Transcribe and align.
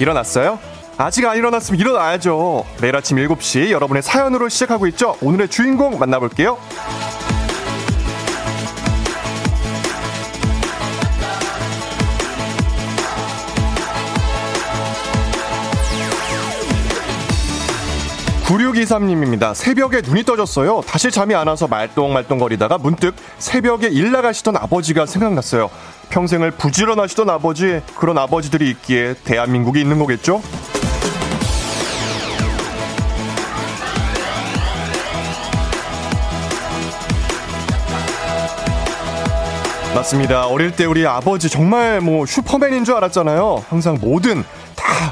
일어났어요? 0.00 0.58
아직 0.96 1.24
안 1.26 1.36
일어났으면 1.36 1.78
일어나야죠. 1.80 2.64
매일 2.80 2.96
아침 2.96 3.16
7시 3.16 3.70
여러분의 3.70 4.02
사연으로 4.02 4.48
시작하고 4.48 4.86
있죠. 4.88 5.16
오늘의 5.20 5.48
주인공 5.48 5.98
만나볼게요. 5.98 6.58
9623님입니다. 18.50 19.54
새벽에 19.54 20.00
눈이 20.00 20.24
떠졌어요. 20.24 20.80
다시 20.84 21.10
잠이 21.12 21.34
안 21.36 21.46
와서 21.46 21.68
말똥말똥거리다가 21.68 22.78
문득 22.78 23.14
새벽에 23.38 23.86
일 23.88 24.10
나가시던 24.10 24.56
아버지가 24.56 25.06
생각났어요. 25.06 25.70
평생을 26.10 26.50
부지런하시던 26.52 27.30
아버지, 27.30 27.80
그런 27.96 28.18
아버지들이 28.18 28.68
있기에 28.70 29.14
대한민국이 29.24 29.80
있는 29.80 29.98
거겠죠? 29.98 30.42
맞습니다. 39.94 40.46
어릴 40.46 40.70
때 40.70 40.84
우리 40.84 41.06
아버지 41.06 41.48
정말 41.48 42.00
뭐 42.00 42.24
슈퍼맨인 42.24 42.84
줄 42.84 42.94
알았잖아요. 42.94 43.64
항상 43.68 43.98
모든 44.00 44.42
다 44.42 44.48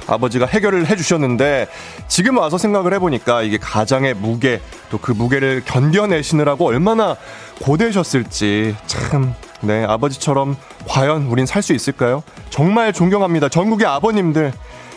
아버지가 0.07 0.47
해결을 0.47 0.87
해주셨는데 0.87 1.69
지금 2.09 2.39
와서 2.39 2.59
생각을 2.59 2.93
해보니까 2.95 3.43
이게 3.43 3.59
가장의 3.59 4.15
무게 4.15 4.61
또 4.91 4.99
그 5.01 5.13
무게를 5.13 5.63
견뎌내시느라고 5.65 6.67
얼마나 6.67 7.17
고되셨을지 7.63 8.77
참 8.87 9.35
네, 9.61 9.85
아버지처럼 9.85 10.57
과연 10.87 11.27
우린 11.27 11.47
살 11.47 11.63
수 11.63 11.73
있을까요? 11.73 12.23
정말 12.51 12.93
존경합니다. 12.93 13.49
전국의 13.49 13.87
아버님들. 13.87 14.53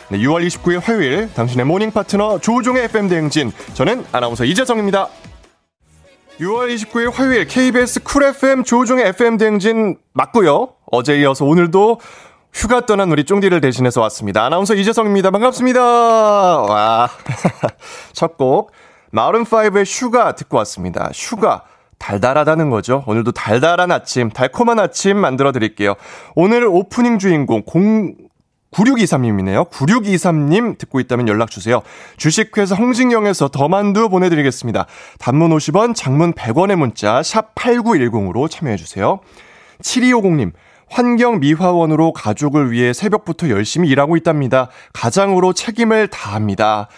네, 0.09 0.17
6월 0.19 0.45
29일 0.47 0.81
화요일 0.83 1.33
당신의 1.33 1.65
morning 1.65 1.91
파트너 1.91 2.39
조우종의 2.39 2.83
FM 2.85 3.07
대행진. 3.09 3.51
저는 3.73 4.05
아나운서 4.11 4.43
이재성입니다. 4.45 5.07
6월 6.39 6.73
29일 6.75 7.13
화요일 7.13 7.45
KBS 7.47 8.03
쿨 8.03 8.23
FM 8.23 8.63
조우종의 8.63 9.07
FM 9.07 9.37
대행진 9.37 9.97
맞고요. 10.13 10.69
어제 10.91 11.19
이어서 11.19 11.45
오늘도 11.45 11.99
휴가 12.53 12.85
떠난 12.85 13.11
우리 13.11 13.23
쫑디를 13.23 13.61
대신해서 13.61 14.01
왔습니다. 14.01 14.45
아나운서 14.45 14.75
이재성입니다. 14.75 15.31
반갑습니다. 15.31 15.81
와. 15.81 17.09
첫 18.13 18.37
곡, 18.37 18.71
Maroon 19.13 19.85
5의 19.85 20.04
Sugar 20.04 20.35
듣고 20.35 20.57
왔습니다. 20.57 21.09
Sugar. 21.13 21.63
달달하다는 21.97 22.71
거죠. 22.71 23.03
오늘도 23.05 23.31
달달한 23.31 23.91
아침, 23.91 24.29
달콤한 24.29 24.79
아침 24.79 25.17
만들어 25.17 25.51
드릴게요. 25.51 25.93
오늘 26.33 26.65
오프닝 26.65 27.19
주인공 27.19 27.61
0, 27.73 28.15
9623님이네요. 28.71 29.69
9623님 29.69 30.77
듣고 30.77 30.99
있다면 30.99 31.27
연락주세요. 31.27 31.81
주식회사 32.17 32.75
홍진경에서 32.75 33.49
더만두 33.49 34.09
보내드리겠습니다. 34.09 34.87
단문 35.19 35.51
50원, 35.51 35.93
장문 35.93 36.33
100원의 36.33 36.75
문자, 36.75 37.21
샵 37.21 37.53
8910으로 37.53 38.49
참여해주세요. 38.49 39.19
7250님, 39.83 40.53
환경미화원으로 40.91 42.13
가족을 42.13 42.71
위해 42.71 42.93
새벽부터 42.93 43.49
열심히 43.49 43.89
일하고 43.89 44.17
있답니다. 44.17 44.69
가장으로 44.93 45.53
책임을 45.53 46.09
다합니다. 46.09 46.89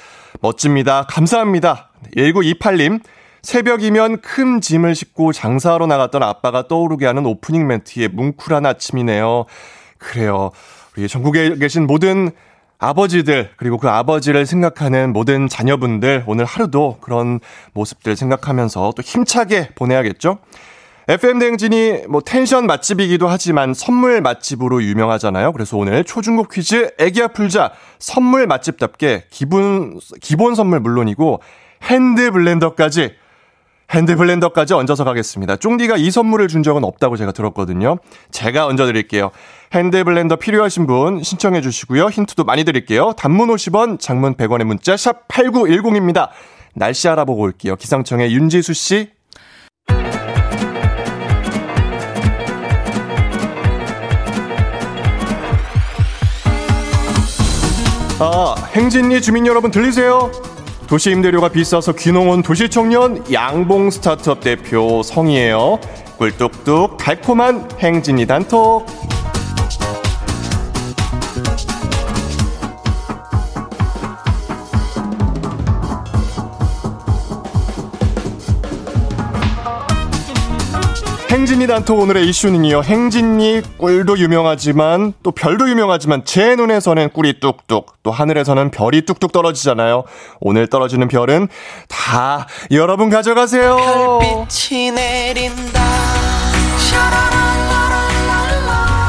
멋집니다. 0.42 1.06
감사합니다. 1.08 1.92
1928님, 2.18 3.02
새벽이면 3.44 4.22
큰 4.22 4.62
짐을 4.62 4.96
싣고 4.96 5.32
장사하러 5.32 5.86
나갔던 5.86 6.24
아빠가 6.24 6.68
떠오르게 6.68 7.06
하는 7.06 7.26
오프닝 7.26 7.68
멘트에 7.68 8.08
뭉클한 8.08 8.66
아침이네요. 8.66 9.46
그래요. 10.00 10.52
우리 10.98 11.08
전국에 11.08 11.56
계신 11.58 11.86
모든 11.86 12.32
아버지들, 12.80 13.52
그리고 13.56 13.78
그 13.78 13.90
아버지를 13.90 14.46
생각하는 14.46 15.14
모든 15.14 15.48
자녀분들, 15.48 16.24
오늘 16.28 16.44
하루도 16.46 16.98
그런 17.00 17.40
모습들 17.74 18.16
생각하면서 18.16 18.94
또 18.96 19.02
힘차게 19.02 19.70
보내야겠죠? 19.76 20.40
FM 21.08 21.40
대행진이 21.40 22.04
뭐 22.08 22.22
텐션 22.22 22.66
맛집이기도 22.66 23.28
하지만 23.28 23.74
선물 23.74 24.22
맛집으로 24.22 24.82
유명하잖아요. 24.84 25.52
그래서 25.52 25.78
오늘 25.78 26.04
초중고 26.06 26.46
퀴즈 26.46 26.92
애기야 26.98 27.30
풀자 27.30 27.74
선물 28.00 28.48
맛집답게 28.48 29.26
기본 29.30 30.00
기본 30.22 30.56
선물 30.56 30.80
물론이고 30.80 31.42
핸드 31.84 32.32
블렌더까지 32.32 33.16
핸드 33.92 34.16
블렌더까지 34.16 34.74
얹어서 34.74 35.04
가겠습니다. 35.04 35.58
쫑디가 35.58 35.98
이 35.98 36.10
선물을 36.10 36.48
준 36.48 36.64
적은 36.64 36.86
없다고 36.86 37.18
제가 37.18 37.34
들었거든요. 37.34 37.98
제가 38.32 38.66
얹어 38.66 38.86
드릴게요. 38.86 39.30
핸드 39.74 40.04
블렌더 40.04 40.38
필요하신 40.38 40.88
분 40.88 41.22
신청해 41.22 41.62
주시고요. 41.62 42.08
힌트도 42.08 42.46
많이 42.46 42.64
드릴게요. 42.64 43.14
단문 43.18 43.50
50원, 43.50 44.00
장문 44.00 44.36
100원의 44.36 44.64
문자 44.64 44.96
샵 44.96 45.28
8910입니다. 45.28 46.30
날씨 46.74 47.08
알아보고 47.10 47.42
올게요. 47.42 47.76
기상청의 47.76 48.34
윤지수 48.34 48.74
씨. 48.74 49.10
아, 58.26 58.56
행진리 58.74 59.22
주민 59.22 59.46
여러분 59.46 59.70
들리세요? 59.70 60.32
도시 60.88 61.12
임대료가 61.12 61.50
비싸서 61.50 61.92
귀농 61.92 62.30
온 62.30 62.42
도시 62.42 62.70
청년 62.70 63.22
양봉 63.34 63.92
스타트업 63.92 64.40
대표 64.40 65.04
성이에요. 65.04 65.78
꿀뚝뚝 66.18 66.96
달콤한 66.96 67.68
행진이 67.80 68.26
단톡. 68.26 68.86
행진이 81.44 81.68
단톡 81.68 82.00
오늘의 82.00 82.26
이슈는요. 82.30 82.84
행진이 82.84 83.64
꿀도 83.78 84.18
유명하지만 84.18 85.12
또 85.24 85.32
별도 85.32 85.70
유명하지만 85.70 86.24
제 86.24 86.56
눈에서는 86.56 87.10
꿀이 87.10 87.42
뚝뚝 87.42 88.02
또 88.02 88.12
하늘에서는 88.12 88.72
별이 88.72 89.02
뚝뚝 89.02 89.34
떨어지잖아요. 89.34 90.06
오늘 90.40 90.68
떨어지는 90.68 91.10
별은 91.10 91.50
다 91.90 92.48
여러분 92.72 93.10
가져가세요. 93.10 93.78
별빛이 94.22 94.92
내린다. 94.92 95.82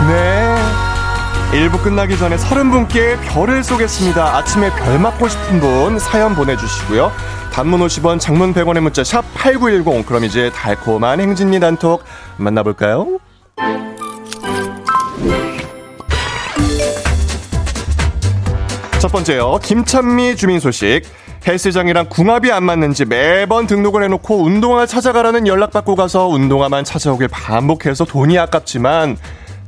네. 0.08 0.74
1부 1.52 1.84
끝나기 1.84 2.18
전에 2.18 2.34
30분께 2.34 3.16
별을 3.28 3.62
쏘겠습니다. 3.62 4.38
아침에 4.38 4.74
별 4.74 4.98
맞고 4.98 5.28
싶은 5.28 5.60
분 5.60 6.00
사연 6.00 6.34
보내주시고요. 6.34 7.12
단문 7.54 7.78
50원, 7.78 8.18
장문 8.18 8.52
100원의 8.52 8.80
문자 8.80 9.04
샵 9.04 9.22
8910. 9.34 10.04
그럼 10.06 10.24
이제 10.24 10.50
달콤한 10.50 11.20
행진리 11.20 11.60
단톡 11.60 12.02
만나볼까요? 12.36 13.18
첫 19.00 19.12
번째요. 19.12 19.58
김찬미 19.62 20.36
주민 20.36 20.60
소식. 20.60 21.02
헬스장이랑 21.46 22.08
궁합이 22.08 22.50
안 22.50 22.64
맞는지 22.64 23.04
매번 23.04 23.66
등록을 23.66 24.02
해놓고 24.04 24.42
운동화 24.42 24.86
찾아가라는 24.86 25.46
연락받고 25.46 25.94
가서 25.94 26.26
운동화만 26.26 26.84
찾아오길 26.84 27.28
반복해서 27.28 28.06
돈이 28.06 28.38
아깝지만 28.38 29.18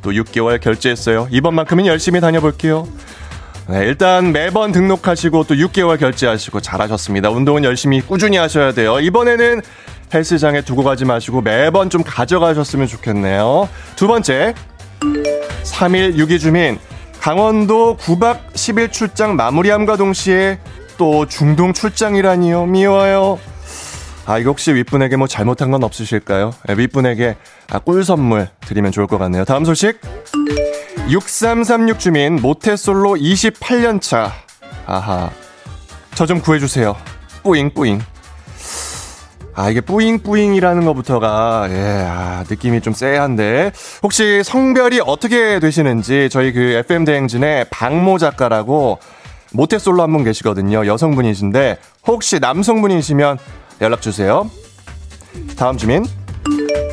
또 0.01 0.11
6개월 0.13 0.59
결제했어요. 0.59 1.29
이번만큼은 1.31 1.85
열심히 1.85 2.21
다녀볼게요. 2.21 2.89
네, 3.69 3.81
일단 3.81 4.33
매번 4.33 4.73
등록하시고 4.73 5.45
또 5.45 5.55
6개월 5.55 5.99
결제하시고 5.99 6.61
잘하셨습니다. 6.61 7.31
운동은 7.31 7.65
열심히 7.65 8.01
꾸준히 8.01 8.37
하셔야 8.39 8.73
돼요. 8.73 9.01
이번에는 9.01 9.61
헬스장에 10.13 10.63
두고 10.63 10.85
가지 10.85 11.05
마시고 11.05 11.41
매번 11.43 11.91
좀 11.91 12.03
가져가셨으면 12.05 12.87
좋겠네요. 12.87 13.69
두 13.97 14.07
번째, 14.07 14.55
3일 15.65 16.17
6위 16.17 16.39
주민, 16.39 16.79
강원도 17.21 17.97
9박 17.97 18.53
10일 18.55 18.93
출장 18.93 19.37
마무리함과 19.37 19.97
동시에 19.97 20.59
또 20.97 21.27
중동 21.27 21.73
출장이라니요. 21.73 22.67
미워요. 22.67 23.39
아, 24.27 24.39
이거 24.39 24.51
혹시 24.51 24.75
윗분에게 24.75 25.17
뭐 25.17 25.27
잘못한 25.29 25.71
건 25.71 25.85
없으실까요? 25.85 26.53
네, 26.67 26.75
윗분에게 26.77 27.37
아, 27.71 27.79
꿀 27.79 28.05
선물 28.05 28.49
드리면 28.67 28.91
좋을 28.93 29.07
것 29.07 29.19
같네요. 29.19 29.45
다음 29.45 29.65
소식. 29.65 30.01
6336 31.09 31.99
주민 32.01 32.37
모태솔로 32.41 33.15
28년 33.15 34.01
차. 34.01 34.33
아하. 34.87 35.31
저 36.15 36.27
좀 36.27 36.41
구해주세요. 36.41 36.97
뿌잉, 37.43 37.71
뿌잉. 37.73 38.01
아, 39.59 39.71
이게 39.71 39.81
뿌잉뿌잉이라는 39.81 40.85
것부터가, 40.85 41.67
예, 41.71 42.05
아, 42.07 42.45
느낌이 42.49 42.83
좀 42.83 42.93
쎄한데. 42.93 43.73
혹시 44.03 44.43
성별이 44.45 45.01
어떻게 45.05 45.59
되시는지 45.61 46.29
저희 46.31 46.53
그 46.53 46.61
FM대행진의 46.61 47.67
박모 47.71 48.19
작가라고 48.19 48.99
모태솔로 49.53 50.03
한 50.03 50.13
분 50.13 50.25
계시거든요. 50.25 50.87
여성분이신데, 50.87 51.79
혹시 52.07 52.39
남성분이시면 52.39 53.39
연락주세요. 53.81 54.51
다음 55.57 55.79
주민. 55.79 56.05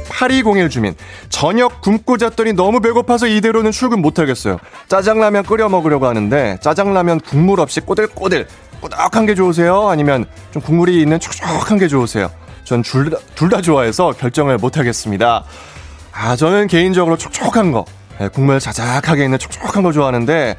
8201 0.09 0.69
주민. 0.69 0.95
저녁 1.27 1.81
굶고 1.81 2.17
잤더니 2.17 2.53
너무 2.53 2.79
배고파서 2.79 3.27
이대로는 3.27 3.71
출근 3.71 4.01
못하겠어요. 4.01 4.57
짜장라면 4.87 5.43
끓여 5.43 5.67
먹으려고 5.67 6.05
하는데 6.07 6.57
짜장라면 6.61 7.19
국물 7.19 7.59
없이 7.59 7.81
꼬들꼬들 7.81 8.47
꾸덕한 8.79 9.25
게 9.25 9.35
좋으세요? 9.35 9.89
아니면 9.89 10.25
좀 10.51 10.61
국물이 10.61 11.01
있는 11.01 11.19
촉촉한 11.19 11.77
게 11.77 11.87
좋으세요? 11.89 12.29
전둘다 12.81 13.61
좋아해서 13.61 14.13
결정을 14.13 14.57
못 14.57 14.77
하겠습니다. 14.77 15.43
아, 16.11 16.35
저는 16.35 16.67
개인적으로 16.67 17.17
촉촉한 17.17 17.71
거, 17.71 17.85
네, 18.19 18.29
국물 18.29 18.59
자작하게 18.59 19.25
있는 19.25 19.37
촉촉한 19.37 19.83
거 19.83 19.91
좋아하는데 19.91 20.55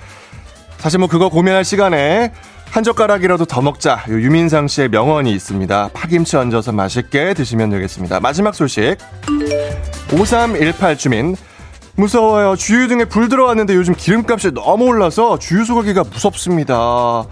사실 0.79 0.99
뭐 0.99 1.09
그거 1.09 1.29
고민할 1.31 1.65
시간에 1.65 2.33
한 2.71 2.83
젓가락이라도 2.83 3.45
더 3.45 3.63
먹자. 3.63 4.05
유민상 4.09 4.67
씨의 4.67 4.89
명언이 4.89 5.33
있습니다. 5.33 5.91
파김치 5.95 6.37
얹어서 6.37 6.73
맛있게 6.73 7.33
드시면 7.33 7.71
되겠습니다. 7.71 8.19
마지막 8.19 8.55
소식. 8.55 8.97
5318 10.13 10.99
주민. 10.99 11.37
무서워요. 11.95 12.57
주유 12.57 12.89
등에 12.89 13.05
불 13.05 13.29
들어왔는데 13.29 13.77
요즘 13.77 13.95
기름값이 13.95 14.51
너무 14.55 14.87
올라서 14.87 15.39
주유소 15.39 15.77
가기가 15.77 16.03
무섭습니다. 16.03 17.25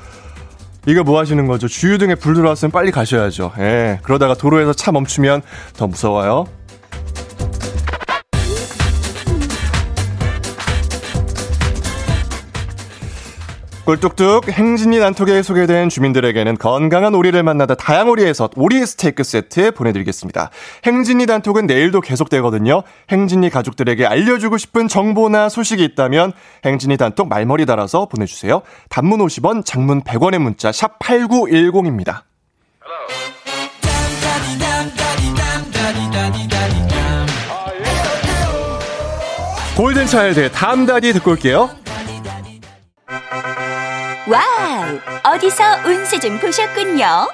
이거 0.87 1.05
뭐 1.05 1.21
하시는 1.21 1.47
거죠? 1.47 1.69
주유 1.69 1.97
등에 1.99 2.15
불 2.17 2.35
들어왔으면 2.35 2.73
빨리 2.73 2.91
가셔야죠. 2.91 3.53
예. 3.59 4.01
그러다가 4.03 4.35
도로에서 4.35 4.73
차 4.73 4.91
멈추면 4.91 5.43
더 5.77 5.87
무서워요. 5.87 6.47
꿀뚝뚝 13.85 14.49
행진이 14.49 15.01
난톡에 15.01 15.43
소개된 15.43 15.89
주민들에게는 15.89 16.57
건강한 16.57 17.17
오리를 17.17 17.43
만나다 17.43 17.75
다양오리에서 17.75 18.51
오리 18.55 18.87
스테이크 18.87 19.25
세트 19.25 19.73
보내드리겠습니다. 19.73 20.51
행진이 20.85 21.27
단톡은 21.27 21.67
내일도 21.67 22.01
계속되거든요. 22.01 22.85
행진이 23.11 23.51
가족들에게 23.51 24.07
알려주고 24.07 24.57
싶은 24.57 24.87
정보나 24.87 25.49
소식이 25.49 25.83
있다면 25.83 26.33
행진이 26.65 26.97
단톡 26.97 27.29
말머리 27.29 27.67
달아서 27.67 28.07
보내주세요. 28.07 28.63
단문 28.89 29.19
50원, 29.19 29.65
장문 29.65 30.03
100원의 30.05 30.39
문자 30.39 30.71
샵 30.71 31.01
8910입니다. 31.01 32.23
Golden 39.77 40.18
Child 40.18 40.53
담다디 40.53 41.13
듣고 41.15 41.33
올게요. 41.33 41.82
와우! 44.33 44.99
어디서 45.35 45.63
운세 45.85 46.19
좀 46.19 46.39
보셨군요. 46.39 47.29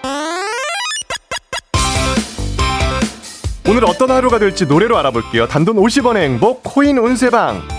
오늘 3.68 3.84
어떤 3.84 4.10
하루가 4.10 4.40
될지 4.40 4.66
노래로 4.66 4.98
알아볼게요. 4.98 5.46
단돈 5.46 5.76
50원의 5.76 6.16
행복 6.16 6.62
코인 6.64 6.98
운세방. 6.98 7.77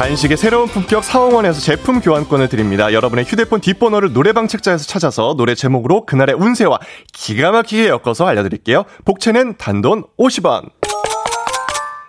간식의 0.00 0.38
새로운 0.38 0.66
품격 0.66 1.04
사홍원에서 1.04 1.60
제품 1.60 2.00
교환권을 2.00 2.48
드립니다. 2.48 2.90
여러분의 2.94 3.26
휴대폰 3.26 3.60
뒷번호를 3.60 4.14
노래방 4.14 4.48
책자에서 4.48 4.86
찾아서 4.86 5.34
노래 5.36 5.54
제목으로 5.54 6.06
그날의 6.06 6.36
운세와 6.36 6.78
기가 7.12 7.50
막히게 7.50 7.88
엮어서 7.88 8.26
알려드릴게요. 8.26 8.84
복채는 9.04 9.58
단돈 9.58 10.04
50원. 10.18 10.70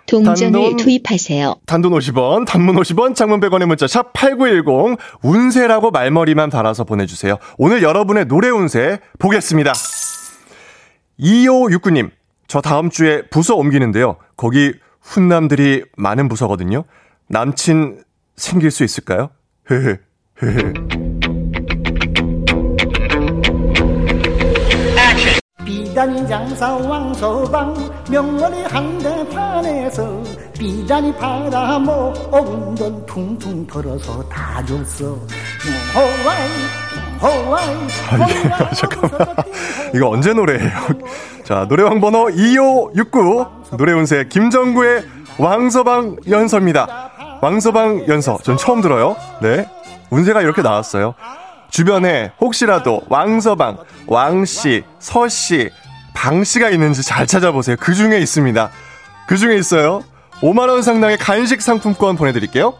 동전을 0.06 0.52
단돈, 0.52 0.76
투입하세요. 0.78 1.56
단돈 1.66 1.92
50원, 1.92 2.46
단문 2.46 2.76
50원, 2.76 3.14
장문 3.14 3.40
100원의 3.40 3.66
문자 3.66 3.86
샵 3.86 4.14
8910 4.14 4.98
운세라고 5.22 5.90
말머리만 5.90 6.48
달아서 6.48 6.84
보내주세요. 6.84 7.36
오늘 7.58 7.82
여러분의 7.82 8.24
노래 8.24 8.48
운세 8.48 9.00
보겠습니다. 9.18 9.74
2569님, 11.20 12.10
저 12.48 12.62
다음 12.62 12.88
주에 12.88 13.20
부서 13.28 13.54
옮기는데요. 13.54 14.16
거기 14.38 14.72
훈남들이 15.02 15.84
많은 15.98 16.30
부서거든요. 16.30 16.84
남친 17.32 18.04
생길 18.36 18.70
수 18.70 18.84
있을까요? 18.84 19.30
헤헤, 19.70 19.98
헤헤. 20.42 20.72
비단이 25.64 26.28
장사 26.28 26.74
왕소방 26.74 27.74
명월이 28.10 28.62
한대판에서 28.64 30.22
비단이 30.58 31.14
팔아먹은 31.16 32.74
돈 32.74 33.06
퉁퉁 33.06 33.66
털어서 33.66 34.28
다 34.28 34.62
줬어 34.66 35.18
아, 38.10 38.74
잠깐만 38.74 39.20
이거 39.94 40.10
언제 40.10 40.34
노래예요? 40.34 40.70
자 41.44 41.66
노래방 41.66 41.98
번호 42.00 42.28
2569 42.28 43.46
노래운세 43.78 44.24
김정구의 44.28 45.04
왕서방 45.38 46.16
연서입니다 46.28 47.11
왕서방 47.42 48.06
연서. 48.06 48.38
전 48.44 48.56
처음 48.56 48.80
들어요. 48.80 49.16
네. 49.40 49.68
운세가 50.10 50.42
이렇게 50.42 50.62
나왔어요. 50.62 51.14
주변에 51.70 52.30
혹시라도 52.40 53.02
왕서방, 53.08 53.78
왕씨, 54.06 54.84
서씨, 55.00 55.70
방씨가 56.14 56.70
있는지 56.70 57.02
잘 57.02 57.26
찾아보세요. 57.26 57.76
그 57.80 57.94
중에 57.94 58.18
있습니다. 58.18 58.70
그 59.26 59.36
중에 59.36 59.56
있어요. 59.56 60.02
5만원 60.40 60.82
상당의 60.82 61.18
간식 61.18 61.62
상품권 61.62 62.14
보내드릴게요. 62.14 62.74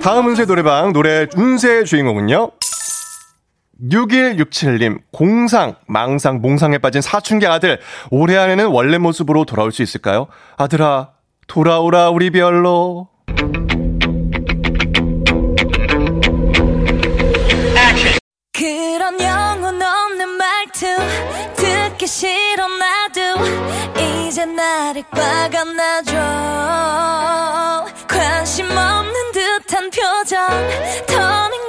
다음 0.00 0.26
운세 0.28 0.44
노래방 0.44 0.92
노래 0.92 1.26
운세 1.36 1.82
주인공은요 1.82 2.50
6167님, 3.82 5.00
공상, 5.12 5.74
망상, 5.86 6.40
몽상에 6.40 6.78
빠진 6.78 7.00
사춘기 7.00 7.46
아들, 7.46 7.80
올해 8.10 8.36
안에는 8.36 8.66
원래 8.66 8.98
모습으로 8.98 9.44
돌아올 9.44 9.72
수 9.72 9.82
있을까요? 9.82 10.26
아들아, 10.56 11.10
돌아오라, 11.46 12.10
우리 12.10 12.30
별로. 12.30 13.08
그런 18.52 19.20
영혼 19.20 19.82
없는 19.82 20.28
말투, 20.28 20.86
듣기 21.56 22.06
싫어 22.06 22.68
나도, 22.68 23.20
이제 24.00 24.44
나를 24.46 25.02
꽉 25.10 25.54
안아줘. 25.54 26.14
관심 28.08 28.66
없는 28.66 29.32
듯한 29.32 29.90
표정, 29.90 30.46
더는 31.06 31.63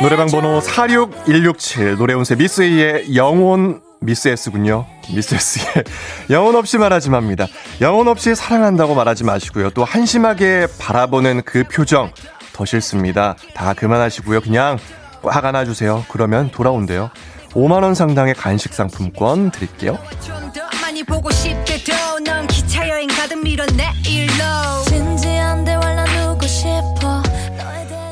노래방 0.00 0.28
번호 0.28 0.60
46167 0.60 1.96
노래운세 1.96 2.34
미스 2.34 2.62
A의 2.62 3.14
영혼 3.16 3.82
미스 4.00 4.28
S군요. 4.30 4.86
미스 5.14 5.34
S의 5.34 5.84
영혼 6.30 6.56
없이 6.56 6.78
말하지 6.78 7.10
맙니다. 7.10 7.46
영혼 7.82 8.08
없이 8.08 8.34
사랑한다고 8.34 8.94
말하지 8.94 9.24
마시고요. 9.24 9.70
또 9.70 9.84
한심하게 9.84 10.68
바라보는 10.78 11.42
그 11.44 11.64
표정 11.64 12.10
더 12.54 12.64
싫습니다. 12.64 13.36
다 13.54 13.74
그만하시고요. 13.74 14.40
그냥 14.40 14.78
꽉 15.22 15.44
안아주세요. 15.44 16.06
그러면 16.08 16.50
돌아온대요. 16.50 17.10
5만원 17.52 17.94
상당의 17.94 18.34
간식 18.34 18.72
상품권 18.72 19.50
드릴게요. 19.50 19.98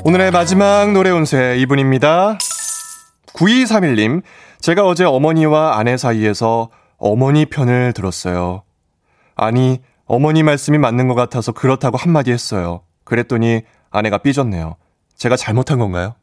오늘의 0.05 0.31
마지막 0.31 0.93
노래 0.93 1.11
운세 1.11 1.57
이분입니다. 1.59 2.39
9231님, 3.35 4.23
제가 4.61 4.87
어제 4.87 5.05
어머니와 5.05 5.79
아내 5.79 5.97
사이에서 5.97 6.71
어머니 6.97 7.47
편을 7.47 7.93
들었어요. 7.93 8.63
아니, 9.35 9.81
어머니 10.07 10.43
말씀이 10.43 10.79
맞는 10.79 11.09
것 11.09 11.15
같아서 11.15 11.53
그렇다고 11.53 11.97
한마디 11.97 12.33
했어요. 12.33 12.83
그랬더니 13.05 13.63
아내가 13.91 14.19
삐졌네요. 14.19 14.77
제가 15.17 15.37
잘못한 15.37 15.79
건가요? 15.79 16.15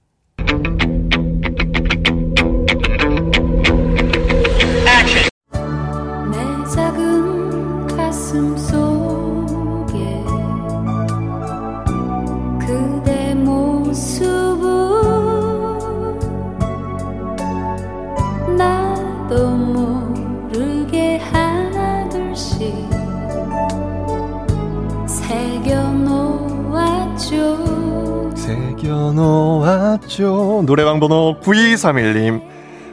놓았죠. 29.25 30.63
노래방 30.65 30.99
번호 30.99 31.37
9231님. 31.41 32.41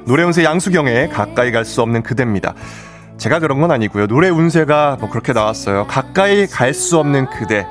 노래 0.07 0.23
운세 0.25 0.43
양수경의 0.45 1.11
가까이 1.11 1.53
갈 1.53 1.65
수 1.65 1.83
없는 1.83 2.03
그대입니다. 2.03 2.55
제가 3.19 3.39
그런 3.39 3.61
건 3.61 3.71
아니고요. 3.71 4.07
노래 4.07 4.31
운세가 4.31 4.97
뭐 5.01 5.11
그렇게 5.11 5.33
나왔어요. 5.33 5.87
가까이 5.87 6.47
갈 6.47 6.73
수 6.75 6.99
없는 6.99 7.27
그대. 7.27 7.67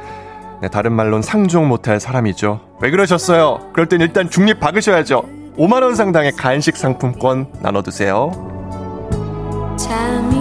네, 0.62 0.70
다른 0.70 0.94
말로는 0.94 1.24
상종 1.24 1.68
못할 1.68 2.00
사람이죠. 2.00 2.62
왜 2.82 2.92
그러셨어요? 2.92 3.72
그럴 3.74 3.88
땐 3.88 4.00
일단 4.02 4.30
중립 4.30 4.60
박으셔야죠. 4.60 5.24
5만원 5.58 5.96
상당의 5.96 6.34
간식 6.34 6.78
상품권 6.78 7.48
나눠두세요. 7.62 8.32
잠이 9.78 10.41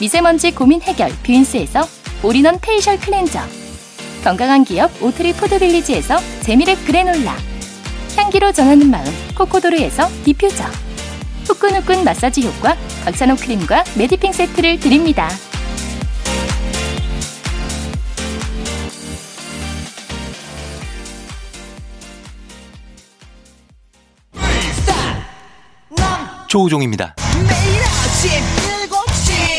미세먼지 0.00 0.52
고민 0.52 0.80
해결 0.80 1.10
뷰인스에서 1.24 1.86
all-in-one 2.22 2.58
facial 2.60 2.98
cleanser 2.98 3.40
건강한 4.22 4.64
기업 4.64 4.90
오트리 5.02 5.32
푸드빌리지에서 5.34 6.16
재미랩 6.42 6.86
그래놀라 6.86 7.36
향기로 8.16 8.52
전하는 8.52 8.90
마음 8.90 9.06
코코도르에서 9.36 10.08
디퓨저 10.24 10.64
후끈후끈 11.46 12.04
마사지 12.04 12.46
효과 12.46 12.76
박찬호 13.04 13.36
크림과 13.36 13.84
메디핑 13.96 14.32
세트를 14.32 14.80
드립니다. 14.80 15.28
조우종입니다. 26.48 27.14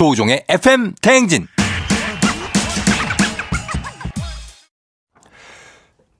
조우종의 0.00 0.44
FM 0.48 0.94
대행진 1.02 1.46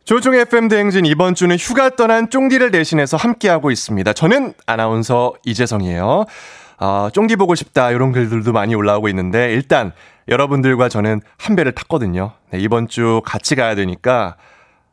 조종의 0.05 0.41
FM 0.41 0.69
대행진 0.69 1.07
이번 1.07 1.35
주는 1.35 1.57
휴가 1.57 1.89
떠난 1.89 2.29
쫑디를 2.29 2.73
대신해서 2.73 3.17
함께하고 3.17 3.71
있습니다. 3.71 4.13
저는 4.13 4.53
아나운서 4.67 5.33
이재성이에요. 5.47 6.27
어, 6.81 7.09
쫑디 7.11 7.37
보고 7.37 7.55
싶다 7.55 7.91
이런 7.91 8.13
글들도 8.13 8.53
많이 8.53 8.75
올라오고 8.75 9.09
있는데 9.09 9.51
일단 9.55 9.93
여러분들과 10.29 10.91
저는 10.91 11.23
한 11.39 11.57
배를 11.57 11.73
탔거든요. 11.73 12.33
네, 12.51 12.59
이번 12.61 12.87
주 12.87 13.23
같이 13.25 13.55
가야 13.55 13.75
되니까 13.77 14.37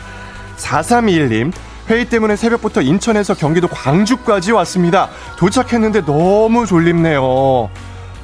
4321님, 0.57 1.51
회의 1.89 2.05
때문에 2.05 2.35
새벽부터 2.35 2.81
인천에서 2.81 3.33
경기도 3.33 3.67
광주까지 3.67 4.51
왔습니다. 4.51 5.09
도착했는데 5.37 6.05
너무 6.05 6.65
졸립네요. 6.65 7.69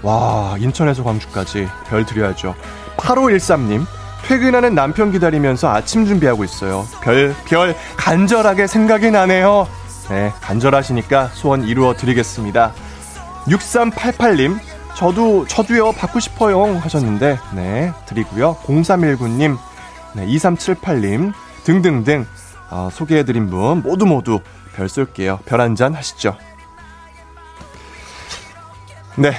와, 0.04 0.56
인천에서 0.58 1.04
광주까지 1.04 1.68
별 1.88 2.06
드려야죠. 2.06 2.56
8513님, 3.02 3.86
퇴근하는 4.24 4.76
남편 4.76 5.12
기다리면서 5.12 5.70
아침 5.74 6.06
준비하고 6.06 6.44
있어요. 6.44 6.88
별, 7.02 7.36
별, 7.46 7.76
간절하게 7.98 8.68
생각이 8.68 9.12
나네요. 9.12 9.68
네, 10.10 10.32
간절하시니까 10.42 11.30
소원 11.34 11.64
이루어 11.64 11.96
드리겠습니다. 11.96 12.74
6388님, 13.48 14.60
저도, 14.96 15.48
저도요, 15.48 15.94
받고 15.94 16.20
싶어요. 16.20 16.78
하셨는데, 16.78 17.40
네, 17.54 17.94
드리고요. 18.06 18.56
0319님, 18.66 19.58
네, 20.14 20.26
2378님, 20.28 21.34
등등등, 21.64 22.26
어, 22.70 22.90
소개해드린 22.92 23.50
분 23.50 23.82
모두 23.82 24.06
모두 24.06 24.40
별 24.76 24.88
쏠게요. 24.88 25.40
별 25.46 25.60
한 25.62 25.76
잔 25.76 25.94
하시죠. 25.96 26.38
네. 29.18 29.34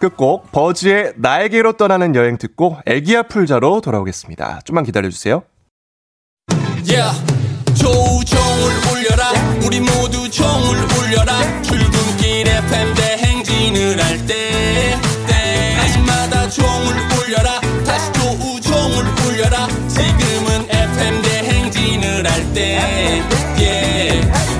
끝곡, 0.00 0.50
버즈의 0.50 1.12
나에게로 1.16 1.74
떠나는 1.74 2.14
여행 2.16 2.38
듣고 2.38 2.78
애기야 2.86 3.24
풀자로 3.24 3.80
돌아오겠습니다. 3.82 4.60
좀만 4.64 4.84
기다려주세요. 4.84 5.42
Yeah. 6.88 7.14
조종을 7.74 8.72
울려라 8.90 9.30
우리 9.64 9.78
모두 9.80 10.28
종을 10.30 10.76
울려라 10.98 11.62
출근길 11.62 12.48
FM 12.48 12.94
대행진을 12.94 14.02
할 14.02 14.26
때 14.26 14.96
때마다 15.26 16.48
종을 16.48 16.94
울려라 17.16 17.60
다시 17.86 18.10
조종을 18.12 19.04
울려라 19.26 19.68
지금은 19.88 20.68
FM 20.70 21.22
대행진을 21.22 22.26
할때 22.28 23.22
yeah. 23.56 24.59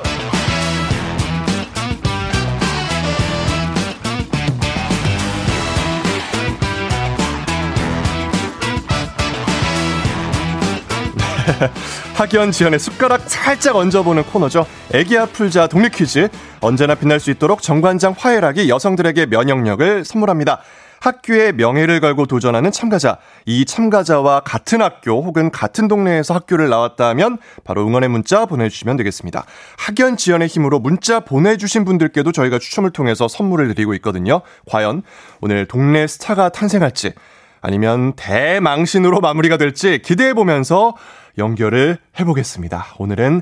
학연 12.15 12.51
지연의 12.51 12.79
숟가락 12.79 13.29
살짝 13.29 13.75
얹어보는 13.75 14.23
코너죠. 14.23 14.65
애기야 14.93 15.27
풀자 15.27 15.67
독립 15.67 15.95
퀴즈. 15.95 16.29
언제나 16.59 16.95
빛날 16.95 17.19
수 17.19 17.31
있도록 17.31 17.61
정관장 17.61 18.15
화해락이 18.17 18.69
여성들에게 18.69 19.27
면역력을 19.27 20.05
선물합니다. 20.05 20.61
학교의 21.01 21.53
명예를 21.53 21.99
걸고 21.99 22.27
도전하는 22.27 22.71
참가자. 22.71 23.17
이 23.45 23.65
참가자와 23.65 24.41
같은 24.41 24.81
학교 24.81 25.23
혹은 25.23 25.49
같은 25.49 25.87
동네에서 25.87 26.35
학교를 26.35 26.69
나왔다면 26.69 27.39
바로 27.63 27.85
응원의 27.87 28.09
문자 28.09 28.45
보내주시면 28.45 28.97
되겠습니다. 28.97 29.45
학연 29.77 30.15
지연의 30.15 30.47
힘으로 30.47 30.77
문자 30.79 31.19
보내주신 31.19 31.85
분들께도 31.85 32.31
저희가 32.31 32.59
추첨을 32.59 32.91
통해서 32.91 33.27
선물을 33.27 33.67
드리고 33.73 33.95
있거든요. 33.95 34.41
과연 34.69 35.01
오늘 35.41 35.65
동네 35.65 36.05
스타가 36.05 36.49
탄생할지 36.49 37.13
아니면 37.61 38.13
대망신으로 38.13 39.21
마무리가 39.21 39.57
될지 39.57 39.99
기대해보면서 40.03 40.95
연결을 41.37 41.97
해보겠습니다. 42.19 42.95
오늘은 42.97 43.41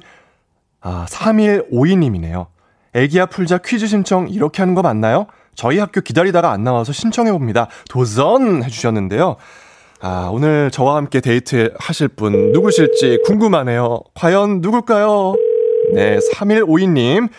아, 0.81 1.05
3152님이네요. 1.09 2.47
애기야 2.93 3.27
풀자 3.27 3.59
퀴즈 3.59 3.87
신청 3.87 4.27
이렇게 4.29 4.61
하는 4.61 4.73
거 4.75 4.81
맞나요? 4.81 5.27
저희 5.55 5.77
학교 5.77 6.01
기다리다가 6.01 6.51
안 6.51 6.63
나와서 6.63 6.93
신청해봅니다. 6.93 7.67
도전! 7.89 8.63
해주셨는데요. 8.63 9.35
아, 10.01 10.29
오늘 10.31 10.71
저와 10.71 10.95
함께 10.95 11.19
데이트 11.19 11.73
하실 11.77 12.07
분 12.07 12.51
누구실지 12.53 13.19
궁금하네요. 13.25 13.99
과연 14.15 14.61
누굴까요? 14.61 15.35
네, 15.93 16.17
3152님. 16.33 17.29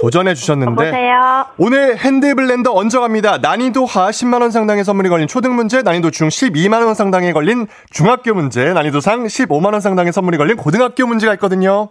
도전해 0.00 0.34
주셨는데 0.34 0.86
여보세요? 0.86 1.46
오늘 1.58 1.98
핸드블렌더 1.98 2.72
얹어갑니다. 2.72 3.38
난이도 3.38 3.84
하 3.84 4.10
10만 4.10 4.40
원 4.40 4.50
상당의 4.50 4.84
선물이 4.84 5.08
걸린 5.10 5.28
초등 5.28 5.54
문제, 5.54 5.82
난이도 5.82 6.10
중 6.10 6.28
12만 6.28 6.84
원 6.84 6.94
상당에 6.94 7.32
걸린 7.32 7.66
중학교 7.90 8.32
문제, 8.34 8.72
난이도 8.72 9.00
상 9.00 9.24
15만 9.24 9.72
원 9.72 9.80
상당의 9.80 10.12
선물이 10.12 10.38
걸린 10.38 10.56
고등학교 10.56 11.06
문제가 11.06 11.34
있거든요. 11.34 11.90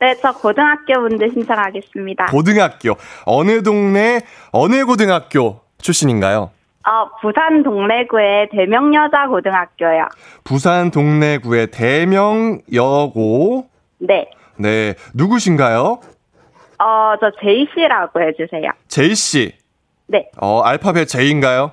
네, 0.00 0.14
저 0.20 0.32
고등학교 0.32 1.00
문제 1.00 1.28
신청하겠습니다. 1.30 2.26
고등학교 2.26 2.94
어느 3.24 3.62
동네 3.62 4.20
어느 4.52 4.84
고등학교 4.84 5.60
출신인가요? 5.78 6.50
어, 6.86 7.10
부산 7.20 7.62
동래구의 7.62 8.48
대명여자 8.50 9.28
고등학교요. 9.28 10.08
부산 10.44 10.90
동래구의 10.90 11.68
대명여고. 11.70 13.66
네. 13.98 14.30
네, 14.56 14.94
누구신가요? 15.14 16.00
어, 16.80 17.14
저 17.20 17.30
제이 17.42 17.66
씨라고 17.74 18.20
해주세요. 18.22 18.70
제이 18.88 19.14
씨. 19.14 19.52
네. 20.06 20.30
어, 20.40 20.60
알파벳 20.62 21.06
제인가요? 21.08 21.72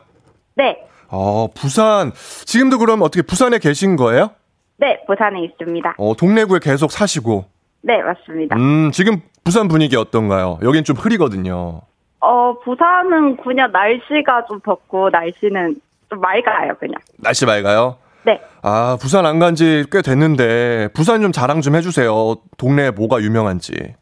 네. 0.56 0.78
어, 1.10 1.48
부산. 1.56 2.12
지금도 2.14 2.78
그럼 2.80 3.02
어떻게 3.02 3.22
부산에 3.22 3.60
계신 3.60 3.96
거예요? 3.96 4.32
네, 4.78 5.00
부산에 5.08 5.42
있습니다. 5.44 5.96
어, 5.98 6.14
동래구에 6.16 6.60
계속 6.62 6.92
사시고. 6.92 7.46
네, 7.82 8.02
맞습니다. 8.02 8.56
음, 8.58 8.92
지금 8.92 9.22
부산 9.44 9.68
분위기 9.68 9.96
어떤가요? 9.96 10.60
여긴 10.64 10.84
좀 10.84 10.98
흐리거든요. 10.98 11.82
어, 12.20 12.60
부산은 12.64 13.38
그냥 13.38 13.72
날씨가 13.72 14.46
좀 14.48 14.60
덥고 14.60 15.10
날씨는 15.12 15.76
좀 16.10 16.20
맑아요, 16.20 16.76
그냥. 16.80 16.96
날씨 17.18 17.46
맑아요? 17.46 17.98
네. 18.26 18.42
아, 18.62 18.98
부산 19.00 19.26
안 19.26 19.40
간 19.40 19.56
지 19.56 19.86
꽤 19.90 20.02
됐는데 20.02 20.90
부산 20.94 21.22
좀 21.22 21.32
자랑 21.32 21.62
좀 21.62 21.76
해주세요. 21.76 22.36
동네에 22.58 22.92
뭐가 22.92 23.22
유명한지. 23.22 23.96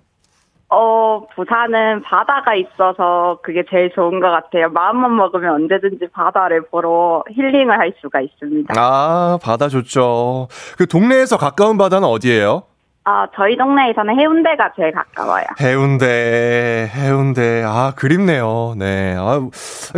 어, 0.75 1.25
부산은 1.35 2.01
바다가 2.01 2.53
있어서 2.55 3.39
그게 3.41 3.63
제일 3.69 3.91
좋은 3.93 4.19
것 4.19 4.29
같아요. 4.29 4.67
마음만 4.69 5.15
먹으면 5.15 5.53
언제든지 5.53 6.07
바다를 6.11 6.65
보러 6.69 7.23
힐링을 7.31 7.79
할 7.79 7.93
수가 8.01 8.19
있습니다. 8.19 8.73
아, 8.77 9.39
바다 9.41 9.69
좋죠. 9.69 10.49
그 10.77 10.85
동네에서 10.85 11.37
가까운 11.37 11.77
바다는 11.77 12.07
어디예요? 12.09 12.63
아, 13.05 13.27
저희 13.35 13.55
동네에서는 13.55 14.19
해운대가 14.19 14.73
제일 14.75 14.91
가까워요. 14.91 15.45
해운대, 15.61 16.89
해운대. 16.93 17.63
아, 17.65 17.93
그립네요. 17.95 18.73
네. 18.77 19.15
아, 19.17 19.39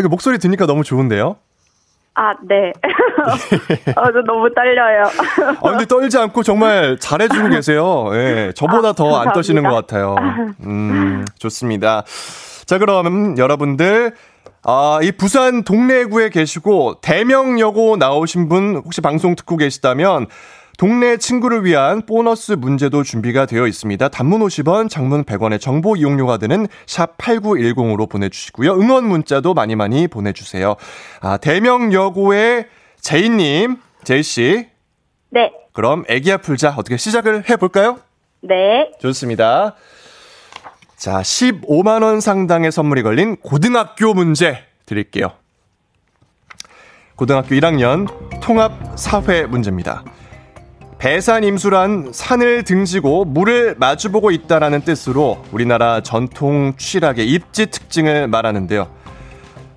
목소리 0.10 0.38
듣니까 0.38 0.68
너무 0.68 0.84
좋은데요? 0.84 1.38
아, 2.20 2.34
네. 2.42 2.74
어, 3.96 4.12
저 4.12 4.22
너무 4.26 4.52
떨려요. 4.52 5.04
아, 5.62 5.70
근데 5.70 5.86
떨지 5.86 6.18
않고 6.18 6.42
정말 6.42 6.98
잘해주고 7.00 7.50
계세요. 7.50 8.10
예. 8.14 8.18
네, 8.18 8.52
저보다 8.54 8.90
아, 8.90 8.94
더안 8.94 9.34
떠시는 9.34 9.62
것 9.62 9.70
같아요. 9.70 10.16
음, 10.66 11.24
좋습니다. 11.38 12.04
자, 12.66 12.80
그럼 12.80 13.38
여러분들, 13.38 14.14
아, 14.64 15.00
이 15.04 15.12
부산 15.12 15.64
동래구에 15.64 16.30
계시고 16.30 17.02
대명여고 17.02 17.98
나오신 17.98 18.50
분 18.50 18.82
혹시 18.84 19.00
방송 19.02 19.36
듣고 19.36 19.56
계시다면 19.56 20.26
동네 20.78 21.18
친구를 21.18 21.66
위한 21.66 22.04
보너스 22.06 22.52
문제도 22.52 23.02
준비가 23.02 23.48
되어 23.48 23.66
있습니다. 23.66 24.10
단문 24.10 24.42
50원, 24.42 24.90
장문 24.90 25.24
100원의 25.24 25.60
정보 25.60 25.96
이용료가 25.96 26.38
드는 26.38 26.68
샵 26.86 27.18
8910으로 27.18 28.08
보내주시고요. 28.08 28.74
응원 28.74 29.06
문자도 29.08 29.56
많이 29.56 29.76
많이 29.76 30.08
보내주세요. 30.08 30.76
아, 31.20 31.38
대명여고의 31.38 32.68
제이님, 33.02 33.78
제이씨. 34.04 34.68
네. 35.32 35.52
그럼 35.74 36.04
애기야 36.08 36.38
풀자 36.38 36.76
어떻게 36.78 36.96
시작을 36.96 37.50
해볼까요? 37.50 37.98
네. 38.42 38.92
좋습니다. 39.00 39.76
자, 40.96 41.22
15만원 41.22 42.22
상당의 42.22 42.72
선물이 42.72 43.02
걸린 43.02 43.36
고등학교 43.38 44.14
문제 44.14 44.64
드릴게요. 44.86 45.32
고등학교 47.16 47.56
1학년 47.56 48.08
통합 48.42 48.72
사회 48.96 49.44
문제입니다. 49.48 50.04
배산 51.00 51.44
임수란 51.44 52.12
산을 52.12 52.64
등지고 52.64 53.24
물을 53.26 53.76
마주보고 53.78 54.32
있다라는 54.32 54.82
뜻으로 54.82 55.44
우리나라 55.52 56.02
전통 56.02 56.74
취락의 56.76 57.30
입지 57.30 57.68
특징을 57.68 58.28
말하는데요. 58.28 58.88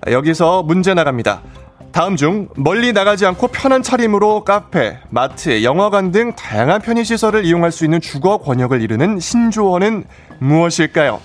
여기서 0.07 0.63
문제 0.63 0.95
나갑니다. 0.95 1.43
다음 1.91 2.15
중 2.15 2.47
멀리 2.55 2.93
나가지 2.93 3.25
않고 3.25 3.49
편한 3.49 3.83
차림으로 3.83 4.45
카페, 4.45 4.97
마트, 5.09 5.63
영화관 5.63 6.11
등 6.11 6.33
다양한 6.33 6.81
편의시설을 6.81 7.45
이용할 7.45 7.71
수 7.71 7.83
있는 7.83 8.01
주거 8.01 8.37
권역을 8.39 8.81
이루는 8.81 9.19
신조어는 9.19 10.05
무엇일까요? 10.39 11.19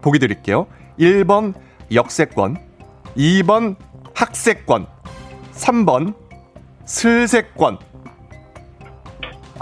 보기 0.00 0.18
드릴게요. 0.20 0.68
1번 0.98 1.52
역세권, 1.92 2.58
2번 3.16 3.76
학세권, 4.14 4.86
3번 5.52 6.14
슬세권. 6.86 7.78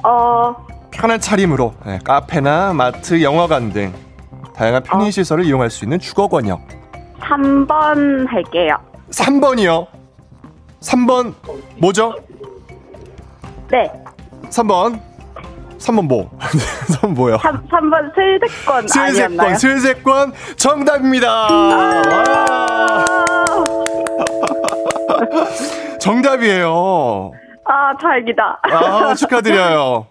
어, 0.05 0.55
편한 0.91 1.19
차림으로 1.21 1.75
네, 1.85 1.99
카페나 2.05 2.73
마트, 2.75 3.23
영화관 3.23 3.73
등 3.73 3.93
다양한 4.55 4.83
편의시설을 4.83 5.45
이용할 5.45 5.71
수 5.71 5.85
있는 5.85 5.99
주거 5.99 6.29
권역. 6.29 6.61
3번 7.21 8.29
할게요. 8.29 8.77
3번이요. 9.11 9.87
3번 10.81 11.33
뭐죠? 11.79 12.15
네. 13.71 13.91
3번. 14.51 15.01
3번 15.79 16.03
뭐? 16.07 16.31
3번 16.39 17.09
뭐요? 17.15 17.39
3, 17.39 17.67
3번 17.67 18.15
슬대권 18.15 18.89
슬세권, 18.89 19.03
아니었나요? 19.09 19.57
슬세권 19.57 20.33
정답입니다. 20.57 21.33
와. 21.33 22.03
정답이에요. 26.01 27.33
아, 27.65 27.97
다행이다. 27.97 28.61
아, 28.63 29.15
축하드려요. 29.15 30.07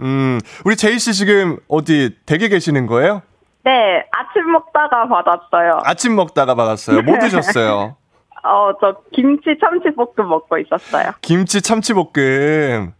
음, 0.00 0.40
우리 0.64 0.76
제이 0.76 0.98
씨 0.98 1.12
지금 1.12 1.58
어디 1.68 2.16
댁에 2.26 2.48
계시는 2.48 2.86
거예요? 2.86 3.22
네, 3.64 4.04
아침 4.12 4.50
먹다가 4.52 5.06
받았어요. 5.08 5.80
아침 5.84 6.16
먹다가 6.16 6.54
받았어요. 6.54 7.02
뭐 7.02 7.18
드셨어요? 7.18 7.96
어, 8.42 8.72
저 8.80 8.96
김치 9.12 9.56
참치볶음 9.60 10.28
먹고 10.28 10.56
있었어요. 10.58 11.12
김치 11.20 11.60
참치볶음. 11.60 12.94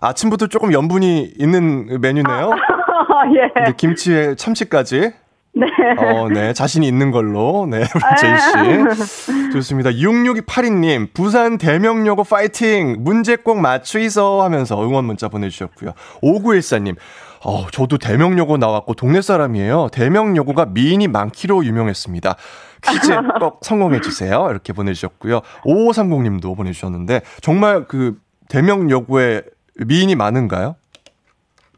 아침부터 0.00 0.46
조금 0.46 0.72
염분이 0.72 1.32
있는 1.38 2.00
메뉴네요. 2.00 2.50
예. 3.36 3.50
근데 3.52 3.72
김치에 3.76 4.36
참치까지. 4.36 5.12
네. 5.56 5.66
어, 5.98 6.28
네. 6.28 6.52
자신이 6.52 6.86
있는 6.86 7.10
걸로. 7.10 7.66
네. 7.68 7.78
우리 7.78 8.16
제이씨. 8.20 9.52
좋습니다. 9.52 9.90
6682님, 9.90 11.14
부산 11.14 11.56
대명여고 11.56 12.24
파이팅! 12.24 12.96
문제 12.98 13.36
꼭 13.36 13.58
맞추이소 13.60 14.42
하면서 14.42 14.82
응원 14.84 15.06
문자 15.06 15.28
보내주셨고요. 15.28 15.92
5914님, 16.22 16.96
어, 17.42 17.66
저도 17.70 17.96
대명여고 17.96 18.58
나왔고 18.58 18.92
동네 18.94 19.22
사람이에요. 19.22 19.88
대명여고가 19.92 20.66
미인이 20.66 21.08
많기로 21.08 21.64
유명했습니다. 21.64 22.36
퀴즈 22.82 23.08
꼭 23.40 23.60
성공해주세요. 23.62 24.48
이렇게 24.50 24.74
보내주셨고요. 24.74 25.40
5530님도 25.64 26.54
보내주셨는데, 26.54 27.22
정말 27.40 27.86
그 27.88 28.18
대명여고에 28.50 29.42
미인이 29.86 30.14
많은가요? 30.16 30.76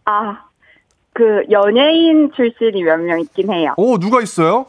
아, 0.05 0.48
그 1.19 1.43
연예인 1.51 2.31
출신이 2.37 2.85
몇 2.85 3.01
명 3.01 3.19
있긴 3.21 3.53
해요. 3.53 3.75
오, 3.77 3.99
누가 3.99 4.23
있어요? 4.23 4.67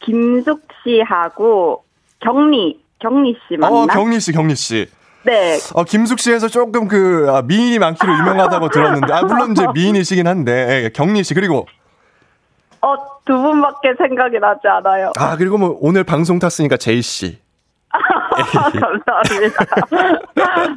김숙 0.00 0.60
씨하고 0.84 1.84
경리, 2.20 2.78
경리 2.98 3.34
씨 3.48 3.56
맞나? 3.56 3.74
어, 3.74 3.86
경리 3.86 4.20
씨, 4.20 4.30
경리 4.32 4.54
씨. 4.54 4.86
네. 5.22 5.56
어, 5.74 5.84
김숙 5.84 6.20
씨에서 6.20 6.48
조금 6.48 6.86
그, 6.86 7.26
아, 7.30 7.40
미인이 7.40 7.78
많기로 7.78 8.12
유명하다고 8.12 8.68
들었는데, 8.68 9.10
아, 9.12 9.22
물론 9.22 9.52
이제 9.52 9.64
미인이시긴 9.74 10.26
한데, 10.26 10.84
예, 10.84 10.90
경리 10.90 11.24
씨, 11.24 11.32
그리고, 11.32 11.66
어, 12.82 12.94
두 13.24 13.32
분밖에 13.40 13.94
생각이 13.96 14.38
나지 14.38 14.68
않아요. 14.68 15.12
아, 15.16 15.34
그리고 15.38 15.56
뭐, 15.56 15.78
오늘 15.80 16.04
방송 16.04 16.38
탔으니까 16.38 16.76
제이 16.76 17.00
씨. 17.00 17.38
감사합니다. 18.80 19.64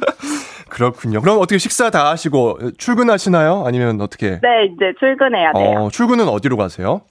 그렇군요. 0.68 1.20
그럼 1.20 1.38
어떻게 1.38 1.58
식사 1.58 1.90
다 1.90 2.10
하시고, 2.10 2.76
출근하시나요? 2.78 3.64
아니면 3.66 4.00
어떻게? 4.00 4.40
네, 4.40 4.66
이제 4.66 4.92
출근해야 4.98 5.52
돼요. 5.52 5.78
어, 5.80 5.90
출근은 5.90 6.28
어디로 6.28 6.56
가세요? 6.56 7.02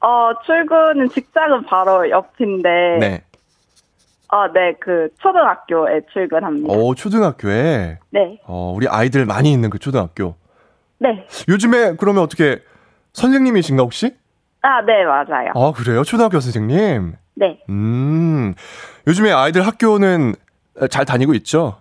어, 0.00 0.30
출근은 0.46 1.08
직장은 1.10 1.64
바로 1.64 2.08
옆인데, 2.10 2.68
네. 3.00 3.22
어, 4.32 4.46
네, 4.52 4.74
그 4.78 5.08
초등학교에 5.20 6.02
출근합니다. 6.12 6.72
어, 6.72 6.94
초등학교에, 6.94 7.98
네, 8.10 8.40
어, 8.46 8.72
우리 8.76 8.86
아이들 8.88 9.24
많이 9.26 9.52
있는 9.52 9.70
그 9.70 9.78
초등학교. 9.78 10.36
네. 10.98 11.26
요즘에 11.48 11.96
그러면 11.98 12.22
어떻게, 12.22 12.62
선생님이신가 13.14 13.82
혹시? 13.82 14.14
아, 14.62 14.82
네, 14.82 15.04
맞아요. 15.04 15.52
아, 15.54 15.72
그래요? 15.72 16.02
초등학교 16.04 16.38
선생님? 16.40 17.14
네. 17.34 17.58
음, 17.70 18.54
요즘에 19.06 19.32
아이들 19.32 19.66
학교는 19.66 20.34
잘 20.90 21.04
다니고 21.04 21.34
있죠? 21.34 21.80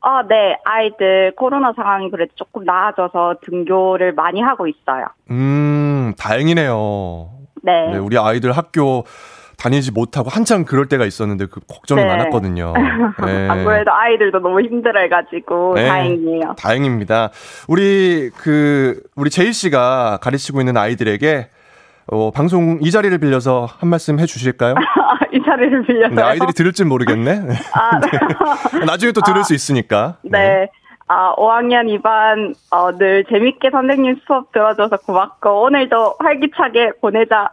아, 0.00 0.22
네, 0.28 0.56
아이들 0.64 1.34
코로나 1.36 1.72
상황이 1.74 2.10
그래도 2.10 2.32
조금 2.36 2.64
나아져서 2.64 3.36
등교를 3.44 4.12
많이 4.12 4.40
하고 4.40 4.66
있어요. 4.66 5.06
음, 5.30 6.14
다행이네요. 6.18 7.30
네. 7.62 7.90
네, 7.92 7.98
우리 7.98 8.16
아이들 8.16 8.52
학교 8.52 9.04
다니지 9.58 9.90
못하고 9.90 10.30
한참 10.30 10.64
그럴 10.64 10.86
때가 10.86 11.04
있었는데 11.04 11.46
그 11.46 11.60
걱정이 11.66 12.00
네. 12.00 12.06
많았거든요. 12.06 12.74
네. 13.26 13.48
아무래도 13.48 13.92
아이들도 13.92 14.38
너무 14.38 14.60
힘들어해가지고 14.60 15.74
네. 15.74 15.88
다행이에요. 15.88 16.54
다행입니다. 16.56 17.30
우리 17.66 18.30
그 18.36 19.02
우리 19.16 19.30
제이 19.30 19.52
씨가 19.52 20.18
가르치고 20.22 20.60
있는 20.60 20.76
아이들에게 20.76 21.48
어, 22.10 22.30
방송 22.30 22.78
이 22.80 22.90
자리를 22.90 23.16
빌려서 23.18 23.68
한 23.78 23.90
말씀 23.90 24.18
해주실까요? 24.18 24.74
이 25.32 25.40
자리를 25.44 25.84
빌려서. 25.84 26.14
네, 26.14 26.22
아이들이 26.22 26.52
들을지 26.52 26.84
모르겠네. 26.84 27.40
네. 27.40 27.54
아, 27.74 28.00
네. 28.72 28.84
나중에 28.86 29.12
또 29.12 29.20
들을 29.20 29.44
수 29.44 29.54
있으니까. 29.54 30.16
네. 30.22 30.68
아, 31.06 31.34
5학년 31.36 31.86
2반, 32.02 32.54
어, 32.70 32.96
늘 32.98 33.24
재밌게 33.30 33.70
선생님 33.70 34.20
수업 34.26 34.52
들어줘서 34.52 34.98
고맙고, 34.98 35.62
오늘도 35.62 36.16
활기차게 36.18 36.92
보내자. 37.00 37.48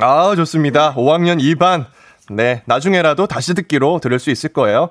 아, 0.00 0.34
좋습니다. 0.34 0.94
5학년 0.94 1.40
2반. 1.40 1.84
네, 2.30 2.62
나중에라도 2.66 3.26
다시 3.26 3.54
듣기로 3.54 4.00
들을 4.00 4.18
수 4.18 4.30
있을 4.30 4.52
거예요. 4.52 4.88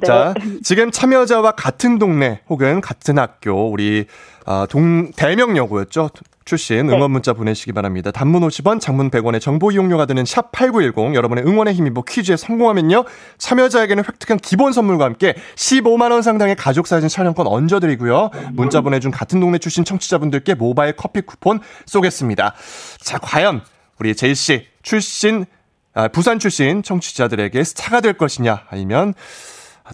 네. 0.00 0.06
자, 0.06 0.34
지금 0.62 0.90
참여자와 0.92 1.52
같은 1.52 1.98
동네 1.98 2.40
혹은 2.48 2.80
같은 2.80 3.18
학교, 3.18 3.70
우리, 3.70 4.06
아, 4.46 4.66
동, 4.70 5.10
대명여고였죠. 5.16 6.10
출신 6.48 6.86
네. 6.86 6.94
응원 6.94 7.10
문자 7.10 7.34
보내시기 7.34 7.72
바랍니다. 7.72 8.10
단문 8.10 8.40
50원, 8.40 8.80
장문 8.80 9.10
100원의 9.10 9.38
정보 9.38 9.70
이용료가 9.70 10.06
드는 10.06 10.24
샵 10.24 10.50
8910 10.50 11.14
여러분의 11.14 11.44
응원의 11.46 11.74
힘입어 11.74 12.02
퀴즈에 12.08 12.38
성공하면요. 12.38 13.04
참여자에게는 13.36 14.02
획득한 14.08 14.38
기본 14.38 14.72
선물과 14.72 15.04
함께 15.04 15.34
15만 15.56 16.10
원 16.10 16.22
상당의 16.22 16.56
가족 16.56 16.86
사진 16.86 17.10
촬영권 17.10 17.46
얹어 17.46 17.80
드리고요. 17.80 18.30
문자 18.52 18.80
보내 18.80 18.98
준 18.98 19.10
같은 19.10 19.40
동네 19.40 19.58
출신 19.58 19.84
청취자분들께 19.84 20.54
모바일 20.54 20.96
커피 20.96 21.20
쿠폰 21.20 21.60
쏘겠습니다. 21.84 22.54
자, 23.00 23.18
과연 23.18 23.60
우리 23.98 24.16
제이 24.16 24.34
씨 24.34 24.66
출신 24.80 25.44
아, 25.92 26.08
부산 26.08 26.38
출신 26.38 26.82
청취자들에게 26.82 27.62
스타가 27.62 28.00
될 28.00 28.14
것이냐 28.14 28.62
아니면 28.70 29.12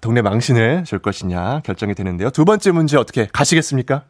동네 0.02 0.22
망신을 0.22 0.84
줄 0.84 1.00
것이냐 1.00 1.62
결정이 1.64 1.96
되는데요. 1.96 2.30
두 2.30 2.44
번째 2.44 2.70
문제 2.70 2.96
어떻게 2.96 3.26
가시겠습니까? 3.32 4.04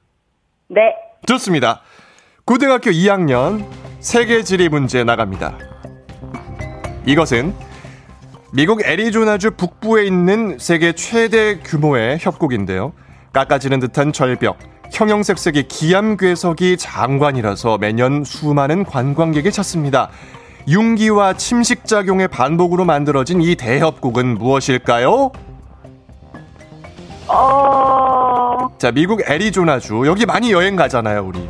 네. 0.69 0.81
좋습니다. 1.27 1.81
고등학교 2.47 2.91
2학년 2.91 3.67
세계지리 4.01 4.69
문제 4.69 5.03
나갑니다. 5.03 5.57
이것은 7.07 7.55
미국 8.53 8.85
애리조나주 8.85 9.53
북부에 9.53 10.05
있는 10.05 10.59
세계 10.59 10.93
최대 10.93 11.59
규모의 11.61 12.19
협곡인데요. 12.21 12.93
깎아지는 13.33 13.81
듯한 13.81 14.13
절벽, 14.13 14.59
형형색색의 14.93 15.69
기암괴석이 15.69 16.77
장관이라서 16.77 17.79
매년 17.79 18.25
수많은 18.25 18.85
관광객이 18.85 19.51
찾습니다. 19.51 20.11
융기와 20.69 21.33
침식작용의 21.33 22.29
반복으로 22.29 22.85
만들어진 22.85 23.41
이 23.41 23.57
대협곡은 23.57 24.37
무엇일까요? 24.37 25.33
어, 27.27 28.69
자, 28.79 28.91
미국 28.93 29.23
애리조나주. 29.27 30.03
여기 30.05 30.27
많이 30.27 30.53
여행 30.53 30.77
가잖아요, 30.77 31.25
우리. 31.27 31.41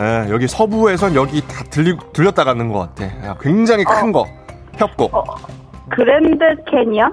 예, 0.00 0.30
여기 0.30 0.46
서부에선 0.46 1.14
여기 1.16 1.40
다 1.40 1.64
들리, 1.70 1.96
들렸다 2.12 2.44
가는 2.44 2.68
것 2.72 2.78
같아. 2.78 3.04
야, 3.26 3.36
굉장히 3.40 3.82
큰 3.84 4.12
거. 4.12 4.26
협곡. 4.76 5.12
어, 5.12 5.24
그랜드 5.90 6.44
캐니언? 6.70 7.12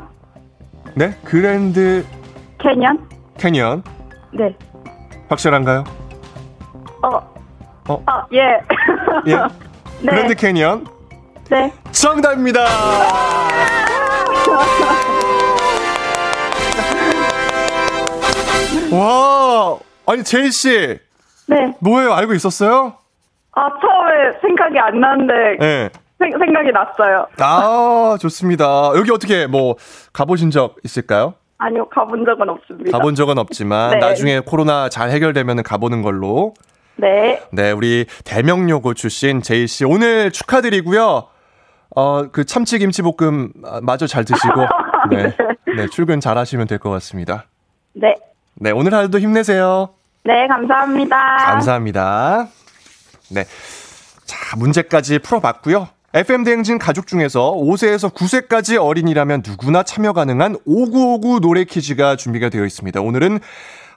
네? 0.93 1.17
그랜드 1.23 2.05
캐니언? 2.59 3.09
캐니언. 3.39 3.83
네. 4.33 4.55
확실한가요? 5.29 5.83
어, 7.01 7.09
어? 7.89 8.03
아, 8.05 8.23
예. 8.33 8.59
예. 9.27 9.35
네. 10.01 10.11
그랜드 10.11 10.35
캐니언. 10.35 10.85
네. 11.49 11.73
정답입니다. 11.91 12.65
와, 18.91 19.77
아니 20.05 20.23
제이 20.23 20.51
씨 20.51 20.99
네. 21.47 21.73
뭐예요? 21.79 22.13
알고 22.13 22.33
있었어요? 22.33 22.93
아, 23.53 23.67
처음에 23.79 24.37
생각이 24.41 24.77
안 24.79 24.99
나는데, 24.99 25.33
네. 25.59 25.89
생, 26.19 26.31
생각이 26.37 26.71
났어요. 26.71 27.27
아, 27.39 28.17
좋습니다. 28.19 28.91
여기 28.95 29.11
어떻게 29.11 29.47
뭐 29.47 29.75
가보신 30.13 30.51
적 30.51 30.75
있을까요? 30.83 31.35
아니요, 31.57 31.87
가본 31.89 32.25
적은 32.25 32.49
없습니다. 32.49 32.91
가본 32.97 33.15
적은 33.15 33.37
없지만 33.37 33.91
네. 33.91 33.97
나중에 33.99 34.39
코로나 34.41 34.89
잘 34.89 35.09
해결되면 35.11 35.63
가보는 35.63 36.01
걸로. 36.01 36.53
네. 36.97 37.41
네, 37.51 37.71
우리 37.71 38.05
대명요고 38.25 38.93
출신 38.93 39.41
제이 39.41 39.67
씨 39.67 39.85
오늘 39.85 40.31
축하드리고요. 40.31 41.27
어, 41.95 42.23
그 42.31 42.45
참치 42.45 42.77
김치 42.79 43.01
볶음 43.01 43.51
마저 43.81 44.05
잘 44.07 44.25
드시고 44.25 44.61
네. 45.11 45.33
네, 45.77 45.87
출근 45.87 46.19
잘 46.19 46.37
하시면 46.37 46.67
될 46.67 46.77
것 46.79 46.89
같습니다. 46.89 47.45
네. 47.93 48.15
네, 48.55 48.71
오늘 48.71 48.93
하루도 48.93 49.19
힘내세요. 49.19 49.89
네, 50.25 50.47
감사합니다. 50.47 51.37
감사합니다. 51.37 52.47
네. 53.29 53.45
자, 54.25 54.55
문제까지 54.57 55.19
풀어봤고요. 55.19 55.87
FM대행진 56.13 56.79
가족 56.79 57.07
중에서 57.07 57.51
5세에서 57.53 58.11
9세까지 58.13 58.81
어린이라면 58.81 59.43
누구나 59.45 59.83
참여 59.83 60.13
가능한 60.13 60.55
5959 60.65 61.41
노래 61.41 61.63
퀴즈가 61.65 62.15
준비가 62.15 62.49
되어 62.49 62.65
있습니다. 62.65 63.01
오늘은 63.01 63.39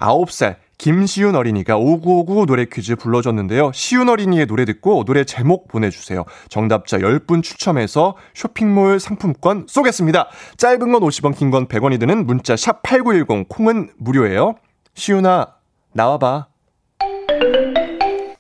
9살 0.01 0.57
김시윤 0.79 1.35
어린이가 1.35 1.77
5959 1.77 2.47
노래 2.47 2.65
퀴즈 2.67 2.97
불러줬는데요. 2.97 3.71
시윤 3.73 4.09
어린이의 4.09 4.47
노래 4.47 4.65
듣고 4.65 5.05
노래 5.05 5.25
제목 5.25 5.69
보내주세요. 5.69 6.25
정답자 6.49 6.99
10분 6.99 7.43
추첨해서 7.43 8.17
쇼핑몰 8.35 8.99
상품권 9.01 9.67
쏘겠습니다. 9.69 10.29
짧은 10.57 10.79
건 10.93 11.01
50원, 11.03 11.37
긴 11.37 11.51
건 11.51 11.69
100원이 11.69 11.99
드는 12.01 12.27
문자 12.27 12.55
샵 12.57 12.83
8910, 12.83 13.49
콩은 13.49 13.91
무료예요. 13.97 14.57
시윤아, 14.95 15.47
나와봐. 15.93 16.47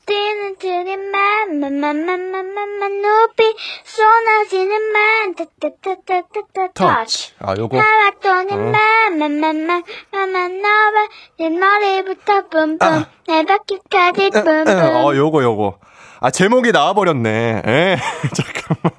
뛰는 0.07 0.57
드림만 0.59 1.61
만만만만만만 1.61 3.03
높이 3.03 3.55
쏟아지는 3.85 4.93
만 4.93 5.35
따따따따따따 5.35 6.69
터치. 6.75 7.33
아, 7.41 7.55
요거. 7.57 7.79
하락 7.79 8.21
도는 8.21 8.53
어. 8.53 8.73
만만만만 9.11 9.83
만만 10.13 10.63
너와 10.63 11.09
내 11.39 11.49
머리부터 11.51 12.49
뿜뿜 12.49 12.79
아. 12.81 13.07
내 13.27 13.45
바퀴까지 13.45 14.25
에, 14.25 14.31
뿜뿜 14.31 14.69
에, 14.69 15.03
어, 15.05 15.15
요거, 15.15 15.43
요거. 15.43 15.79
아, 16.21 16.31
제목이 16.31 16.73
나와버렸네. 16.73 17.63
에, 17.65 17.97
잠깐만. 18.35 18.93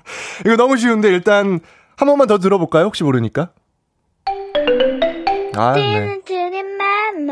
이거 0.45 0.55
너무 0.55 0.77
쉬운데, 0.77 1.09
일단, 1.09 1.59
한 1.97 2.07
번만 2.07 2.27
더 2.27 2.37
들어볼까요? 2.37 2.85
혹시 2.85 3.03
모르니까? 3.03 3.49
아, 5.57 5.73
네. 5.73 6.19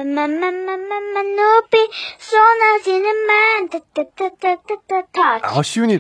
만만만만만만 0.04 1.36
높이 1.36 1.78
쏟아지는 2.20 3.26
만 3.26 3.70
따따따따따따 3.70 5.42
터치 5.42 5.60
아, 5.60 5.62
시윤이 5.62 6.00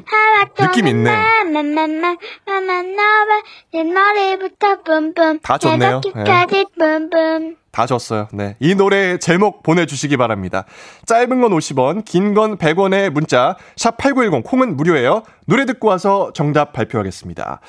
느낌 0.57 0.88
있네. 0.88 1.12
만만만만 1.12 2.17
만만 2.45 2.95
너와 2.95 3.41
내 3.73 3.83
머리부터 3.83 4.81
뿜뿜 4.83 5.39
다 5.41 5.57
좋네요. 5.57 6.01
내 6.03 6.12
바퀴까지 6.13 6.65
뿜뿜 6.77 7.55
다 7.71 7.86
줬어요. 7.86 8.27
네. 8.33 8.55
이 8.60 8.73
노래 8.75 9.17
제목 9.19 9.62
보내주시기 9.63 10.17
바랍니다. 10.17 10.65
짧은 11.05 11.41
건 11.41 11.51
50원, 11.51 12.05
긴 12.05 12.33
건 12.33 12.57
100원의 12.57 13.12
문자, 13.12 13.55
샵8910, 13.75 14.43
콩은 14.43 14.75
무료예요. 14.77 15.21
노래 15.45 15.65
듣고 15.65 15.88
와서 15.88 16.31
정답 16.33 16.73
발표하겠습니다. 16.73 17.60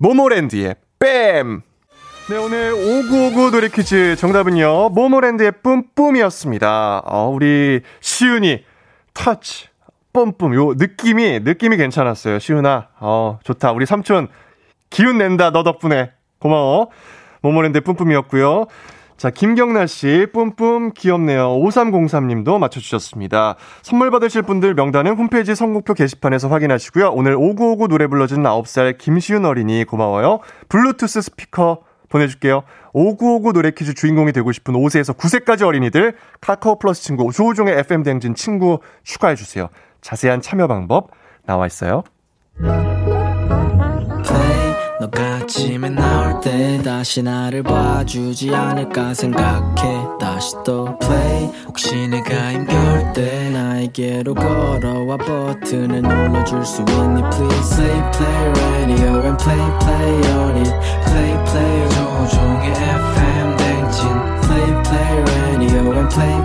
모모랜드의 0.00 0.74
뺨! 0.98 1.62
네, 2.28 2.36
오늘 2.38 2.72
5959 2.72 3.50
노래 3.52 3.68
퀴즈 3.68 4.16
정답은요, 4.16 4.88
모모랜드의 4.88 5.52
뿜뿜이었습니다. 5.62 7.02
어, 7.04 7.28
우리 7.28 7.82
시윤이, 8.00 8.64
터치, 9.14 9.68
뿜뿜. 10.12 10.54
요 10.56 10.74
느낌이, 10.74 11.38
느낌이 11.44 11.76
괜찮았어요. 11.76 12.40
시윤아, 12.40 12.88
어, 12.98 13.38
좋다. 13.44 13.70
우리 13.70 13.86
삼촌, 13.86 14.26
기운 14.90 15.18
낸다, 15.18 15.52
너 15.52 15.62
덕분에. 15.62 16.10
고마워. 16.40 16.88
모모랜드 17.42 17.80
뿜뿜이었고요. 17.82 18.66
자, 19.16 19.30
김경나 19.30 19.86
씨, 19.86 20.26
뿜뿜 20.32 20.94
귀엽네요. 20.96 21.50
5303님도 21.60 22.58
맞춰주셨습니다. 22.58 23.54
선물 23.82 24.10
받으실 24.10 24.42
분들 24.42 24.74
명단은 24.74 25.14
홈페이지 25.14 25.54
선곡표 25.54 25.94
게시판에서 25.94 26.48
확인하시고요. 26.48 27.10
오늘 27.10 27.36
5959 27.36 27.86
노래 27.86 28.08
불러준 28.08 28.42
9살 28.42 28.98
김시윤 28.98 29.44
어린이 29.44 29.84
고마워요. 29.84 30.40
블루투스 30.68 31.22
스피커 31.22 31.86
보내줄게요. 32.16 32.62
5959 32.92 33.52
노래 33.52 33.70
퀴즈 33.70 33.94
주인공이 33.94 34.32
되고 34.32 34.50
싶은 34.52 34.74
5세에서 34.74 35.16
9세까지 35.16 35.62
어린이들 35.62 36.14
카카오 36.40 36.78
플러스 36.78 37.02
친구 37.02 37.30
조우종의 37.32 37.78
FM 37.78 38.02
대행진 38.02 38.34
친구 38.34 38.80
추가해 39.04 39.34
주세요. 39.34 39.68
자세한 40.00 40.40
참여 40.40 40.66
방법 40.66 41.10
나와 41.44 41.66
있어요. 41.66 42.04
너가 44.98 45.36
아침에 45.36 45.90
나올 45.90 46.40
때 46.40 46.80
다시 46.82 47.22
나를 47.22 47.62
봐주지 47.62 48.54
않을까 48.54 49.12
생각해 49.12 50.18
다시 50.18 50.56
또 50.64 50.98
play 50.98 51.52
혹시 51.66 52.08
내가 52.08 52.52
힘겨울 52.52 53.12
때 53.12 53.50
나에게로 53.50 54.34
걸어와 54.34 55.18
버튼을 55.18 56.00
눌러줄 56.00 56.64
수 56.64 56.80
있니 56.80 57.22
please 57.30 57.76
play 57.76 58.10
play 58.12 58.48
radio 58.50 59.22
and 59.22 59.44
play 59.44 59.78
play 59.80 60.32
on 60.34 60.56
it 60.56 60.72
play 61.04 61.44
play 61.44 61.95
조종의 62.15 62.73
FM 62.73 63.57
댕진 63.57 64.01
play 64.41 64.69
play 64.83 65.13
radio 65.23 65.91
and 65.91 66.09
play 66.09 66.35
play 66.39 66.44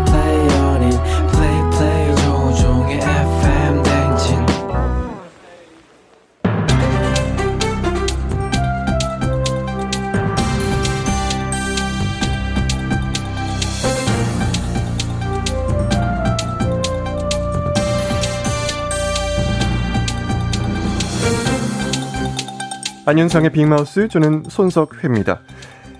안윤상의 23.05 23.51
빅마우스 23.51 24.07
저는 24.07 24.43
손석회입니다. 24.47 25.41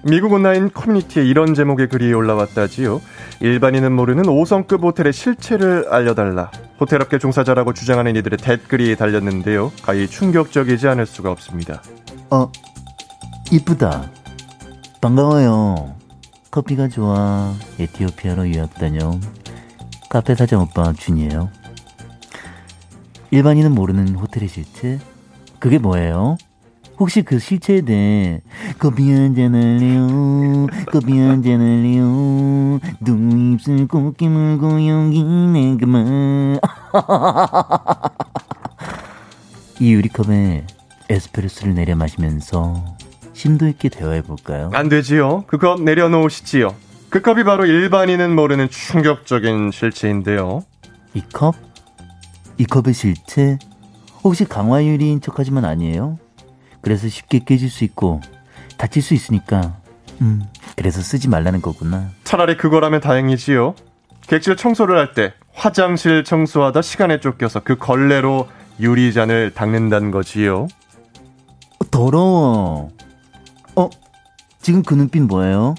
미국 0.04 0.34
온라인 0.34 0.72
커뮤니티에 0.72 1.24
이런 1.26 1.54
제목의 1.54 1.90
글이 1.90 2.14
올라왔다지요. 2.14 3.02
일반인은 3.40 3.92
모르는 3.92 4.24
5성급 4.24 4.82
호텔의 4.84 5.14
실체를 5.14 5.88
알려달라. 5.90 6.52
호텔업계 6.80 7.18
종사자라고 7.20 7.74
주장하는 7.74 8.16
이들의 8.16 8.38
댓글이 8.38 8.96
달렸는데요. 8.96 9.72
가히 9.84 10.08
충격적이지 10.08 10.88
않을 10.88 11.06
수가 11.06 11.32
없습니다. 11.32 11.82
어, 12.30 12.52
이쁘다. 13.52 14.10
반가워요. 15.02 15.96
커피가 16.52 16.88
좋아. 16.88 17.54
에티오피아로 17.80 18.48
유학 18.50 18.74
다녀온 18.76 19.20
카페 20.10 20.36
사장 20.36 20.62
오빠 20.62 20.94
준이에요. 20.94 21.50
일반인은 23.32 23.72
모르는 23.74 24.16
호텔의 24.16 24.50
실체? 24.50 25.00
그게 25.60 25.78
뭐예요? 25.78 26.38
혹시 27.00 27.24
그 27.24 27.40
실체에 27.40 27.82
대해 27.82 28.42
커피 28.78 29.12
한잔 29.12 29.56
할래요? 29.56 30.68
커피 30.92 31.18
한잔 31.20 31.60
할래요? 31.60 32.80
두 33.04 33.18
입술 33.18 33.88
꼭 33.88 34.16
깨물고 34.18 34.88
용기 34.88 35.24
내 35.24 35.78
그만 35.78 36.60
이 39.80 39.94
유리컵에 39.94 40.68
에스프레소를 41.10 41.74
내려 41.74 41.96
마시면서 41.96 42.84
심도 43.34 43.68
있게 43.68 43.90
대화해볼까요? 43.90 44.70
안 44.74 44.88
되지요. 44.90 45.46
그 45.48 45.58
컵 45.58 45.82
내려놓으시지요. 45.82 46.76
그 47.10 47.22
컵이 47.22 47.44
바로 47.44 47.66
일반인은 47.66 48.36
모르는 48.36 48.70
충격적인 48.70 49.72
실체인데요. 49.72 50.64
이 51.16 51.22
컵? 51.34 51.56
이 52.58 52.66
컵의 52.66 52.94
실체? 52.94 53.58
혹시 54.24 54.46
강화유리인 54.46 55.20
척 55.22 55.40
하지만 55.40 55.66
아니에요? 55.66 56.20
그래서 56.82 57.08
쉽게 57.08 57.40
깨질 57.46 57.70
수 57.70 57.84
있고 57.84 58.22
다칠 58.78 59.02
수 59.02 59.14
있으니까 59.14 59.78
음 60.22 60.44
그래서 60.76 61.02
쓰지 61.02 61.30
말라는 61.30 61.62
거구나. 61.62 62.10
차라리 62.24 62.58
그거라면 62.58 63.02
다행이지요. 63.02 63.76
객실 64.28 64.56
청소를 64.56 64.98
할 64.98 65.14
때 65.14 65.34
화장실 65.54 66.24
청소하다 66.24 66.82
시간에 66.82 67.20
쫓겨서 67.20 67.60
그 67.62 67.76
걸레로 67.78 68.48
유리잔을 68.80 69.52
닦는다는 69.54 70.12
거지요. 70.12 70.68
어, 71.80 71.90
더러워. 71.92 72.90
어? 73.76 73.90
지금 74.62 74.82
그 74.84 74.94
눈빛 74.94 75.22
뭐예요? 75.24 75.76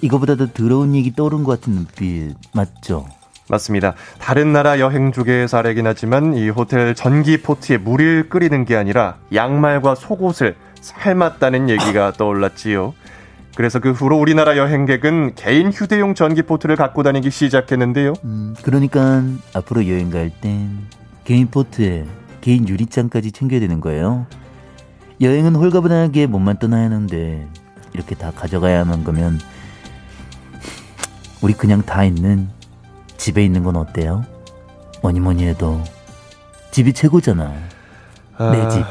이거보다 0.00 0.36
더 0.36 0.46
더러운 0.46 0.94
얘기 0.94 1.12
떠오른 1.12 1.42
것 1.44 1.58
같은 1.58 1.72
눈빛 1.74 2.34
맞죠? 2.52 3.06
맞습니다. 3.48 3.94
다른 4.18 4.52
나라 4.52 4.78
여행 4.80 5.12
중의 5.12 5.48
사례긴 5.48 5.86
하지만 5.86 6.34
이 6.34 6.48
호텔 6.48 6.94
전기 6.94 7.42
포트에 7.42 7.76
물을 7.76 8.28
끓이는 8.28 8.64
게 8.64 8.74
아니라 8.76 9.16
양말과 9.34 9.94
속옷을 9.96 10.56
삶았다는 10.80 11.68
얘기가 11.68 12.12
떠올랐지요. 12.16 12.94
그래서 13.56 13.78
그 13.78 13.92
후로 13.92 14.18
우리나라 14.18 14.56
여행객은 14.56 15.34
개인 15.36 15.70
휴대용 15.70 16.14
전기 16.14 16.42
포트를 16.42 16.74
갖고 16.74 17.02
다니기 17.04 17.30
시작했는데요. 17.30 18.14
음, 18.24 18.56
그러니까 18.62 19.22
앞으로 19.54 19.86
여행 19.88 20.10
갈 20.10 20.30
땐 20.40 20.70
개인 21.24 21.46
포트에 21.48 22.04
개인 22.40 22.68
유리잔까지 22.68 23.30
챙겨야 23.32 23.60
되는 23.60 23.80
거예요. 23.80 24.26
여행은 25.20 25.54
홀가분하게 25.54 26.26
몸만 26.26 26.58
떠나야 26.58 26.86
하는데 26.86 27.46
이렇게 27.92 28.14
다 28.16 28.32
가져가야만 28.34 29.04
거면 29.04 29.38
우리 31.40 31.52
그냥 31.52 31.82
다 31.82 32.04
있는 32.04 32.48
집에 33.16 33.44
있는 33.44 33.62
건 33.62 33.76
어때요? 33.76 34.24
뭐니 35.02 35.20
뭐니 35.20 35.44
해도 35.44 35.82
집이 36.70 36.92
최고잖아. 36.92 37.52
아, 38.36 38.50
내 38.50 38.68
집. 38.68 38.84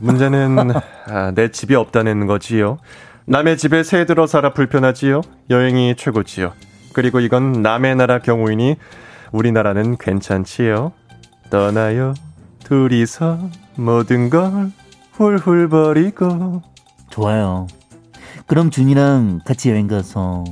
문제는 0.00 0.70
아, 1.08 1.32
내 1.34 1.50
집이 1.50 1.74
없다는 1.74 2.26
거지요. 2.26 2.78
남의 3.26 3.56
집에 3.56 3.82
새 3.82 4.04
들어 4.06 4.26
살아 4.26 4.52
불편하지요. 4.52 5.22
여행이 5.50 5.96
최고지요. 5.96 6.52
그리고 6.92 7.20
이건 7.20 7.62
남의 7.62 7.96
나라 7.96 8.18
경우이니 8.20 8.76
우리나라는 9.32 9.96
괜찮지요. 9.98 10.92
떠나요. 11.50 12.14
둘이서 12.64 13.38
모든 13.76 14.30
걸 14.30 14.70
훌훌 15.12 15.68
버리고. 15.68 16.62
좋아요. 17.10 17.66
그럼 18.46 18.70
준이랑 18.70 19.40
같이 19.44 19.70
여행 19.70 19.86
가서 19.88 20.44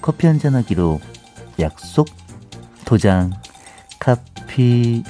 커피 0.00 0.26
한 0.26 0.38
잔 0.38 0.54
하기로 0.54 1.00
약속? 1.60 2.08
도장, 2.88 3.30
카피, 3.98 5.04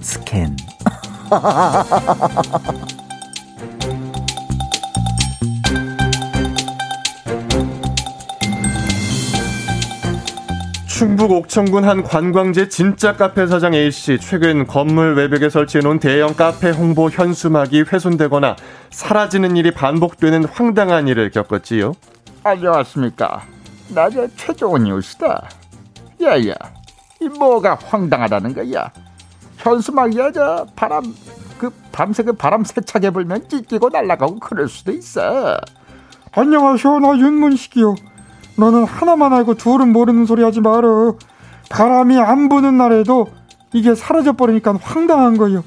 스캔. 0.00 0.56
충북 10.86 11.32
옥천군 11.32 11.82
한 11.82 12.04
관광지 12.04 12.68
진짜 12.68 13.16
카페 13.16 13.48
사장 13.48 13.74
A씨 13.74 14.20
최근 14.20 14.64
건물 14.64 15.16
외벽에 15.16 15.50
설치해놓은 15.50 15.98
대형 15.98 16.34
카페 16.34 16.70
홍보 16.70 17.10
현수막이 17.10 17.86
훼손되거나 17.92 18.54
사라지는 18.90 19.56
일이 19.56 19.72
반복되는 19.72 20.44
황당한 20.44 21.08
일을 21.08 21.32
겪었지요. 21.32 21.94
안녕하십니까. 22.44 23.42
나저 23.88 24.28
최종원 24.36 24.84
뉴스다. 24.84 25.57
야야, 26.22 26.54
이 27.20 27.28
뭐가 27.28 27.78
황당하다는 27.84 28.54
거야? 28.54 28.90
현수막이야 29.58 30.32
저 30.32 30.66
바람 30.76 31.02
그 31.58 31.70
밤새 31.92 32.22
그 32.22 32.32
바람 32.32 32.64
세차게 32.64 33.10
불면 33.10 33.48
찢기고 33.48 33.88
날아가고 33.88 34.38
그럴 34.38 34.68
수도 34.68 34.92
있어. 34.92 35.58
안녕하쇼 36.32 37.00
나 37.00 37.16
윤문식이요 37.16 37.94
너는 38.56 38.84
하나만 38.84 39.32
알고 39.32 39.54
둘은 39.54 39.92
모르는 39.92 40.26
소리 40.26 40.42
하지 40.42 40.60
마라 40.60 41.12
바람이 41.70 42.18
안 42.18 42.48
부는 42.48 42.76
날에도 42.76 43.28
이게 43.72 43.94
사라져 43.94 44.32
버리니까 44.32 44.78
황당한 44.80 45.36
거요 45.36 45.64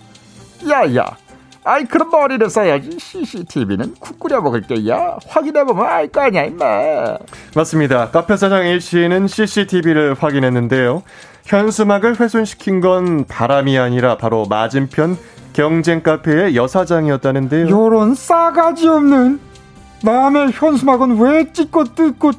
야야, 0.70 1.18
아이 1.64 1.86
그런 1.86 2.10
머리를 2.10 2.50
써야지. 2.50 2.98
CCTV는 3.00 3.96
국 4.00 4.20
끓여 4.20 4.42
먹을 4.42 4.62
게야. 4.62 5.18
확인해 5.28 5.64
보면 5.64 5.86
알 5.86 6.08
거 6.08 6.22
아니야 6.22 6.44
임마. 6.46 7.18
맞습니다. 7.56 8.10
카페 8.10 8.36
사장 8.36 8.66
A씨는 8.66 9.28
CCTV를 9.28 10.16
확인했는데요. 10.20 11.04
현수막을 11.46 12.20
훼손시킨 12.20 12.82
건 12.82 13.26
바람이 13.26 13.78
아니라 13.78 14.18
바로 14.18 14.46
맞은편 14.50 15.18
경쟁 15.54 16.02
카페의 16.02 16.56
여사장이었다는데요. 16.56 17.70
요런 17.70 18.16
싸가지 18.16 18.88
없는 18.88 19.40
남의 20.04 20.52
현수막은 20.54 21.20
왜 21.20 21.52
찍고 21.52 21.84
뜯고 21.96 22.32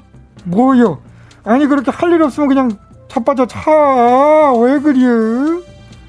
뭐요 0.44 0.98
아니 1.44 1.66
그렇게 1.66 1.90
할 1.92 2.12
일 2.12 2.22
없으면 2.22 2.48
그냥 2.48 2.70
자빠져 3.08 3.46
차왜 3.46 4.80
그려 4.80 5.60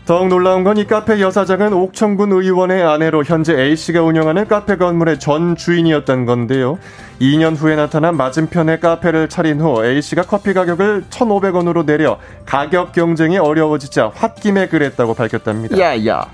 더욱 0.06 0.28
놀라운 0.28 0.66
건 0.66 0.78
이 0.78 0.86
카페 0.86 1.22
여사장은 1.22 1.72
옥천군 1.72 2.34
의원의 2.34 2.84
아내로 2.84 3.24
현재 3.24 3.58
A씨가 3.58 4.02
운영하는 4.02 4.48
카페 4.48 4.76
건물의 4.76 5.18
전 5.20 5.56
주인이었던 5.56 6.26
건데요. 6.26 6.78
2년 7.22 7.56
후에 7.56 7.78
나타난 7.78 8.18
맞은편에 8.18 8.80
카페를 8.80 9.30
차린 9.30 9.62
후 9.62 9.84
A씨가 9.86 10.24
커피 10.24 10.54
가격을 10.54 11.06
1,500원으로 11.10 11.86
내려 11.86 12.20
가격 12.46 12.92
경쟁이 12.92 13.38
어려워지자 13.38 14.10
홧김에 14.10 14.68
그랬다고 14.68 15.14
밝혔답니다. 15.14 15.78
야야, 15.80 16.28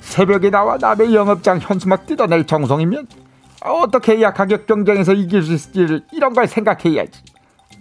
새벽에 0.00 0.50
나와 0.50 0.76
남의 0.80 1.14
영업장 1.14 1.60
현수막 1.60 2.06
뜯어낼 2.06 2.44
정성이면 2.44 3.06
어떻게 3.64 4.16
해야 4.16 4.32
가격 4.32 4.66
경쟁에서 4.66 5.12
이길 5.12 5.42
수 5.44 5.52
있을지를 5.52 6.02
이런 6.10 6.32
걸 6.32 6.48
생각해야지. 6.48 7.20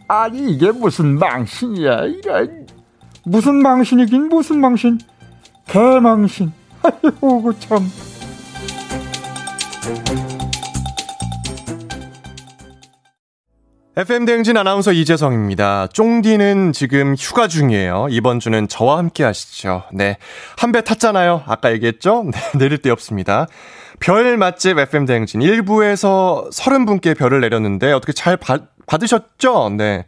아니 0.08 0.52
이게 0.52 0.72
무슨 0.72 1.18
망신이야 1.18 2.02
이런. 2.04 2.68
무슨 3.24 3.56
망신이긴 3.56 4.30
무슨 4.30 4.60
망신 4.60 4.98
개망신 5.72 6.52
아이고 6.84 7.54
참 7.60 7.88
FM 13.98 14.26
대행진 14.26 14.56
아나운서 14.56 14.94
이재성입니다. 14.94 15.88
쫑디는 15.88 16.72
지금 16.72 17.14
휴가 17.18 17.48
중이에요. 17.50 18.08
이번 18.10 18.40
주는 18.40 18.68
저와 18.70 18.98
함께 18.98 19.24
하시죠. 19.24 19.84
네. 19.94 20.18
한 20.58 20.72
배 20.72 20.82
탔잖아요. 20.82 21.44
아까 21.46 21.72
얘기했죠? 21.74 22.24
네, 22.32 22.40
내릴 22.58 22.78
데 22.78 22.90
없습니다. 22.90 23.48
별 24.00 24.38
맛집 24.38 24.78
FM 24.78 25.06
대행진 25.06 25.42
1부에서 25.42 26.50
30분께 26.52 27.18
별을 27.18 27.42
내렸는데 27.42 27.92
어떻게 27.92 28.14
잘 28.14 28.38
받, 28.38 28.64
받으셨죠? 28.88 29.70
네. 29.78 30.06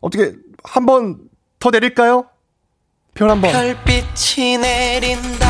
어떻게 0.00 0.32
한번 0.64 1.18
더 1.60 1.70
내릴까요? 1.70 2.24
별 3.18 3.30
한 3.30 3.40
번. 3.40 3.50
별빛이 3.50 4.58
내린다. 4.58 5.48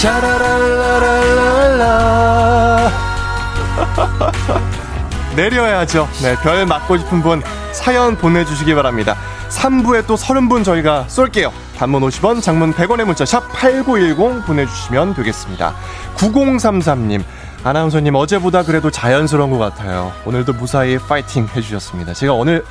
샤라랄라랄라. 0.00 1.84
내려야죠. 5.36 6.08
네, 6.22 6.34
별 6.42 6.64
맞고 6.64 6.96
싶은 6.98 7.20
분 7.22 7.42
사연 7.72 8.16
보내주시기 8.16 8.74
바랍니다. 8.74 9.16
3부에 9.50 10.06
또 10.06 10.14
30분 10.16 10.64
저희가 10.64 11.04
쏠게요. 11.08 11.52
단문 11.76 12.02
50원, 12.02 12.40
장문 12.40 12.72
100원의 12.72 13.04
문자 13.04 13.24
샵 13.24 13.52
8910 13.52 14.46
보내주시면 14.46 15.14
되겠습니다. 15.14 15.74
9033님, 16.16 17.22
아나운서님 17.64 18.14
어제보다 18.14 18.62
그래도 18.62 18.90
자연스러운 18.90 19.50
것 19.50 19.58
같아요. 19.58 20.12
오늘도 20.24 20.52
무사히 20.54 20.98
파이팅 20.98 21.48
해주셨습니다. 21.54 22.14
제가 22.14 22.32
오늘 22.32 22.64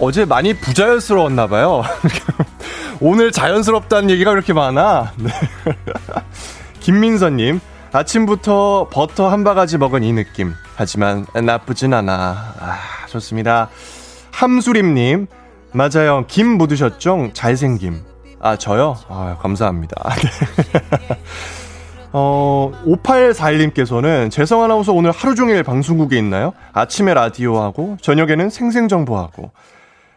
어제 0.00 0.24
많이 0.24 0.54
부자연스러웠나 0.54 1.46
봐요. 1.46 1.82
오늘 3.00 3.32
자연스럽다는 3.32 4.10
얘기가 4.10 4.30
그렇게 4.30 4.52
많아. 4.52 5.12
네. 5.16 5.30
김민서님, 6.80 7.60
아침부터 7.92 8.88
버터 8.92 9.28
한 9.28 9.44
바가지 9.44 9.78
먹은 9.78 10.02
이 10.02 10.12
느낌. 10.12 10.52
하지만 10.74 11.26
나쁘진 11.34 11.94
않아. 11.94 12.54
아, 12.60 13.06
좋습니다. 13.08 13.70
함수림님, 14.32 15.28
맞아요. 15.72 16.24
김 16.26 16.58
묻으셨죠? 16.58 17.30
잘생김. 17.32 18.02
아, 18.40 18.56
저요? 18.56 18.96
아, 19.08 19.36
감사합니다. 19.40 19.94
네. 20.20 21.18
어, 22.12 22.72
5841님께서는 22.84 24.30
재성 24.30 24.62
아나운서 24.62 24.92
오늘 24.92 25.10
하루 25.10 25.34
종일 25.34 25.62
방송국에 25.62 26.16
있나요? 26.18 26.52
아침에 26.72 27.14
라디오하고, 27.14 27.96
저녁에는 28.00 28.50
생생정보하고. 28.50 29.50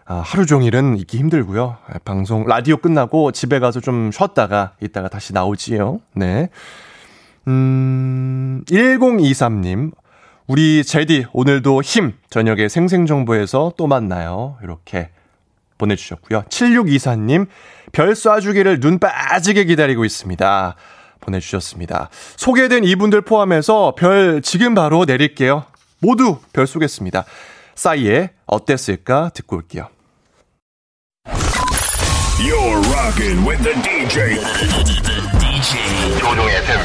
아, 0.10 0.22
하루 0.26 0.46
종일은 0.46 0.96
있기 1.00 1.18
힘들고요. 1.18 1.78
방송, 2.06 2.46
라디오 2.46 2.78
끝나고 2.78 3.34
집에 3.34 3.60
가서 3.60 3.82
좀 3.82 4.10
쉬었다가, 4.12 4.72
이따가 4.82 5.10
다시 5.10 5.34
나오지요. 5.34 6.00
네. 6.14 6.50
음, 7.48 8.64
1023님. 8.68 9.92
우리 10.48 10.86
제디, 10.86 11.26
오늘도 11.34 11.82
힘! 11.82 12.14
저녁에 12.30 12.70
생생정보에서 12.70 13.74
또 13.76 13.88
만나요. 13.88 14.58
이렇게 14.64 15.10
보내주셨고요. 15.78 16.44
7624님. 16.44 17.48
별 17.92 18.14
쏴주기를 18.14 18.80
눈 18.80 19.00
빠지게 19.00 19.66
기다리고 19.66 20.06
있습니다. 20.06 20.76
보내주셨습니다. 21.20 22.10
소개된 22.38 22.86
이분들 22.86 23.22
포함해서 23.24 23.94
별 23.98 24.42
지금 24.42 24.74
바로 24.74 25.04
내릴게요. 25.04 25.66
모두 26.00 26.38
별 26.54 26.66
쏘겠습니다. 26.66 27.26
싸이의 27.76 28.30
어땠을까 28.46 29.32
듣고 29.34 29.58
올게요. 29.58 29.90
You're 32.39 32.81
rocking 32.95 33.45
with 33.45 33.63
the 33.63 33.75
DJ. 33.83 34.39
DJ 35.39 36.19
조종의 36.19 36.65
팬. 36.65 36.79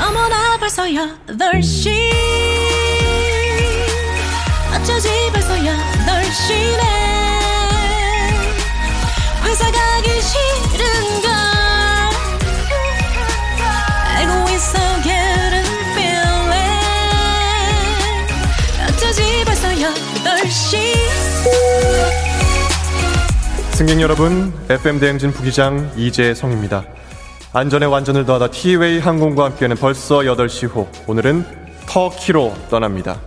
어머나 0.00 0.56
벌써 0.58 0.84
8시 0.84 2.10
어쩌지 4.74 5.08
벌써 5.32 5.54
8시네 5.56 7.11
승객 23.83 23.99
여러분, 23.99 24.53
FM 24.69 24.97
대행진 24.97 25.31
부기장 25.31 25.91
이재성입니다. 25.97 26.85
안전에 27.51 27.85
완전을 27.85 28.25
더하다 28.25 28.51
티웨이 28.51 28.99
항공과 28.99 29.43
함께하는 29.43 29.75
벌써 29.75 30.19
8시 30.19 30.73
호. 30.73 30.87
오늘은 31.05 31.43
터키로 31.85 32.53
떠납니다. 32.69 33.19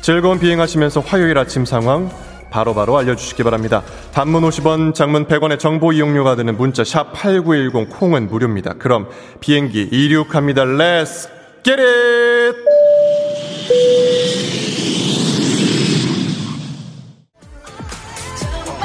즐거운 0.00 0.38
비행하시면서 0.38 1.00
화요일 1.00 1.36
아침 1.36 1.66
상황 1.66 2.08
바로바로 2.50 2.94
바로 2.94 2.96
알려주시기 2.96 3.42
바랍니다. 3.42 3.82
단문 4.14 4.42
50원, 4.44 4.94
장문 4.94 5.26
100원의 5.26 5.58
정보 5.58 5.92
이용료가 5.92 6.34
드는 6.34 6.56
문자 6.56 6.82
샵 6.82 7.12
8910 7.12 7.90
콩은 7.90 8.28
무료입니다. 8.30 8.76
그럼 8.78 9.06
비행기 9.40 9.90
이륙합니다. 9.92 10.64
Let's! 10.64 11.28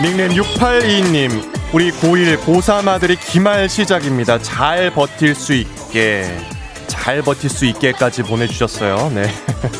닉네임 0.06 0.34
6822님, 0.34 1.32
우리 1.74 1.91
고1, 1.91 2.38
고3 2.38 2.88
아들이 2.88 3.16
기말 3.16 3.68
시작입니다. 3.68 4.38
잘 4.38 4.91
버틸 4.91 5.34
수 5.34 5.51
있게, 5.53 6.30
잘 6.86 7.24
버틸 7.24 7.49
수 7.49 7.66
있게까지 7.66 8.22
보내주셨어요. 8.22 9.12
네. 9.16 9.24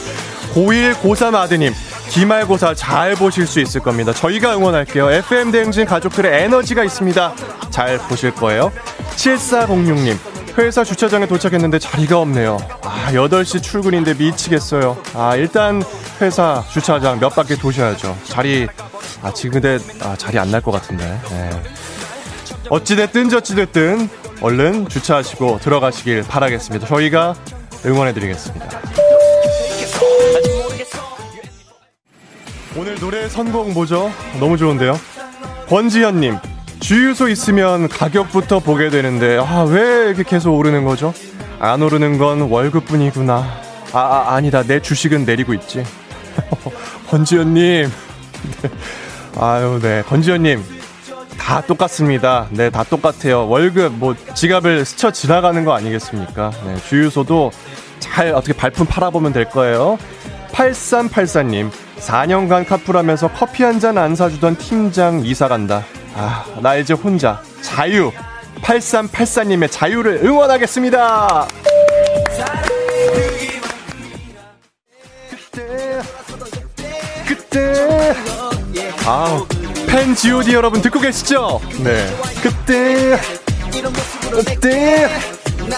고1, 0.56 0.96
고3 0.96 1.36
아드님, 1.36 1.72
기말고사 2.10 2.74
잘 2.74 3.14
보실 3.14 3.46
수 3.46 3.60
있을 3.60 3.82
겁니다. 3.82 4.14
저희가 4.14 4.58
응원할게요. 4.58 5.12
FM대행진 5.12 5.86
가족들의 5.86 6.44
에너지가 6.44 6.84
있습니다. 6.84 7.36
잘 7.70 8.00
보실 8.00 8.32
거예요. 8.32 8.72
7406님, 9.18 10.18
회사 10.58 10.84
주차장에 10.84 11.28
도착했는데 11.28 11.78
자리가 11.78 12.20
없네요. 12.20 12.58
아, 12.82 13.12
8시 13.12 13.62
출근인데 13.62 14.16
미치겠어요. 14.16 14.98
아, 15.14 15.36
일단 15.36 15.84
회사 16.20 16.64
주차장 16.72 17.20
몇 17.20 17.30
바퀴 17.30 17.56
도셔야죠. 17.56 18.18
자리, 18.24 18.68
아, 19.22 19.34
지금 19.34 19.60
근데, 19.62 19.80
아, 20.02 20.16
자리 20.18 20.38
안 20.40 20.50
날 20.52 20.62
것 20.62 20.72
같은데. 20.72 21.04
네. 21.30 21.50
어찌됐든 22.70 23.30
저찌됐든 23.30 24.10
얼른 24.42 24.90
주차하시고 24.90 25.60
들어가시길 25.60 26.24
바라겠습니다. 26.24 26.88
저희가 26.88 27.36
응원해드리겠습니다. 27.86 28.68
오늘 32.78 32.96
노래 33.00 33.30
선곡 33.30 33.72
뭐죠? 33.72 34.12
너무 34.40 34.58
좋은데요? 34.58 35.00
권지현님, 35.70 36.38
주유소 36.80 37.30
있으면 37.30 37.88
가격부터 37.88 38.60
보게 38.60 38.90
되는데, 38.90 39.38
아, 39.38 39.64
왜 39.64 40.08
이렇게 40.08 40.24
계속 40.24 40.54
오르는 40.56 40.84
거죠? 40.84 41.14
안 41.60 41.82
오르는 41.82 42.18
건 42.18 42.42
월급뿐이구나. 42.42 43.34
아, 43.94 44.00
아 44.00 44.36
아니다. 44.36 44.62
내 44.64 44.82
주식은 44.82 45.24
내리고 45.26 45.54
있지. 45.54 45.84
권지현님. 47.10 47.90
아유, 49.38 49.80
네. 49.82 50.04
권지현님. 50.04 50.64
다 51.38 51.62
똑같습니다. 51.62 52.48
네, 52.52 52.70
다 52.70 52.84
똑같아요. 52.84 53.48
월급, 53.48 53.94
뭐, 53.94 54.16
지갑을 54.34 54.86
스쳐 54.86 55.12
지나가는 55.12 55.64
거 55.64 55.74
아니겠습니까? 55.76 56.52
네, 56.66 56.76
주유소도 56.88 57.52
잘 58.00 58.30
어떻게 58.34 58.54
발품 58.54 58.88
팔아보면 58.88 59.34
될 59.34 59.46
거예요. 59.50 59.98
8384님, 60.52 61.70
4년간 62.00 62.66
카풀하면서 62.68 63.32
커피 63.34 63.64
한 63.64 63.80
잔 63.80 63.98
안 63.98 64.16
사주던 64.16 64.58
팀장 64.58 65.22
이사 65.26 65.48
간다. 65.48 65.84
아, 66.16 66.46
나 66.62 66.76
이제 66.78 66.94
혼자. 66.94 67.42
자유. 67.62 68.12
8384님의 68.62 69.70
자유를 69.70 70.22
응원하겠습니다. 70.24 71.48
그때, 77.28 78.14
아, 79.08 79.46
팬 79.88 80.16
GOD 80.16 80.54
여러분 80.54 80.82
듣고 80.82 81.00
계시죠? 81.00 81.62
네. 81.84 82.08
그때, 82.42 83.20
그때, 84.32 85.08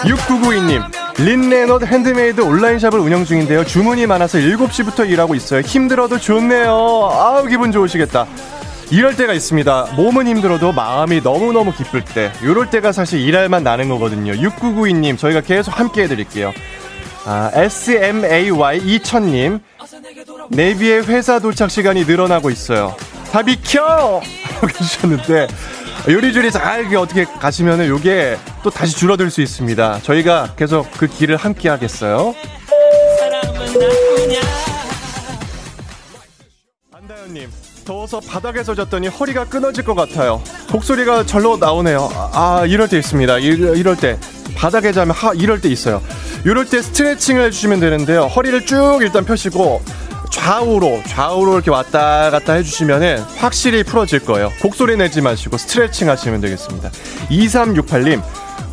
6992님. 0.02 0.82
린넨 1.18 1.84
핸드메이드 1.84 2.40
온라인샵을 2.40 2.98
운영 3.00 3.24
중인데요. 3.24 3.64
주문이 3.64 4.06
많아서 4.06 4.38
7시부터 4.38 5.08
일하고 5.10 5.34
있어요. 5.34 5.60
힘들어도 5.60 6.18
좋네요. 6.18 6.70
아우, 6.70 7.46
기분 7.48 7.70
좋으시겠다. 7.72 8.26
이럴 8.90 9.16
때가 9.16 9.34
있습니다. 9.34 9.88
몸은 9.96 10.26
힘들어도 10.26 10.72
마음이 10.72 11.20
너무너무 11.22 11.74
기쁠 11.74 12.04
때. 12.04 12.32
이럴 12.42 12.70
때가 12.70 12.92
사실 12.92 13.20
일할만 13.20 13.62
나는 13.62 13.88
거거든요. 13.90 14.32
6992님, 14.32 15.18
저희가 15.18 15.42
계속 15.42 15.78
함께 15.78 16.04
해드릴게요. 16.04 16.54
아, 17.26 17.50
SMAY 17.52 18.80
2000님. 18.80 19.60
네비의 20.50 21.06
회사 21.06 21.40
도착 21.40 21.70
시간이 21.70 22.04
늘어나고 22.04 22.48
있어요. 22.48 22.96
다 23.32 23.42
비켜! 23.42 24.20
하고 24.54 24.66
계셨는데, 24.66 25.48
요리조리 26.08 26.50
잘 26.50 26.86
어떻게 26.96 27.24
가시면은 27.24 27.86
요게 27.88 28.38
또 28.62 28.70
다시 28.70 28.96
줄어들 28.96 29.30
수 29.30 29.42
있습니다. 29.42 30.00
저희가 30.02 30.54
계속 30.56 30.90
그 30.92 31.06
길을 31.06 31.36
함께 31.36 31.68
하겠어요. 31.68 32.34
안다현님, 36.92 37.50
더워서 37.84 38.20
바닥에서 38.20 38.74
잤더니 38.74 39.08
허리가 39.08 39.44
끊어질 39.44 39.84
것 39.84 39.94
같아요. 39.94 40.42
목소리가 40.72 41.24
절로 41.26 41.56
나오네요. 41.56 42.08
아, 42.32 42.64
이럴 42.66 42.88
때 42.88 42.98
있습니다. 42.98 43.38
이 43.38 43.82
럴 43.82 43.96
때. 43.96 44.18
바닥에 44.56 44.90
자면 44.92 45.14
하, 45.14 45.32
이럴 45.34 45.60
때 45.60 45.68
있어요. 45.68 46.02
이럴 46.44 46.64
때 46.64 46.82
스트레칭을 46.82 47.44
해주시면 47.46 47.78
되는데요. 47.80 48.22
허리를 48.24 48.66
쭉 48.66 48.98
일단 49.02 49.24
펴시고, 49.24 49.82
좌우로 50.30 51.02
좌우로 51.06 51.54
이렇게 51.54 51.70
왔다 51.70 52.30
갔다 52.30 52.54
해주시면은 52.54 53.20
확실히 53.36 53.82
풀어질 53.82 54.20
거예요. 54.20 54.52
곡소리 54.62 54.96
내지 54.96 55.20
마시고 55.20 55.56
스트레칭 55.58 56.08
하시면 56.08 56.40
되겠습니다. 56.40 56.90
2368님, 57.30 58.22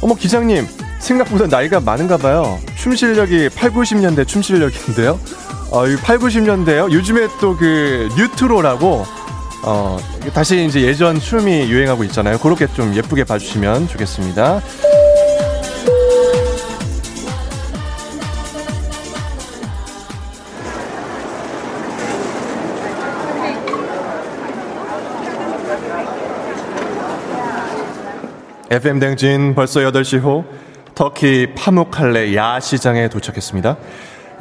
어머 0.02 0.16
기장님 0.16 0.68
생각보다 1.00 1.48
나이가 1.48 1.80
많은가 1.80 2.18
봐요. 2.18 2.60
춤 2.76 2.96
실력이 2.96 3.50
8, 3.56 3.72
90년대 3.72 4.28
춤 4.28 4.42
실력인데요. 4.42 5.20
어, 5.72 5.84
8, 6.04 6.20
90년대요. 6.20 6.92
요즘에 6.92 7.28
또 7.40 7.56
그 7.58 8.10
뉴트로라고 8.18 9.06
어, 9.64 9.98
다시 10.34 10.66
이제 10.66 10.82
예전 10.82 11.20
춤이 11.20 11.70
유행하고 11.70 12.04
있잖아요. 12.06 12.38
그렇게 12.38 12.68
좀 12.74 12.94
예쁘게 12.96 13.24
봐주시면 13.24 13.88
좋겠습니다. 13.88 14.62
FM 28.76 29.00
댕진 29.00 29.56
벌써 29.56 29.80
8시 29.80 30.22
호 30.22 30.44
터키 30.96 31.54
파묵칼레 31.56 32.36
야시장에 32.36 33.08
도착했습니다. 33.08 33.78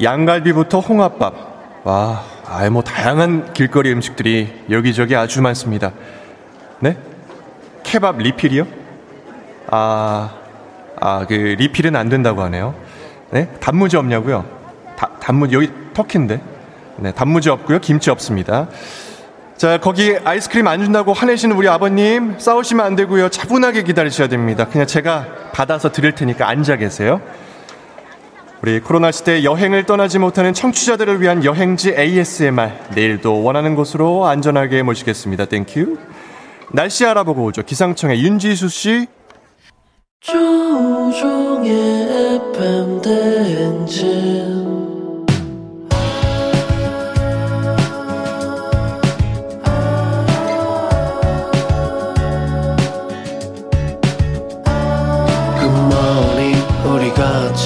양갈비부터 0.03 0.81
홍합밥, 0.81 1.85
와, 1.85 2.21
아예 2.45 2.67
뭐 2.67 2.83
다양한 2.83 3.53
길거리 3.53 3.93
음식들이 3.93 4.53
여기저기 4.69 5.15
아주 5.15 5.41
많습니다. 5.41 5.93
네? 6.81 6.97
케밥 7.83 8.17
리필이요? 8.17 8.67
아, 9.71 10.35
아, 10.99 11.25
그 11.27 11.33
리필은 11.33 11.95
안 11.95 12.09
된다고 12.09 12.41
하네요. 12.43 12.75
네? 13.31 13.49
단무지 13.61 13.95
없냐고요? 13.95 14.43
다, 14.97 15.11
단무지 15.21 15.55
여기 15.55 15.71
터키인데. 15.93 16.41
네, 16.97 17.11
단무지 17.13 17.49
없고요. 17.49 17.79
김치 17.79 18.09
없습니다. 18.09 18.67
자, 19.57 19.77
거기 19.77 20.17
아이스크림 20.21 20.67
안 20.67 20.83
준다고 20.83 21.13
화내시는 21.13 21.55
우리 21.55 21.69
아버님 21.69 22.37
싸우시면 22.37 22.85
안 22.85 22.95
되고요. 22.97 23.29
차분하게 23.29 23.83
기다리셔야 23.83 24.27
됩니다. 24.27 24.67
그냥 24.67 24.85
제가 24.85 25.51
받아서 25.53 25.91
드릴 25.93 26.11
테니까 26.13 26.49
앉아 26.49 26.75
계세요. 26.75 27.21
우리 28.61 28.81
코로나 28.81 29.11
시대 29.11 29.45
여행을 29.45 29.85
떠나지 29.85 30.19
못하는 30.19 30.53
청취자들을 30.53 31.21
위한 31.21 31.45
여행지 31.45 31.95
ASMR 31.97 32.71
내일도 32.95 33.43
원하는 33.43 33.75
곳으로 33.75 34.25
안전하게 34.25 34.83
모시겠습니다. 34.83 35.45
Thank 35.45 35.74
you. 35.74 35.97
날씨 36.73 37.05
알아보고 37.05 37.45
오죠. 37.45 37.61
기상청의 37.63 38.21
윤지수 38.23 38.67
씨. 38.67 39.07
조우종의 40.19 41.69
FM 42.51 43.01
대행진 43.01 44.64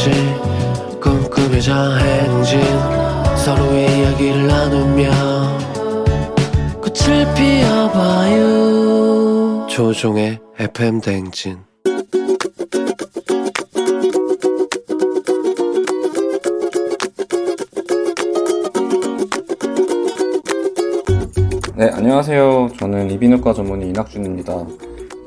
같이 0.10 1.00
꿈꾸며자 1.00 1.98
행진 1.98 2.60
서로의 3.38 4.00
이야기를 4.00 4.48
나누며 4.48 5.10
꽃을 6.82 7.28
피워봐요 7.36 8.48
조종의 9.70 10.40
FM 10.58 11.02
대행진 11.02 11.60
네, 21.76 21.90
안녕하세요. 21.94 22.72
저는 22.78 23.10
이비인후과 23.12 23.54
전문의 23.54 23.88
이낙준입니다. 23.90 24.66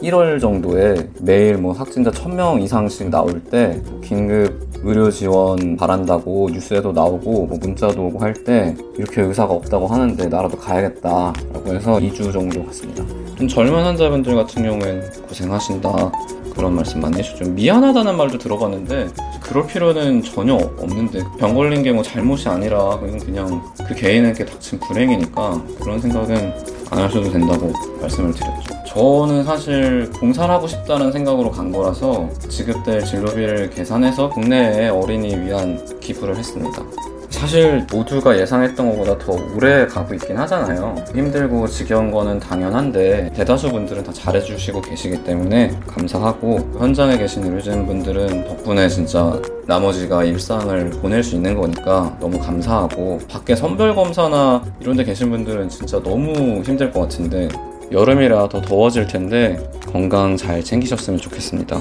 1월 0.03 0.39
정도에 0.41 1.09
매일 1.21 1.57
뭐 1.57 1.73
확진자 1.73 2.11
1000명 2.11 2.63
이상씩 2.63 3.09
나올 3.09 3.43
때 3.43 3.81
긴급 4.03 4.62
의료 4.85 5.11
지원 5.11 5.77
바란다고 5.77 6.51
뉴스에도 6.51 6.93
나오고 6.93 7.47
뭐 7.47 7.59
문자도 7.61 8.03
오고 8.07 8.19
할 8.19 8.33
때 8.45 8.75
이렇게 8.99 9.23
의사가 9.23 9.53
없다고 9.55 9.87
하는데 9.87 10.27
나라도 10.27 10.57
가야겠다 10.57 11.33
라고 11.53 11.75
해서 11.75 11.99
2주 11.99 12.33
정도 12.33 12.65
갔습니다. 12.67 13.05
좀 13.37 13.47
젊은 13.47 13.85
환자분들 13.85 14.35
같은 14.35 14.63
경우엔 14.65 15.03
고생하신다 15.29 16.11
그런 16.57 16.75
말씀 16.75 17.01
많이 17.01 17.19
해주죠. 17.19 17.45
좀 17.45 17.55
미안하다는 17.55 18.17
말도 18.17 18.39
들어봤는데 18.39 19.09
그럴 19.43 19.67
필요는 19.67 20.23
전혀 20.23 20.55
없는데 20.55 21.23
병 21.39 21.55
걸린 21.55 21.83
게 21.83 21.93
뭐 21.93 22.03
잘못이 22.03 22.49
아니라 22.49 22.99
그냥 22.99 23.19
그냥 23.19 23.63
그 23.87 23.95
개인에게 23.95 24.45
닥친 24.47 24.81
불행이니까 24.81 25.63
그런 25.81 26.01
생각은 26.01 26.53
안 26.91 26.99
하셔도 26.99 27.31
된다고 27.31 27.73
말씀을 28.01 28.33
드렸죠. 28.33 28.82
저는 28.93 29.43
사실 29.45 30.11
봉사를 30.21 30.53
하고 30.55 30.67
싶다는 30.67 31.11
생각으로 31.11 31.51
간 31.51 31.73
거라서 31.73 32.29
지급될 32.51 33.03
진료비를 33.03 33.71
계산해서 33.71 34.29
국내에 34.29 34.89
어린이 34.89 35.35
위한 35.35 35.81
기부를 35.99 36.37
했습니다. 36.37 36.83
사실 37.31 37.87
모두가 37.91 38.39
예상했던 38.39 38.91
것보다 38.91 39.17
더 39.17 39.33
오래 39.57 39.87
가고 39.87 40.13
있긴 40.13 40.37
하잖아요. 40.37 40.95
힘들고 41.15 41.67
지겨운 41.69 42.11
거는 42.11 42.39
당연한데 42.39 43.33
대다수 43.35 43.71
분들은 43.71 44.05
다 44.05 44.13
잘해주시고 44.13 44.83
계시기 44.83 45.25
때문에 45.25 45.75
감사하고 45.87 46.59
현장에 46.79 47.17
계신 47.17 47.45
의료진 47.45 47.87
분들은 47.87 48.45
덕분에 48.45 48.91
진짜 48.91 49.41
나머지가 49.67 50.23
일상을 50.23 50.91
보낼 51.01 51.25
수 51.25 51.35
있는 51.35 51.57
거니까 51.57 52.15
너무 52.21 52.39
감사하고 52.39 53.21
밖에 53.27 53.57
선별 53.57 53.95
검사나 53.95 54.63
이런 54.81 54.99
데 54.99 55.03
계신 55.03 55.31
분들은 55.31 55.71
진짜 55.71 56.01
너무 56.03 56.63
힘들 56.63 56.93
것 56.93 57.01
같은데 57.01 57.49
여름이라 57.93 58.49
더 58.49 58.61
더워질 58.61 59.07
텐데 59.07 59.59
건강 59.87 60.37
잘 60.37 60.63
챙기셨으면 60.63 61.21
좋겠습니다. 61.21 61.77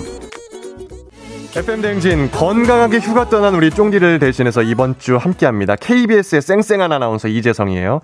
FM 1.56 1.82
댕진 1.82 2.32
건강하게 2.32 3.00
휴가 3.00 3.30
떠난 3.30 3.56
우리 3.56 3.70
쫑디를 3.72 4.20
대신해서 4.20 4.62
이번 4.62 4.98
주 5.00 5.18
함께합니다. 5.18 5.76
KBS의 5.76 6.42
쌩쌩한 6.42 6.92
아나운서 6.92 7.28
이재성이에요. 7.28 8.02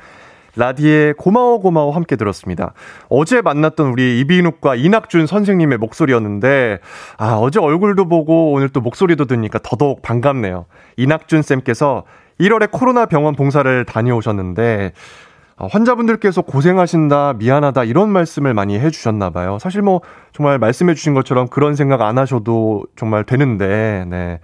라디에 0.56 1.14
고마워 1.18 1.60
고마워 1.60 1.92
함께 1.92 2.16
들었습니다. 2.16 2.74
어제 3.10 3.42
만났던 3.42 3.90
우리 3.90 4.20
이비인후과 4.22 4.76
이낙준 4.76 5.28
선생님의 5.28 5.78
목소리였는데 5.78 6.80
아 7.18 7.36
어제 7.36 7.60
얼굴도 7.60 8.08
보고 8.08 8.54
오늘 8.54 8.70
또 8.70 8.82
목소리도 8.82 9.26
듣니까 9.26 9.60
더더욱 9.62 10.02
반갑네요. 10.02 10.66
이낙준 10.98 11.42
쌤께서 11.44 12.06
1월에 12.40 12.70
코로나 12.72 13.06
병원 13.06 13.36
봉사를 13.36 13.86
다녀오셨는데 13.86 14.94
아, 14.94 15.27
환자분들께서 15.66 16.44
고생하신다, 16.44 17.34
미안하다, 17.34 17.86
이런 17.86 18.10
말씀을 18.10 18.54
많이 18.54 18.80
해주셨나 18.80 19.32
봐요. 19.32 19.58
사실 19.60 19.82
뭐, 19.82 20.02
정말 20.32 20.60
말씀해주신 20.60 21.16
것처럼 21.16 21.48
그런 21.48 21.76
생각 21.76 22.02
안 22.02 22.18
하셔도 22.20 22.86
정말 22.96 23.24
되는데, 23.24 24.06
네. 24.08 24.40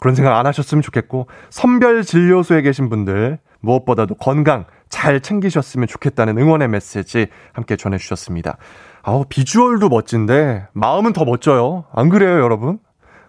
그런 0.00 0.16
생각 0.16 0.36
안 0.36 0.46
하셨으면 0.46 0.82
좋겠고, 0.82 1.28
선별 1.48 2.02
진료소에 2.02 2.62
계신 2.62 2.88
분들, 2.88 3.38
무엇보다도 3.60 4.16
건강 4.16 4.64
잘 4.88 5.20
챙기셨으면 5.20 5.86
좋겠다는 5.86 6.36
응원의 6.36 6.68
메시지 6.68 7.28
함께 7.52 7.76
전해주셨습니다. 7.76 8.56
아우, 9.02 9.24
비주얼도 9.28 9.88
멋진데, 9.88 10.66
마음은 10.72 11.12
더 11.12 11.24
멋져요. 11.24 11.84
안 11.94 12.08
그래요, 12.08 12.40
여러분? 12.40 12.80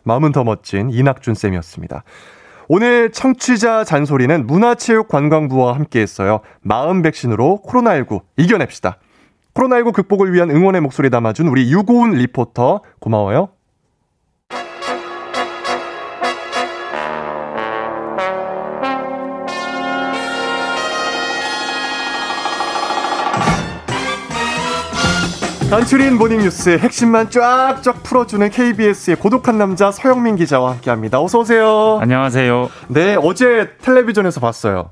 마음은 0.04 0.32
더 0.32 0.44
멋진 0.44 0.90
이낙준 0.90 1.36
쌤이었습니다. 1.36 2.04
오늘 2.76 3.12
청취자 3.12 3.84
잔소리는 3.84 4.48
문화체육관광부와 4.48 5.76
함께 5.76 6.02
했어요. 6.02 6.40
마음 6.62 7.04
백신으로 7.04 7.62
코로나19 7.68 8.22
이겨냅시다. 8.36 8.98
코로나19 9.54 9.94
극복을 9.94 10.34
위한 10.34 10.50
응원의 10.50 10.82
목소리 10.82 11.12
담아준 11.12 11.50
우리 11.50 11.72
유고은 11.72 12.14
리포터 12.14 12.82
고마워요. 12.98 13.50
단출인 25.74 26.20
모닝 26.20 26.38
뉴스 26.38 26.78
핵심만 26.78 27.32
쫙쫙 27.32 28.04
풀어주는 28.04 28.48
KBS의 28.48 29.16
고독한 29.16 29.58
남자 29.58 29.92
서영민 29.92 30.36
기자와 30.36 30.74
함께합니다. 30.74 31.20
어서 31.20 31.40
오세요. 31.40 31.98
안녕하세요. 32.00 32.70
네, 32.90 33.18
어제 33.20 33.72
텔레비전에서 33.82 34.40
봤어요. 34.40 34.92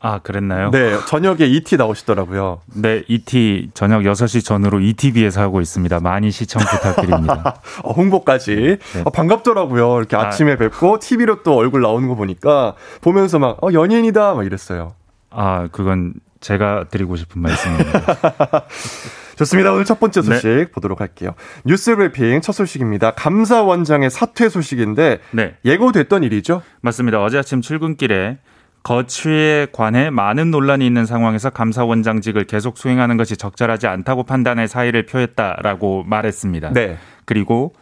아, 0.00 0.20
그랬나요? 0.20 0.70
네, 0.70 0.96
저녁에 1.06 1.44
ET 1.44 1.76
나오시더라고요. 1.76 2.62
네, 2.74 3.02
ET 3.08 3.72
저녁 3.74 4.04
6시 4.04 4.42
전으로 4.42 4.80
ETV에서 4.80 5.42
하고 5.42 5.60
있습니다. 5.60 6.00
많이 6.00 6.30
시청 6.30 6.62
부탁드립니다. 6.62 7.60
어, 7.84 7.92
홍보까지. 7.92 8.78
어, 9.04 9.10
반갑더라고요. 9.10 9.98
이렇게 9.98 10.16
아. 10.16 10.30
침에 10.30 10.56
뵙고 10.56 10.98
TV로 10.98 11.42
또 11.42 11.56
얼굴 11.56 11.82
나오는 11.82 12.08
거 12.08 12.14
보니까 12.14 12.74
보면서 13.02 13.38
막, 13.38 13.62
어, 13.62 13.70
연예인이다. 13.70 14.32
막 14.32 14.46
이랬어요. 14.46 14.94
아, 15.28 15.68
그건 15.72 16.14
제가 16.40 16.86
드리고 16.90 17.16
싶은 17.16 17.42
말씀입니다. 17.42 18.64
좋습니다. 19.36 19.72
오늘 19.72 19.84
첫 19.84 19.98
번째 20.00 20.22
소식 20.22 20.46
네. 20.46 20.64
보도록 20.66 21.00
할게요. 21.00 21.34
뉴스 21.64 21.94
브리핑 21.96 22.40
첫 22.40 22.52
소식입니다. 22.52 23.12
감사 23.12 23.62
원장의 23.62 24.10
사퇴 24.10 24.48
소식인데 24.48 25.20
네. 25.30 25.54
예고됐던 25.64 26.22
일이죠? 26.22 26.62
맞습니다. 26.80 27.22
어제 27.22 27.38
아침 27.38 27.60
출근길에 27.60 28.38
거취에 28.82 29.68
관해 29.72 30.10
많은 30.10 30.50
논란이 30.50 30.84
있는 30.84 31.06
상황에서 31.06 31.50
감사원장직을 31.50 32.44
계속 32.44 32.76
수행하는 32.76 33.16
것이 33.16 33.36
적절하지 33.36 33.86
않다고 33.86 34.24
판단해 34.24 34.66
사의를 34.66 35.06
표했다라고 35.06 36.02
말했습니다. 36.04 36.72
네. 36.72 36.98
그리고 37.24 37.72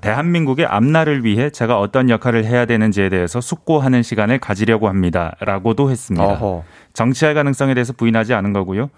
대한민국의 0.00 0.64
앞날을 0.64 1.24
위해 1.24 1.50
제가 1.50 1.78
어떤 1.78 2.08
역할을 2.08 2.46
해야 2.46 2.64
되는지에 2.64 3.10
대해서 3.10 3.42
숙고하는 3.42 4.02
시간을 4.02 4.38
가지려고 4.38 4.88
합니다라고도 4.88 5.90
했습니다. 5.90 6.26
어허. 6.26 6.64
정치할 6.96 7.34
가능성에 7.34 7.74
대해서 7.74 7.92
부인하지 7.92 8.34
않은 8.34 8.52
거고요. 8.52 8.90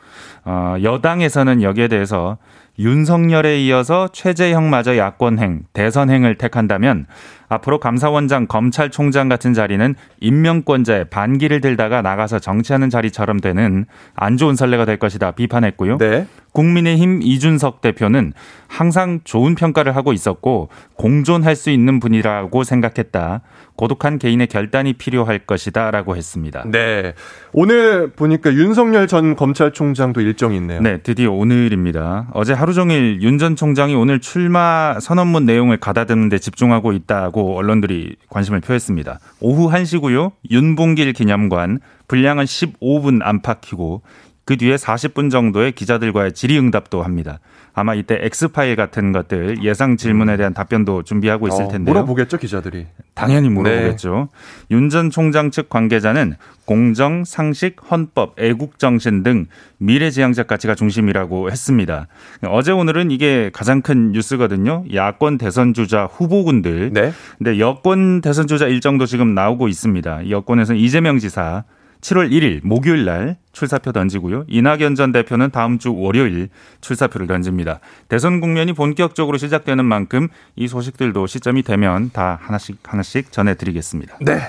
어, 0.45 0.77
여당에서는 0.83 1.63
여기에 1.63 1.89
대해서 1.89 2.39
윤석열에 2.79 3.61
이어서 3.63 4.09
최재형마저 4.13 4.97
야권행, 4.97 5.63
대선행을 5.73 6.37
택한다면 6.37 7.07
앞으로 7.49 7.81
감사원장, 7.81 8.47
검찰총장 8.47 9.29
같은 9.29 9.53
자리는 9.53 9.97
임명권자의 10.21 11.07
반기를 11.07 11.61
들다가 11.61 12.03
나가서 12.03 12.39
정치하는 12.39 12.89
자리처럼 12.89 13.41
되는 13.41 13.85
안 14.15 14.37
좋은 14.37 14.55
선례가 14.55 14.85
될 14.85 14.99
것이다 14.99 15.33
비판했고요. 15.33 15.99
네. 15.99 16.27
국민의힘 16.59 17.21
이준석 17.23 17.83
대표는 17.83 18.33
항상 18.67 19.21
좋은 19.23 19.55
평가를 19.55 19.95
하고 19.95 20.13
있었고 20.13 20.71
공존할 20.97 21.55
수 21.55 21.71
있는 21.71 22.01
분이라고 22.01 22.65
생각했다. 22.65 23.43
고독한 23.77 24.19
개인의 24.19 24.49
결단이 24.49 24.95
필요할 24.95 25.47
것이다 25.47 25.93
라고 25.93 26.17
했습니다. 26.17 26.65
네. 26.67 27.15
오늘 27.53 28.11
보니까 28.11 28.53
윤석열 28.53 29.07
전 29.07 29.37
검찰총장도 29.37 30.21
일정이 30.21 30.57
있네요. 30.57 30.81
네, 30.81 30.99
드디어 30.99 31.31
오늘입니다. 31.31 32.27
어제 32.35 32.53
하루 32.53 32.75
종일 32.75 33.23
윤 33.23 33.39
전 33.39 33.55
총장이 33.55 33.95
오늘 33.95 34.19
출마 34.19 34.99
선언문 34.99 35.47
내용을 35.47 35.77
가다듬는 35.77 36.29
데 36.29 36.39
집중하고 36.39 36.93
있다고 36.93 37.57
언론들이 37.57 38.17
관심을 38.31 38.61
표했습니다. 38.61 39.21
오후 39.39 39.71
1시고요. 39.71 40.33
윤봉길 40.51 41.13
기념관 41.13 41.79
분량은 42.09 42.47
15분 42.47 43.21
안팎이고 43.23 44.03
그 44.49 44.57
뒤에 44.57 44.77
40분 44.77 45.31
정도의 45.31 45.73
기자들과의 45.73 46.33
질의응답도 46.33 47.03
합니다. 47.03 47.39
아마 47.75 47.93
이때 47.95 48.17
엑스파일 48.23 48.77
같은 48.77 49.13
것들 49.13 49.63
예상 49.63 49.99
질문에 49.99 50.39
대한 50.39 50.55
답변도 50.55 51.03
준비하고 51.03 51.49
있을 51.49 51.65
어, 51.65 51.69
텐데요. 51.69 51.93
물어보겠죠 51.93 52.39
기자들이. 52.39 52.87
당연히 53.13 53.51
물어보겠죠. 53.51 54.31
윤전 54.71 55.11
총장 55.11 55.51
측 55.51 55.69
관계자는 55.69 56.37
공정, 56.65 57.27
상식, 57.27 57.77
헌법, 57.91 58.41
애국 58.41 58.79
정신 58.79 59.23
등 59.23 59.49
미래지향적 59.77 60.47
가치가 60.47 60.75
중심이라고 60.75 61.51
했습니다. 61.51 62.07
어제 62.47 62.73
오늘은 62.73 63.11
이게 63.11 63.51
가장 63.53 63.83
큰 63.83 64.13
뉴스거든요. 64.13 64.85
야권 64.95 65.37
대선 65.37 65.75
주자 65.75 66.07
후보군들. 66.07 66.95
네. 66.95 67.13
근데 67.37 67.59
여권 67.59 68.23
대선 68.23 68.47
주자 68.47 68.67
일정도 68.67 69.05
지금 69.05 69.35
나오고 69.35 69.69
있습니다. 69.69 70.31
여권에서는 70.31 70.81
이재명 70.81 71.19
지사 71.19 71.65
7월 72.01 72.31
1일 72.31 72.61
목요일 72.63 73.05
날 73.05 73.37
출사표 73.53 73.93
던지고요. 73.93 74.45
이낙연 74.49 74.95
전 74.95 75.13
대표는 75.13 75.51
다음 75.51 75.79
주 75.79 75.95
월요일 75.95 76.49
출사표를 76.81 77.27
던집니다. 77.27 77.81
대선 78.09 78.41
국면이 78.41 78.73
본격적으로 78.73 79.37
시작되는 79.39 79.85
만큼 79.85 80.29
이 80.57 80.69
소식들도 80.69 81.27
시점이 81.27 81.63
되면 81.63 82.11
다 82.13 82.39
하나씩 82.41 82.79
하나씩 82.85 83.33
전해드리겠습니다. 83.33 84.19
네. 84.21 84.41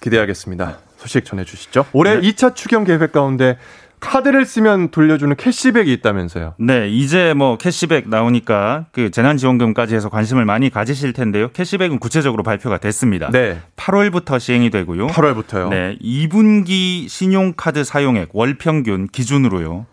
기대하겠습니다. 0.00 0.78
소식 0.96 1.24
전해주시죠. 1.24 1.86
올해 1.92 2.20
네. 2.20 2.28
2차 2.28 2.54
추경 2.54 2.84
계획 2.84 3.12
가운데 3.12 3.58
카드를 4.00 4.44
쓰면 4.44 4.90
돌려주는 4.90 5.34
캐시백이 5.36 5.92
있다면서요. 5.94 6.54
네, 6.58 6.88
이제 6.88 7.34
뭐 7.34 7.56
캐시백 7.58 8.08
나오니까 8.08 8.86
그 8.92 9.10
재난지원금까지 9.10 9.94
해서 9.94 10.08
관심을 10.08 10.44
많이 10.44 10.70
가지실 10.70 11.12
텐데요. 11.12 11.48
캐시백은 11.52 11.98
구체적으로 11.98 12.42
발표가 12.42 12.78
됐습니다. 12.78 13.30
네. 13.30 13.58
8월부터 13.76 14.38
시행이 14.38 14.70
되고요. 14.70 15.08
8월부터요. 15.08 15.70
네, 15.70 15.96
2분기 16.02 17.08
신용카드 17.08 17.84
사용액 17.84 18.30
월 18.32 18.54
평균 18.58 19.08
기준으로요. 19.08 19.86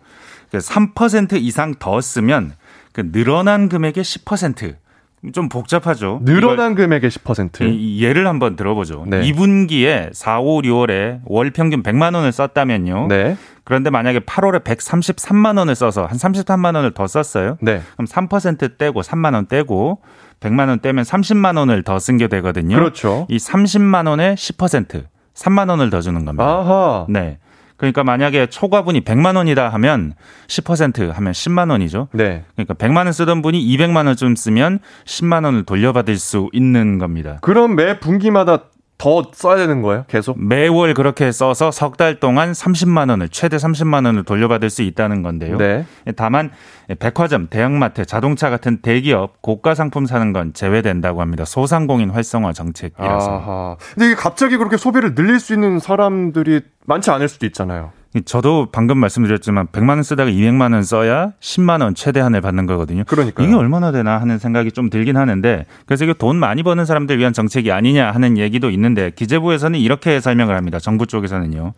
3% 0.52 1.36
이상 1.40 1.74
더 1.78 2.00
쓰면 2.00 2.52
그 2.92 3.10
늘어난 3.10 3.68
금액의 3.68 4.04
10%좀 4.04 5.48
복잡하죠. 5.48 6.20
늘어난 6.24 6.74
금액의 6.76 7.10
10%. 7.10 7.62
이- 7.62 8.02
예를 8.04 8.28
한번 8.28 8.54
들어보죠. 8.54 9.04
네. 9.08 9.22
2분기에 9.22 10.10
4, 10.12 10.38
5, 10.40 10.62
6월에 10.62 11.20
월 11.24 11.50
평균 11.50 11.82
100만 11.82 12.14
원을 12.14 12.30
썼다면요. 12.30 13.06
네. 13.08 13.36
그런데 13.64 13.88
만약에 13.90 14.20
8월에 14.20 14.62
133만 14.62 15.58
원을 15.58 15.74
써서 15.74 16.04
한 16.06 16.18
33만 16.18 16.76
원을 16.76 16.92
더 16.92 17.06
썼어요. 17.06 17.56
네. 17.62 17.80
그럼 17.96 18.06
3% 18.06 18.76
떼고 18.78 19.00
3만 19.00 19.34
원 19.34 19.46
떼고 19.46 20.00
100만 20.40 20.68
원 20.68 20.80
떼면 20.80 21.04
30만 21.04 21.56
원을 21.58 21.82
더 21.82 21.98
쓴 21.98 22.18
게 22.18 22.28
되거든요. 22.28 22.76
그렇죠. 22.76 23.26
이 23.30 23.38
30만 23.38 24.06
원에 24.08 24.34
10% 24.34 25.04
3만 25.34 25.70
원을 25.70 25.90
더 25.90 26.00
주는 26.00 26.24
겁니다. 26.24 26.44
아하. 26.44 27.06
네. 27.08 27.38
그러니까 27.76 28.04
만약에 28.04 28.46
초과분이 28.46 29.00
100만 29.00 29.36
원이다 29.36 29.68
하면 29.70 30.12
10% 30.46 31.10
하면 31.12 31.32
10만 31.32 31.70
원이죠. 31.70 32.08
네. 32.12 32.44
그러니까 32.54 32.74
100만 32.74 32.98
원 32.98 33.12
쓰던 33.12 33.42
분이 33.42 33.60
200만 33.76 34.06
원쯤 34.06 34.36
쓰면 34.36 34.78
10만 35.06 35.44
원을 35.44 35.64
돌려받을 35.64 36.16
수 36.18 36.50
있는 36.52 36.98
겁니다. 36.98 37.38
그럼 37.40 37.74
매 37.74 37.98
분기마다 37.98 38.64
더 38.96 39.24
써야 39.32 39.56
되는 39.56 39.82
거예요? 39.82 40.04
계속? 40.08 40.42
매월 40.42 40.94
그렇게 40.94 41.30
써서 41.32 41.70
석 41.70 41.96
달 41.96 42.20
동안 42.20 42.52
30만 42.52 43.10
원을 43.10 43.28
최대 43.28 43.56
30만 43.56 44.06
원을 44.06 44.22
돌려받을 44.24 44.70
수 44.70 44.82
있다는 44.82 45.22
건데요. 45.22 45.56
네. 45.58 45.84
다만 46.16 46.50
백화점, 46.98 47.48
대형마트, 47.48 48.04
자동차 48.06 48.50
같은 48.50 48.78
대기업 48.82 49.42
고가 49.42 49.74
상품 49.74 50.06
사는 50.06 50.32
건 50.32 50.52
제외된다고 50.54 51.20
합니다. 51.20 51.44
소상공인 51.44 52.10
활성화 52.10 52.52
정책이라서. 52.52 53.30
아하. 53.30 53.76
근데 53.94 54.06
이게 54.06 54.14
갑자기 54.14 54.56
그렇게 54.56 54.76
소비를 54.76 55.14
늘릴 55.14 55.40
수 55.40 55.54
있는 55.54 55.78
사람들이 55.78 56.60
많지 56.86 57.10
않을 57.10 57.28
수도 57.28 57.46
있잖아요. 57.46 57.92
저도 58.24 58.68
방금 58.70 58.98
말씀드렸지만 58.98 59.66
100만 59.68 59.90
원 59.90 60.02
쓰다가 60.04 60.30
200만 60.30 60.72
원 60.72 60.82
써야 60.84 61.32
10만 61.40 61.82
원 61.82 61.94
최대한을 61.94 62.40
받는 62.40 62.66
거거든요. 62.66 63.02
그러니까요. 63.04 63.46
이게 63.46 63.56
얼마나 63.56 63.90
되나 63.90 64.20
하는 64.20 64.38
생각이 64.38 64.70
좀 64.70 64.88
들긴 64.88 65.16
하는데 65.16 65.66
그래서 65.86 66.04
이게 66.04 66.14
돈 66.14 66.36
많이 66.36 66.62
버는 66.62 66.84
사람들 66.84 67.18
위한 67.18 67.32
정책이 67.32 67.72
아니냐 67.72 68.12
하는 68.12 68.38
얘기도 68.38 68.70
있는데 68.70 69.10
기재부에서는 69.10 69.78
이렇게 69.78 70.20
설명을 70.20 70.54
합니다. 70.56 70.78
정부 70.78 71.06
쪽에서는요. 71.06 71.72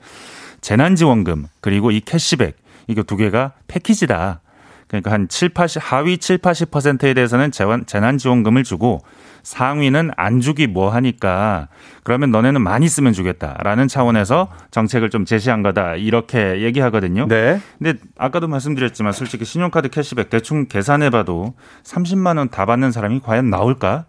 재난지원금 0.61 1.47
그리고 1.61 1.91
이 1.91 2.01
캐시백 2.01 2.57
이거 2.89 3.03
두 3.03 3.17
개가 3.17 3.53
패키지다. 3.67 4.41
그러니까 4.89 5.13
한 5.13 5.29
7, 5.29 5.51
80 5.51 5.83
하위 5.93 6.19
7, 6.19 6.39
80%에 6.39 7.15
대해서는 7.15 7.51
재원, 7.51 7.87
재난 7.87 8.19
지원금을 8.19 8.63
주고 8.65 9.01
상위는 9.43 10.11
안 10.17 10.41
주기 10.41 10.67
뭐 10.67 10.91
하니까 10.91 11.69
그러면 12.03 12.31
너네는 12.33 12.61
많이 12.63 12.89
쓰면 12.89 13.13
주겠다라는 13.13 13.87
차원에서 13.89 14.49
정책을 14.71 15.11
좀 15.11 15.25
제시한 15.25 15.63
거다 15.63 15.95
이렇게 15.95 16.63
얘기하거든요. 16.63 17.27
네. 17.29 17.61
근데 17.79 17.99
아까도 18.19 18.49
말씀드렸지만 18.49 19.13
솔직히 19.13 19.45
신용카드 19.45 19.89
캐시백 19.91 20.31
대충 20.31 20.67
계산해봐도 20.67 21.55
30만 21.85 22.39
원 22.39 22.49
다 22.49 22.65
받는 22.65 22.93
사람이 22.93 23.21
과연 23.21 23.51
나올까? 23.51 24.07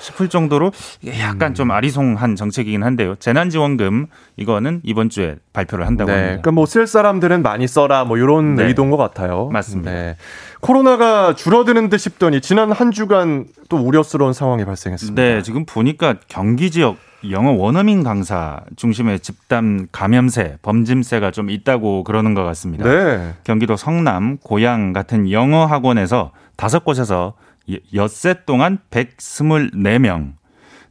싶을 0.00 0.28
정도로 0.28 0.72
약간 1.20 1.54
좀 1.54 1.70
아리송한 1.70 2.36
정책이긴 2.36 2.82
한데요. 2.82 3.14
재난지원금 3.16 4.06
이거는 4.36 4.80
이번 4.84 5.08
주에 5.10 5.36
발표를 5.52 5.86
한다고 5.86 6.10
네. 6.10 6.14
합니다. 6.16 6.30
그러니까 6.42 6.50
뭐 6.52 6.66
쓸 6.66 6.86
사람들은 6.86 7.42
많이 7.42 7.66
써라 7.66 8.04
뭐 8.04 8.16
이런 8.18 8.54
네. 8.56 8.64
의도인 8.66 8.90
것 8.90 8.96
같아요. 8.96 9.48
맞습니다. 9.52 9.90
네. 9.90 10.16
코로나가 10.60 11.34
줄어드는 11.34 11.88
듯 11.90 11.98
싶더니 11.98 12.40
지난 12.40 12.72
한 12.72 12.90
주간 12.90 13.46
또 13.68 13.76
우려스러운 13.76 14.32
상황이 14.32 14.64
발생했습니다. 14.64 15.20
네, 15.22 15.42
지금 15.42 15.64
보니까 15.64 16.16
경기 16.28 16.70
지역 16.70 16.96
영어 17.30 17.52
원어민 17.52 18.02
강사 18.02 18.60
중심의 18.76 19.20
집단 19.20 19.88
감염세, 19.92 20.58
범짐세가 20.62 21.30
좀 21.30 21.50
있다고 21.50 22.04
그러는 22.04 22.34
것 22.34 22.44
같습니다. 22.44 22.84
네. 22.88 23.34
경기도 23.44 23.76
성남, 23.76 24.38
고양 24.38 24.92
같은 24.92 25.30
영어 25.30 25.66
학원에서 25.66 26.32
다섯 26.56 26.84
곳에서 26.84 27.34
여- 27.36 27.45
엿새 27.94 28.44
동안 28.46 28.78
124명. 28.90 30.34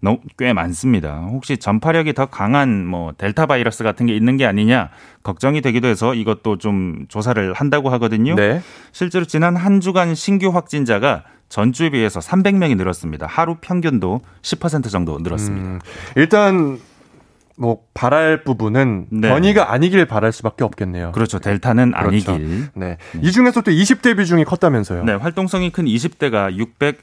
너무 0.02 0.20
꽤 0.38 0.54
많습니다. 0.54 1.22
혹시 1.32 1.58
전파력이 1.58 2.14
더 2.14 2.28
강한 2.28 2.86
뭐 2.86 3.14
델타 3.18 3.48
바이러스 3.48 3.84
같은 3.84 4.06
게 4.06 4.16
있는 4.16 4.38
게 4.38 4.46
아니냐 4.46 4.90
걱정이 5.24 5.62
되기도 5.62 5.88
해서 5.88 6.14
이것도 6.14 6.60
좀 6.60 7.06
조사를 7.08 7.54
한다고 7.54 7.90
하거든요. 7.92 8.36
네. 8.36 8.62
실제로 8.92 9.26
지난 9.26 9.56
한 9.56 9.80
주간 9.82 10.14
신규 10.14 10.50
확진자가 10.50 11.24
전주에 11.50 11.90
비해서 11.90 12.20
300명이 12.20 12.78
늘었습니다. 12.78 13.26
하루 13.28 13.56
평균도 13.60 14.22
10% 14.42 14.92
정도 14.92 15.18
늘었습니다. 15.20 15.68
음, 15.68 15.80
일단 16.16 16.80
뭐 17.58 17.80
바랄 17.94 18.44
부분은 18.44 19.08
네. 19.10 19.30
변이가 19.30 19.72
아니길 19.72 20.06
바랄 20.06 20.32
수밖에 20.32 20.64
없겠네요. 20.64 21.12
그렇죠. 21.14 21.40
델타는 21.40 21.92
그렇죠. 21.92 22.32
아니길. 22.34 22.68
네. 22.74 22.98
이 23.22 23.32
중에서 23.32 23.62
또 23.62 23.72
20대 23.72 24.18
비중이 24.18 24.44
컸다면서요. 24.44 25.04
네, 25.04 25.14
활동성이 25.14 25.70
큰 25.72 25.86
20대가 25.86 26.56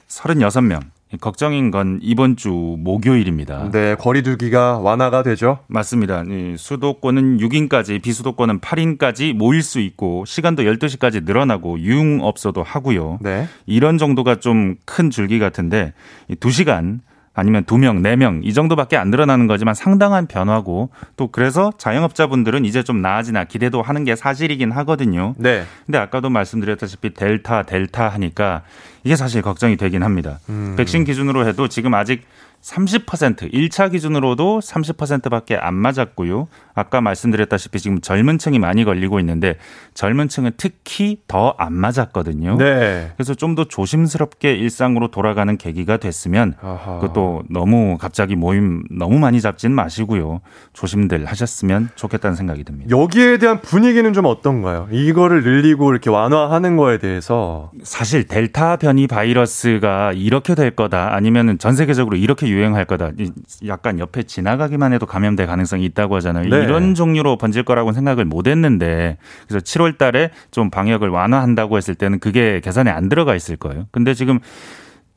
636명. 0.08 0.80
걱정인 1.20 1.70
건 1.70 1.98
이번 2.00 2.36
주 2.36 2.48
목요일입니다. 2.78 3.70
네, 3.70 3.94
거리두기가 3.96 4.78
완화가 4.78 5.22
되죠. 5.22 5.58
맞습니다. 5.66 6.22
이 6.26 6.54
수도권은 6.56 7.36
6인까지, 7.36 8.00
비수도권은 8.00 8.60
8인까지 8.60 9.34
모일 9.34 9.62
수 9.62 9.78
있고 9.80 10.24
시간도 10.24 10.62
12시까지 10.62 11.24
늘어나고 11.24 11.80
유흥업소도 11.80 12.62
하고요. 12.62 13.18
네. 13.20 13.46
이런 13.66 13.98
정도가 13.98 14.36
좀 14.36 14.76
큰 14.86 15.10
줄기 15.10 15.38
같은데 15.38 15.92
이 16.28 16.34
2시간 16.34 17.00
아니면 17.34 17.64
2명, 17.64 18.02
4명 18.02 18.40
이 18.44 18.52
정도밖에 18.52 18.96
안 18.96 19.10
늘어나는 19.10 19.46
거지만 19.46 19.74
상당한 19.74 20.26
변화고 20.26 20.90
또 21.16 21.28
그래서 21.28 21.72
자영업자분들은 21.78 22.64
이제 22.64 22.82
좀 22.82 23.00
나아지나 23.00 23.44
기대도 23.44 23.80
하는 23.80 24.04
게 24.04 24.16
사실이긴 24.16 24.70
하거든요. 24.72 25.34
네. 25.38 25.64
근데 25.86 25.98
아까도 25.98 26.28
말씀드렸다시피 26.28 27.14
델타, 27.14 27.62
델타 27.62 28.08
하니까 28.08 28.62
이게 29.04 29.16
사실 29.16 29.40
걱정이 29.40 29.76
되긴 29.76 30.02
합니다. 30.02 30.38
음. 30.50 30.74
백신 30.76 31.04
기준으로 31.04 31.46
해도 31.46 31.68
지금 31.68 31.94
아직 31.94 32.22
30% 32.62 33.52
1차 33.52 33.90
기준으로도 33.90 34.60
30%밖에 34.60 35.56
안 35.56 35.74
맞았고요. 35.74 36.46
아까 36.74 37.00
말씀드렸다시피 37.00 37.78
지금 37.80 38.00
젊은 38.00 38.38
층이 38.38 38.58
많이 38.58 38.84
걸리고 38.84 39.18
있는데 39.20 39.56
젊은 39.94 40.28
층은 40.28 40.52
특히 40.56 41.18
더 41.26 41.54
안 41.58 41.72
맞았거든요. 41.74 42.56
네. 42.56 43.10
그래서 43.16 43.34
좀 43.34 43.52
더 43.52 43.64
조심스럽게 43.64 44.54
일상으로 44.54 45.08
돌아가는 45.08 45.54
계기가 45.58 45.98
됐으면 45.98 46.54
아하. 46.62 46.98
그것도 47.00 47.42
너무 47.50 47.98
갑자기 47.98 48.34
모임 48.34 48.82
너무 48.90 49.18
많이 49.18 49.42
잡지는 49.42 49.76
마시고요. 49.76 50.40
조심들 50.72 51.26
하셨으면 51.26 51.90
좋겠다는 51.94 52.34
생각이 52.34 52.64
듭니다. 52.64 52.88
여기에 52.96 53.36
대한 53.36 53.60
분위기는 53.60 54.10
좀 54.14 54.24
어떤가요? 54.24 54.88
이거를 54.90 55.42
늘리고 55.42 55.90
이렇게 55.90 56.08
완화하는 56.08 56.78
거에 56.78 56.96
대해서 56.96 57.70
사실 57.82 58.26
델타 58.26 58.76
변이 58.76 59.06
바이러스가 59.06 60.12
이렇게 60.14 60.54
될 60.54 60.70
거다 60.70 61.14
아니면은 61.14 61.58
전 61.58 61.74
세계적으로 61.74 62.16
이렇게 62.16 62.48
유행할 62.52 62.84
거다 62.84 63.10
이- 63.18 63.30
약간 63.66 63.98
옆에 63.98 64.22
지나가기만 64.22 64.92
해도 64.92 65.06
감염될 65.06 65.46
가능성이 65.46 65.84
있다고 65.86 66.16
하잖아요. 66.16 66.48
네. 66.48 66.56
이런 66.64 66.94
종류로 66.94 67.36
번질 67.38 67.64
거라고는 67.64 67.94
생각을 67.94 68.24
못 68.24 68.46
했는데 68.46 69.16
그래서 69.48 69.62
7월 69.64 69.98
달에 69.98 70.30
좀 70.50 70.70
방역을 70.70 71.08
완화한다고 71.08 71.76
했을 71.76 71.94
때는 71.94 72.18
그게 72.20 72.60
계산에 72.60 72.90
안 72.90 73.08
들어가 73.08 73.34
있을 73.34 73.56
거예요. 73.56 73.86
근데 73.90 74.14
지금 74.14 74.38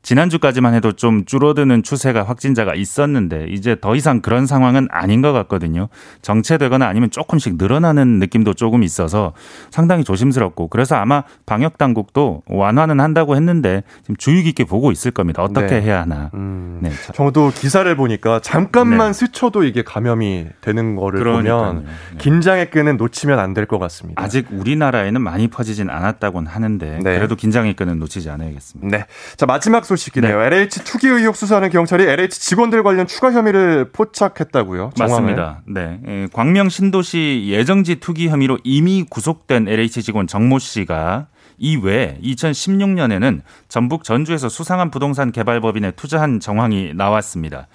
지난주까지만 0.06 0.76
해도 0.76 0.92
좀 0.92 1.26
줄어드는 1.26 1.82
추세가 1.82 2.22
확진자가 2.24 2.76
있었는데 2.76 3.48
이제 3.50 3.76
더 3.82 3.96
이상 3.96 4.22
그런 4.22 4.46
상황은 4.46 4.88
아닌 4.92 5.24
것 5.24 5.34
같거든요. 5.34 5.90
정체되거나 6.22 6.88
아니면 6.88 7.10
조금씩 7.10 7.56
늘어나는 7.58 8.20
느낌도 8.20 8.54
조금 8.54 8.84
있어서 8.84 9.34
상당히 9.72 10.04
조심스럽고 10.04 10.68
그래서 10.68 10.96
아마 10.96 11.24
방역 11.48 11.80
당국도 11.80 12.44
완화는 12.46 13.00
한다고 13.00 13.36
했는데 13.36 13.82
지금 14.04 14.16
주의 14.18 14.44
깊게 14.44 14.66
보고 14.66 14.92
있을 14.92 15.10
겁니다. 15.10 15.42
어떻게 15.42 15.80
네. 15.80 15.82
해야 15.82 16.02
하나. 16.02 16.30
음, 16.36 16.78
네. 16.84 16.92
저도 17.16 17.52
기사를 17.56 17.94
보니까 17.96 18.40
잠깐만 18.42 19.12
스쳐도 19.12 19.64
이게 19.64 19.84
감염이 19.84 20.46
되는 20.62 20.96
거를 20.96 21.20
그러니까요. 21.20 21.58
보면 21.58 21.86
긴장의 22.20 22.70
끈은 22.70 22.98
놓치면 22.98 23.40
안 23.40 23.56
될 23.56 23.66
것 23.66 23.80
같습니다. 23.80 24.22
아직 24.22 24.46
우리나라에는 24.52 25.20
많이 25.22 25.48
퍼지진 25.48 25.90
않았다고는 25.90 26.52
하는데 26.52 27.00
네. 27.02 27.16
그래도 27.18 27.36
긴장의 27.36 27.74
끈은 27.74 27.98
놓치지 27.98 28.30
않아야겠습니다. 28.30 28.96
네. 28.98 29.06
자, 29.38 29.46
마지막 29.48 29.86
소 29.86 29.95
식이네요. 29.96 30.42
LH 30.42 30.84
투기 30.84 31.08
의혹 31.08 31.36
수사하는 31.36 31.70
경찰이 31.70 32.04
LH 32.04 32.40
직원들 32.40 32.84
관련 32.84 33.08
추가 33.08 33.32
혐의를 33.32 33.92
포착했다고요. 33.92 34.92
정황을. 34.96 35.36
맞습니다. 35.36 35.62
네. 35.68 36.00
에, 36.06 36.28
광명 36.34 36.70
신도시 36.70 37.46
예정지 37.48 37.96
투기 37.96 38.30
혐의로 38.30 38.58
이미 38.64 39.06
구속된 39.10 39.68
LH 39.68 40.04
직원 40.04 40.28
정모 40.28 40.60
씨가 40.60 41.28
이외에 41.58 42.18
2016년에는 42.22 43.42
전북 43.68 44.04
전주에서 44.04 44.50
수상한 44.50 44.92
부동산 44.92 45.32
개발법인에 45.32 45.92
투자한 45.92 46.40
정황이 46.40 46.92
나왔습니다. 46.94 47.68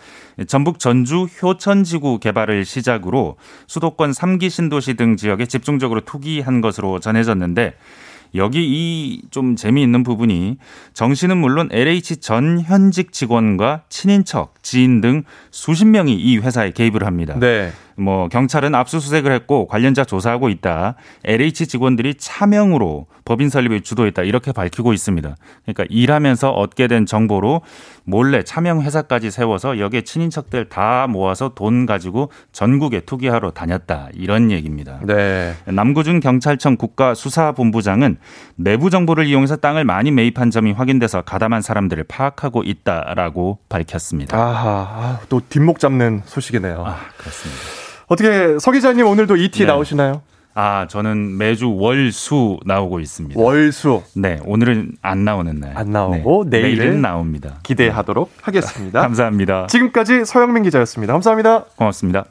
전북 0.47 0.79
전주 0.79 1.27
효천지구 1.43 2.19
개발을 2.19 2.65
시작으로 2.65 3.37
수도권 3.67 4.11
3기 4.13 4.51
신도시 4.51 4.95
등 4.95 5.17
지역에 5.17 5.47
집중적으로 5.47 6.03
투기한 6.03 6.61
것으로 6.61 7.01
전해졌는데 7.01 7.75
여기 8.35 8.61
이 8.63 9.23
좀 9.31 9.57
재미있는 9.57 10.03
부분이 10.03 10.57
정 10.93 11.15
씨는 11.15 11.37
물론 11.37 11.69
LH 11.73 12.17
전 12.17 12.61
현직 12.61 13.13
직원과 13.13 13.83
친인척, 13.89 14.55
지인 14.63 15.01
등 15.01 15.23
수십 15.51 15.87
명이 15.87 16.15
이 16.15 16.39
회사에 16.39 16.71
개입을 16.73 17.05
합니다. 17.05 17.37
네. 17.39 17.73
뭐 18.01 18.29
경찰은 18.29 18.75
압수수색을 18.75 19.31
했고 19.33 19.67
관련자 19.67 20.05
조사하고 20.05 20.49
있다. 20.49 20.95
LH 21.25 21.67
직원들이 21.67 22.15
차명으로 22.15 23.07
법인 23.25 23.49
설립을 23.49 23.83
주도했다. 23.83 24.23
이렇게 24.23 24.51
밝히고 24.51 24.93
있습니다. 24.93 25.37
그러니까 25.63 25.85
일하면서 25.89 26.51
얻게 26.51 26.89
된 26.89 27.07
정보로 27.07 27.61
몰래 28.05 28.43
차명 28.43 28.83
회사까지 28.83 29.31
세워서 29.31 29.79
여기에 29.79 30.03
친인척들 30.03 30.69
다 30.69 31.07
모아서 31.09 31.51
돈 31.55 31.87
가지고 31.87 32.33
전국에 32.51 33.01
투기하러 33.01 33.53
다녔다. 33.53 34.09
이런 34.15 34.51
얘기입니다. 34.51 34.99
네. 35.05 35.55
남구준 35.67 36.21
경찰청 36.21 36.77
국가수사본부장은 36.77 38.17
내부 38.57 38.91
정보를 38.91 39.27
이용해서 39.27 39.57
땅을 39.57 39.85
많이 39.85 40.11
매입한 40.11 40.51
점이 40.51 40.73
확인돼서 40.73 41.23
가담한 41.23 41.63
사람들을 41.63 42.05
파악하고 42.05 42.63
있다라고 42.65 43.59
밝혔습니다. 43.69 44.37
아하, 44.37 44.71
아, 44.71 45.21
또 45.29 45.41
뒷목 45.49 45.79
잡는 45.79 46.23
소식이네요. 46.25 46.83
아, 46.85 46.97
그렇습니다. 47.17 47.90
어떻게 48.11 48.59
서 48.59 48.73
기자님 48.73 49.07
오늘도 49.07 49.37
ET 49.37 49.61
네. 49.61 49.67
나오시나요? 49.67 50.23
아, 50.55 50.89
저는 50.89 51.39
매주 51.39 51.73
월수 51.77 52.59
나오고 52.67 52.99
있습니다. 52.99 53.41
월수. 53.41 54.03
네, 54.17 54.41
오늘은 54.45 54.97
안 55.01 55.25
나오는 55.25 55.55
날. 55.61 55.77
안 55.77 55.93
나오고 55.93 56.47
내일은 56.49 56.69
내일은 56.79 57.03
나옵니다. 57.03 57.61
기대하도록 57.63 58.33
하겠습니다. 58.43 59.01
감사합니다. 59.01 59.69
지금까지 59.69 60.25
서영민 60.25 60.65
기자였습니다. 60.65 61.13
감사합니다. 61.13 61.67
고맙습니다. 61.77 62.25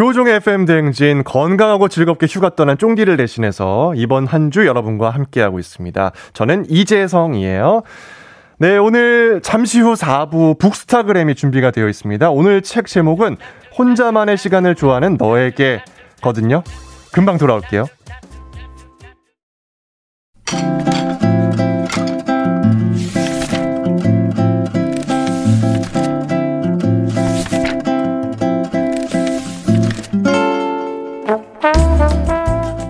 조종의 0.00 0.36
FM 0.36 0.64
대행진 0.64 1.22
건강하고 1.24 1.88
즐겁게 1.88 2.26
휴가 2.26 2.48
떠난 2.56 2.78
쫑디를 2.78 3.18
대신해서 3.18 3.92
이번 3.96 4.26
한 4.26 4.50
주 4.50 4.66
여러분과 4.66 5.10
함께하고 5.10 5.58
있습니다. 5.58 6.12
저는 6.32 6.64
이재성이에요. 6.70 7.82
네, 8.60 8.78
오늘 8.78 9.42
잠시 9.42 9.78
후 9.78 9.92
4부 9.92 10.58
북스타그램이 10.58 11.34
준비가 11.34 11.70
되어 11.70 11.86
있습니다. 11.86 12.30
오늘 12.30 12.62
책 12.62 12.86
제목은 12.86 13.36
혼자만의 13.76 14.38
시간을 14.38 14.74
좋아하는 14.74 15.18
너에게 15.18 15.84
거든요. 16.22 16.62
금방 17.12 17.36
돌아올게요. 17.36 17.84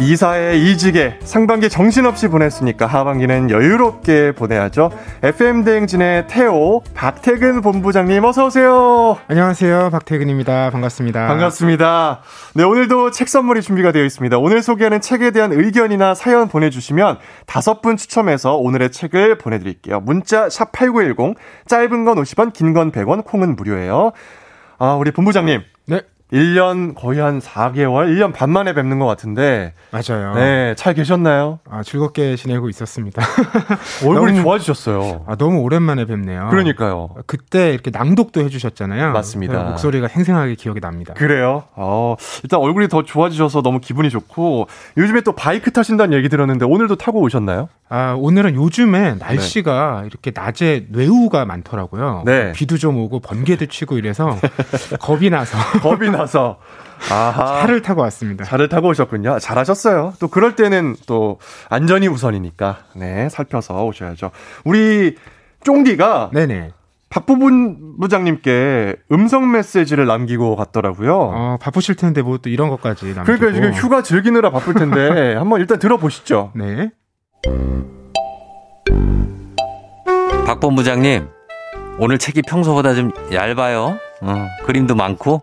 이사에 0.00 0.56
이직에 0.56 1.20
상반기 1.22 1.68
정신없이 1.68 2.26
보냈으니까 2.26 2.84
하반기는 2.86 3.48
여유롭게 3.50 4.32
보내야죠. 4.32 4.90
FM 5.22 5.62
대행진의 5.62 6.26
태호 6.26 6.82
박태근 6.94 7.60
본부장님 7.62 8.24
어서 8.24 8.46
오세요. 8.46 9.16
안녕하세요. 9.28 9.90
박태근입니다. 9.90 10.70
반갑습니다. 10.70 11.28
반갑습니다. 11.28 12.20
네, 12.54 12.64
오늘도 12.64 13.12
책 13.12 13.28
선물이 13.28 13.62
준비가 13.62 13.92
되어 13.92 14.04
있습니다. 14.04 14.36
오늘 14.38 14.62
소개하는 14.62 15.00
책에 15.00 15.30
대한 15.30 15.52
의견이나 15.52 16.14
사연 16.14 16.48
보내 16.48 16.70
주시면 16.70 17.18
다섯 17.46 17.80
분 17.80 17.96
추첨해서 17.96 18.56
오늘의 18.56 18.90
책을 18.90 19.38
보내 19.38 19.60
드릴게요. 19.60 20.00
문자 20.00 20.48
샵 20.48 20.72
8910, 20.72 21.36
짧은 21.68 22.04
건 22.04 22.16
50원, 22.20 22.52
긴 22.52 22.74
건 22.74 22.90
100원, 22.90 23.24
콩은 23.24 23.54
무료예요. 23.54 24.10
아, 24.78 24.94
우리 24.94 25.12
본부장님. 25.12 25.62
네. 26.30 26.38
1년 26.38 26.94
거의 26.94 27.20
한 27.20 27.38
4개월, 27.38 28.08
1년 28.08 28.32
반 28.32 28.50
만에 28.50 28.72
뵙는 28.74 28.98
것 28.98 29.06
같은데. 29.06 29.72
맞아요. 29.90 30.34
네, 30.34 30.74
잘 30.76 30.94
계셨나요? 30.94 31.60
아, 31.70 31.82
즐겁게 31.82 32.36
지내고 32.36 32.68
있었습니다. 32.68 33.22
얼굴이 34.06 34.42
좋아지셨어요. 34.42 35.24
아, 35.26 35.36
너무 35.36 35.60
오랜만에 35.60 36.06
뵙네요. 36.06 36.48
그러니까요. 36.50 37.10
그때 37.26 37.72
이렇게 37.72 37.90
낭독도 37.90 38.40
해주셨잖아요. 38.40 39.12
맞습니다. 39.12 39.52
그래서 39.52 39.68
목소리가 39.70 40.08
생생하게 40.08 40.54
기억이 40.56 40.80
납니다. 40.80 41.14
그래요? 41.14 41.64
어, 41.74 42.16
일단 42.42 42.60
얼굴이 42.60 42.88
더 42.88 43.02
좋아지셔서 43.02 43.62
너무 43.62 43.80
기분이 43.80 44.10
좋고, 44.10 44.68
요즘에 44.96 45.20
또 45.20 45.32
바이크 45.32 45.70
타신다는 45.72 46.16
얘기 46.16 46.28
들었는데, 46.28 46.64
오늘도 46.64 46.96
타고 46.96 47.20
오셨나요? 47.20 47.68
아, 47.90 48.16
오늘은 48.18 48.54
요즘에 48.54 49.16
날씨가 49.20 50.04
이렇게 50.06 50.32
낮에 50.34 50.86
뇌우가 50.88 51.44
많더라고요. 51.44 52.22
네. 52.24 52.52
비도 52.52 52.78
좀 52.78 52.96
오고 52.96 53.20
번개도 53.20 53.66
치고 53.66 53.98
이래서 53.98 54.36
겁이 55.00 55.30
나서 55.30 55.56
겁이 55.80 56.10
나서 56.16 56.58
아하. 57.10 57.60
차를 57.60 57.82
타고 57.82 58.00
왔습니다. 58.02 58.44
차를 58.44 58.68
타고 58.68 58.88
오셨군요. 58.88 59.38
잘하셨어요. 59.38 60.14
또 60.20 60.28
그럴 60.28 60.56
때는 60.56 60.96
또 61.06 61.38
안전이 61.70 62.08
우선이니까 62.08 62.78
네 62.96 63.28
살펴서 63.28 63.84
오셔야죠. 63.84 64.30
우리 64.64 65.16
쫑디가 65.64 66.30
네네. 66.32 66.70
박보분 67.10 67.98
부장님께 68.00 68.96
음성 69.12 69.52
메시지를 69.52 70.06
남기고 70.06 70.56
갔더라고요. 70.56 71.16
어, 71.16 71.58
바쁘실 71.60 71.94
텐데 71.94 72.22
뭐 72.22 72.38
또 72.38 72.48
이런 72.50 72.68
것까지 72.70 73.14
남기고. 73.14 73.24
그러니까 73.38 73.52
지금 73.52 73.72
휴가 73.72 74.02
즐기느라 74.02 74.50
바쁠 74.50 74.74
텐데 74.74 75.34
한번 75.38 75.60
일단 75.60 75.78
들어보시죠. 75.78 76.50
네. 76.54 76.90
박 80.46 80.60
본 80.60 80.74
부장님, 80.74 81.26
오늘 81.98 82.18
책이 82.18 82.42
평소보다 82.42 82.94
좀 82.94 83.10
얇아요. 83.32 83.98
어, 84.20 84.46
그림도 84.66 84.94
많고. 84.94 85.42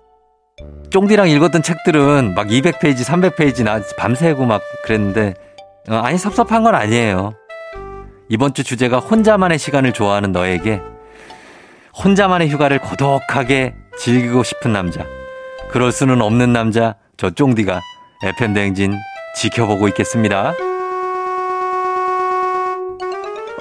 쫑디랑 0.90 1.30
읽었던 1.30 1.64
책들은 1.64 2.34
막 2.36 2.48
200페이지, 2.48 3.06
300페이지 3.06 3.64
나 3.64 3.82
밤새고 3.98 4.46
막 4.46 4.62
그랬는데, 4.84 5.34
어, 5.90 5.96
아니, 5.96 6.18
섭섭한 6.18 6.64
건 6.64 6.76
아니에요. 6.76 7.34
이번 8.30 8.54
주 8.54 8.64
주제가 8.64 9.00
혼자만의 9.00 9.58
시간을 9.60 9.94
좋아하는 9.94 10.32
너에게 10.32 10.82
혼자만의 12.04 12.50
휴가를 12.50 12.80
고독하게 12.80 13.76
즐기고 13.98 14.44
싶은 14.44 14.74
남자. 14.74 15.06
그럴 15.70 15.92
수는 15.92 16.22
없는 16.22 16.54
남자, 16.54 16.96
저 17.18 17.30
쫑디가 17.30 17.82
FM대행진 18.24 18.98
지켜보고 19.36 19.88
있겠습니다. 19.90 20.54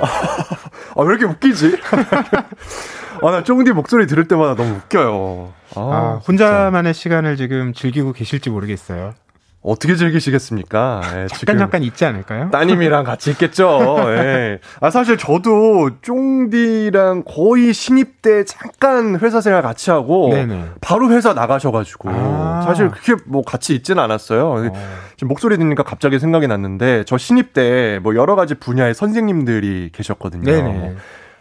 아, 0.01 1.03
왜 1.03 1.05
이렇게 1.05 1.25
웃기지? 1.27 1.77
아, 3.23 3.31
나 3.31 3.43
쫑디 3.43 3.73
목소리 3.73 4.07
들을 4.07 4.27
때마다 4.29 4.55
너무 4.55 4.77
웃겨요. 4.77 5.53
아, 5.77 5.81
아, 5.81 6.21
혼자만의 6.27 6.95
시간을 6.95 7.37
지금 7.37 7.73
즐기고 7.73 8.13
계실지 8.13 8.51
모르겠어요. 8.51 9.15
어떻게 9.63 9.95
즐기시겠습니까? 9.95 11.03
예, 11.05 11.27
잠깐 11.27 11.59
잠깐 11.59 11.83
있지 11.83 12.07
않을까요? 12.07 12.49
따님이랑 12.49 13.05
같이 13.05 13.31
있겠죠. 13.33 13.79
예. 14.09 14.59
아 14.81 14.89
사실 14.89 15.19
저도 15.19 15.91
쫑디랑 16.01 17.25
거의 17.27 17.75
신입 17.75 18.23
때 18.23 18.45
잠깐 18.47 19.19
회사 19.21 19.43
생활 19.43 19.61
같이 19.61 19.91
하고 19.91 20.31
네네. 20.33 20.65
바로 20.81 21.11
회사 21.11 21.35
나가셔가지고 21.35 22.09
아. 22.11 22.63
사실 22.65 22.89
그렇게 22.89 23.23
뭐 23.27 23.43
같이 23.43 23.75
있지는 23.75 24.03
않았어요. 24.03 24.73
지금 25.17 25.29
목소리 25.29 25.59
듣니까 25.59 25.83
갑자기 25.83 26.19
생각이 26.19 26.47
났는데 26.47 27.05
저 27.07 27.19
신입 27.19 27.53
때 27.53 27.99
뭐 28.03 28.15
여러 28.15 28.37
가지 28.37 28.55
분야의 28.55 28.95
선생님들이 28.95 29.91
계셨거든요. 29.93 30.45
네네. 30.51 30.95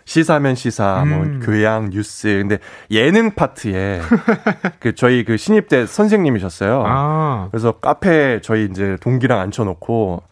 뭐 0.10 0.14
시사면 0.14 0.56
시사, 0.56 1.04
음. 1.04 1.10
뭐 1.10 1.40
교양, 1.46 1.92
뉴스. 1.92 2.28
근데 2.42 2.58
예능 2.90 3.36
파트에 3.36 4.02
그 4.80 4.96
저희 4.96 5.24
그 5.24 5.38
신입 5.38 5.70
때 5.70 5.86
선생님이셨어요. 5.86 6.84
아. 6.86 7.48
그래서 7.52 7.74
카페에 7.74 8.42
저희 8.42 8.66
이제 8.66 8.98
동기랑 9.02 9.40
앉혀놓고 9.40 10.24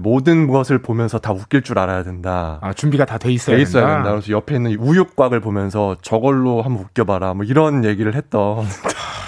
모든 0.00 0.48
것을 0.48 0.80
보면서 0.82 1.18
다 1.18 1.32
웃길 1.32 1.62
줄 1.62 1.78
알아야 1.78 2.02
된다. 2.02 2.58
아, 2.62 2.72
준비가 2.72 3.04
다 3.04 3.18
돼 3.18 3.30
있어야, 3.30 3.56
돼 3.56 3.62
있어야 3.62 3.82
된다. 3.82 3.96
된다. 3.96 4.10
그래서 4.12 4.32
옆에 4.32 4.56
있는 4.56 4.74
우육곽을 4.76 5.40
보면서 5.40 5.96
저걸로 6.02 6.62
한번 6.62 6.84
웃겨봐라. 6.84 7.34
뭐 7.34 7.44
이런 7.44 7.84
얘기를 7.84 8.14
했던. 8.14 8.66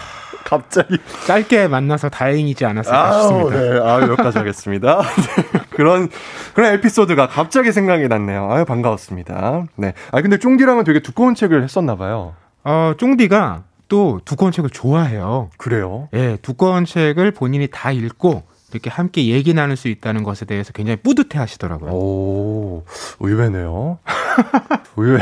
갑자기 0.44 0.98
짧게 1.26 1.68
만나서 1.68 2.08
다행이지 2.08 2.64
않았을까 2.64 3.10
아우, 3.10 3.22
싶습니다. 3.22 3.60
네. 3.60 3.80
아, 3.80 4.00
여기까지 4.02 4.38
하겠습니다. 4.38 5.02
네. 5.52 5.60
그런, 5.70 6.08
그런 6.54 6.74
에피소드가 6.74 7.28
갑자기 7.28 7.72
생각이 7.72 8.06
났네요. 8.08 8.50
아유, 8.50 8.64
반가웠습니다. 8.64 9.64
네. 9.76 9.94
아, 10.12 10.20
근데 10.20 10.38
쫑디랑은 10.38 10.84
되게 10.84 11.00
두꺼운 11.00 11.34
책을 11.34 11.62
했었나 11.62 11.96
봐요. 11.96 12.34
어, 12.62 12.94
쫑디가 12.96 13.62
또 13.88 14.20
두꺼운 14.24 14.52
책을 14.52 14.70
좋아해요. 14.70 15.50
그래요? 15.56 16.08
예, 16.14 16.38
두꺼운 16.40 16.84
책을 16.84 17.32
본인이 17.32 17.68
다 17.70 17.92
읽고 17.92 18.42
이렇게 18.74 18.90
함께 18.90 19.26
얘기 19.26 19.54
나눌 19.54 19.76
수 19.76 19.88
있다는 19.88 20.22
것에 20.22 20.44
대해서 20.44 20.72
굉장히 20.72 20.96
뿌듯해 20.96 21.38
하시더라고요. 21.38 21.90
오, 21.92 22.84
의외네요. 23.20 23.98
의외. 24.96 25.20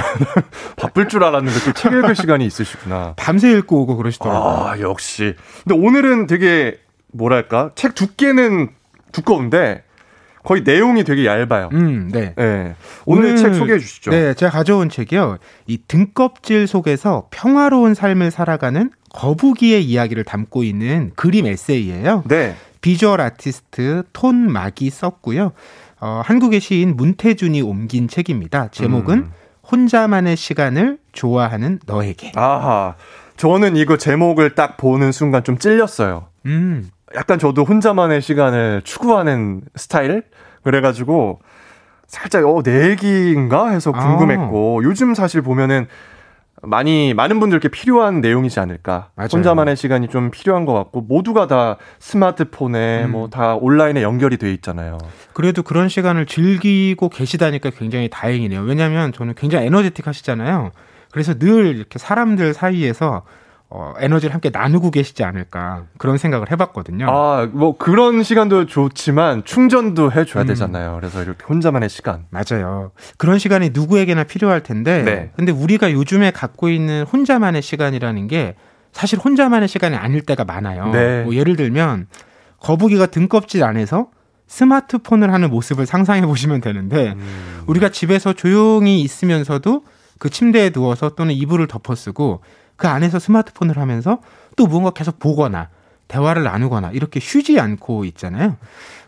바쁠 0.76 1.08
줄 1.08 1.24
알았는데 1.24 1.58
또 1.60 1.72
책 1.72 1.92
읽을 1.92 2.14
시간이 2.16 2.44
있으시구나. 2.46 3.14
밤새 3.16 3.50
읽고 3.52 3.82
오고 3.82 3.96
그러시더라고요. 3.96 4.66
아, 4.66 4.80
역시. 4.80 5.34
근데 5.64 5.86
오늘은 5.86 6.26
되게, 6.26 6.78
뭐랄까, 7.12 7.70
책 7.74 7.94
두께는 7.94 8.70
두꺼운데, 9.12 9.84
거의 10.44 10.62
내용이 10.64 11.04
되게 11.04 11.24
얇아요. 11.24 11.68
음, 11.72 12.08
네. 12.12 12.34
네. 12.36 12.74
오늘, 13.06 13.36
책 13.36 13.54
소개해 13.54 13.78
주시죠. 13.78 14.10
네, 14.10 14.34
제가 14.34 14.50
가져온 14.50 14.88
책이요. 14.88 15.38
이 15.68 15.78
등껍질 15.86 16.66
속에서 16.66 17.28
평화로운 17.30 17.94
삶을 17.94 18.32
살아가는 18.32 18.90
거북이의 19.14 19.84
이야기를 19.84 20.24
담고 20.24 20.64
있는 20.64 21.12
그림 21.14 21.46
에세이예요. 21.46 22.24
네. 22.26 22.56
비주얼 22.82 23.20
아티스트 23.20 24.02
톤 24.12 24.52
막이 24.52 24.90
썼고요. 24.90 25.52
어, 26.00 26.22
한국의 26.24 26.60
시인 26.60 26.96
문태준이 26.96 27.62
옮긴 27.62 28.08
책입니다. 28.08 28.68
제목은 28.68 29.18
음. 29.18 29.32
혼자만의 29.70 30.36
시간을 30.36 30.98
좋아하는 31.12 31.78
너에게. 31.86 32.32
아하. 32.34 32.96
저는 33.36 33.76
이거 33.76 33.96
제목을 33.96 34.54
딱 34.54 34.76
보는 34.76 35.12
순간 35.12 35.44
좀 35.44 35.56
찔렸어요. 35.58 36.26
음. 36.46 36.90
약간 37.14 37.38
저도 37.38 37.64
혼자만의 37.64 38.20
시간을 38.20 38.82
추구하는 38.84 39.62
스타일? 39.76 40.24
그래가지고, 40.64 41.40
살짝, 42.06 42.44
어, 42.44 42.62
내 42.62 42.90
얘기인가? 42.90 43.68
해서 43.68 43.92
궁금했고, 43.92 44.80
아. 44.80 44.84
요즘 44.84 45.14
사실 45.14 45.40
보면은, 45.42 45.86
많이, 46.62 47.12
많은 47.12 47.40
분들께 47.40 47.68
필요한 47.68 48.20
내용이지 48.20 48.60
않을까. 48.60 49.10
맞아요. 49.16 49.28
혼자만의 49.32 49.76
시간이 49.76 50.08
좀 50.08 50.30
필요한 50.30 50.64
것 50.64 50.72
같고, 50.72 51.00
모두가 51.02 51.46
다 51.46 51.76
스마트폰에, 51.98 53.04
음. 53.04 53.12
뭐, 53.12 53.28
다 53.28 53.56
온라인에 53.56 54.02
연결이 54.02 54.36
돼 54.36 54.52
있잖아요. 54.54 54.98
그래도 55.32 55.62
그런 55.62 55.88
시간을 55.88 56.26
즐기고 56.26 57.08
계시다니까 57.08 57.70
굉장히 57.70 58.08
다행이네요. 58.08 58.62
왜냐하면 58.62 59.12
저는 59.12 59.34
굉장히 59.34 59.66
에너제틱 59.66 60.06
하시잖아요. 60.06 60.70
그래서 61.10 61.34
늘 61.34 61.76
이렇게 61.76 61.98
사람들 61.98 62.54
사이에서 62.54 63.22
어, 63.74 63.94
에너지를 63.98 64.34
함께 64.34 64.50
나누고 64.50 64.90
계시지 64.90 65.24
않을까 65.24 65.84
그런 65.96 66.18
생각을 66.18 66.50
해봤거든요. 66.50 67.06
아, 67.08 67.48
뭐, 67.50 67.78
그런 67.78 68.22
시간도 68.22 68.66
좋지만, 68.66 69.44
충전도 69.44 70.12
해줘야 70.12 70.44
음. 70.44 70.46
되잖아요. 70.46 70.98
그래서 71.00 71.22
이렇게 71.22 71.42
혼자만의 71.48 71.88
시간. 71.88 72.26
맞아요. 72.28 72.90
그런 73.16 73.38
시간이 73.38 73.70
누구에게나 73.72 74.24
필요할 74.24 74.62
텐데, 74.62 75.02
네. 75.02 75.30
근데 75.36 75.52
우리가 75.52 75.90
요즘에 75.90 76.32
갖고 76.32 76.68
있는 76.68 77.04
혼자만의 77.04 77.62
시간이라는 77.62 78.26
게 78.26 78.56
사실 78.92 79.18
혼자만의 79.18 79.68
시간이 79.68 79.96
아닐 79.96 80.20
때가 80.20 80.44
많아요. 80.44 80.90
네. 80.90 81.22
뭐 81.22 81.34
예를 81.34 81.56
들면 81.56 82.08
거북이가 82.60 83.06
등껍질 83.06 83.64
안에서 83.64 84.08
스마트폰을 84.48 85.32
하는 85.32 85.48
모습을 85.48 85.86
상상해 85.86 86.26
보시면 86.26 86.60
되는데 86.60 87.14
음. 87.16 87.62
우리가 87.66 87.88
집에서 87.88 88.34
조용히 88.34 89.00
있으면서도 89.00 89.82
그 90.18 90.28
침대에 90.28 90.70
누워서 90.70 91.14
또는 91.14 91.34
이불을 91.34 91.68
덮어쓰고 91.68 92.42
그 92.82 92.88
안에서 92.88 93.20
스마트폰을 93.20 93.78
하면서 93.78 94.18
또 94.56 94.66
무언가 94.66 94.90
계속 94.90 95.20
보거나 95.20 95.68
대화를 96.08 96.42
나누거나 96.42 96.90
이렇게 96.90 97.20
쉬지 97.20 97.60
않고 97.60 98.04
있잖아요. 98.06 98.56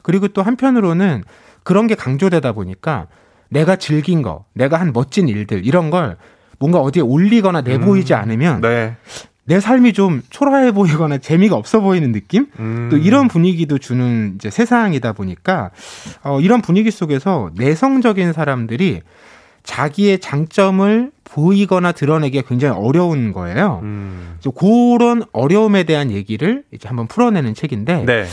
그리고 0.02 0.28
또 0.28 0.42
한편으로는 0.42 1.24
그런 1.64 1.88
게 1.88 1.96
강조되다 1.96 2.52
보니까 2.52 3.08
내가 3.48 3.74
즐긴 3.74 4.22
거, 4.22 4.44
내가 4.52 4.78
한 4.78 4.92
멋진 4.92 5.28
일들 5.28 5.66
이런 5.66 5.90
걸 5.90 6.16
뭔가 6.60 6.78
어디에 6.78 7.02
올리거나 7.02 7.62
내보이지 7.62 8.14
않으면 8.14 8.60
네. 8.60 8.94
내 9.42 9.58
삶이 9.58 9.92
좀 9.92 10.22
초라해 10.30 10.70
보이거나 10.70 11.18
재미가 11.18 11.56
없어 11.56 11.80
보이는 11.80 12.12
느낌? 12.12 12.46
음. 12.60 12.90
또 12.92 12.96
이런 12.96 13.26
분위기도 13.26 13.78
주는 13.78 14.36
이제 14.36 14.50
세상이다 14.50 15.14
보니까 15.14 15.72
어, 16.22 16.38
이런 16.40 16.62
분위기 16.62 16.92
속에서 16.92 17.50
내성적인 17.56 18.34
사람들이 18.34 19.02
자기의 19.64 20.20
장점을 20.20 21.10
보이거나 21.24 21.92
드러내기가 21.92 22.46
굉장히 22.46 22.78
어려운 22.78 23.32
거예요. 23.32 23.80
음. 23.82 24.36
그래서 24.38 24.50
그런 24.52 25.24
어려움에 25.32 25.84
대한 25.84 26.10
얘기를 26.10 26.62
이제 26.72 26.86
한번 26.86 27.08
풀어내는 27.08 27.54
책인데 27.54 28.04
네. 28.04 28.26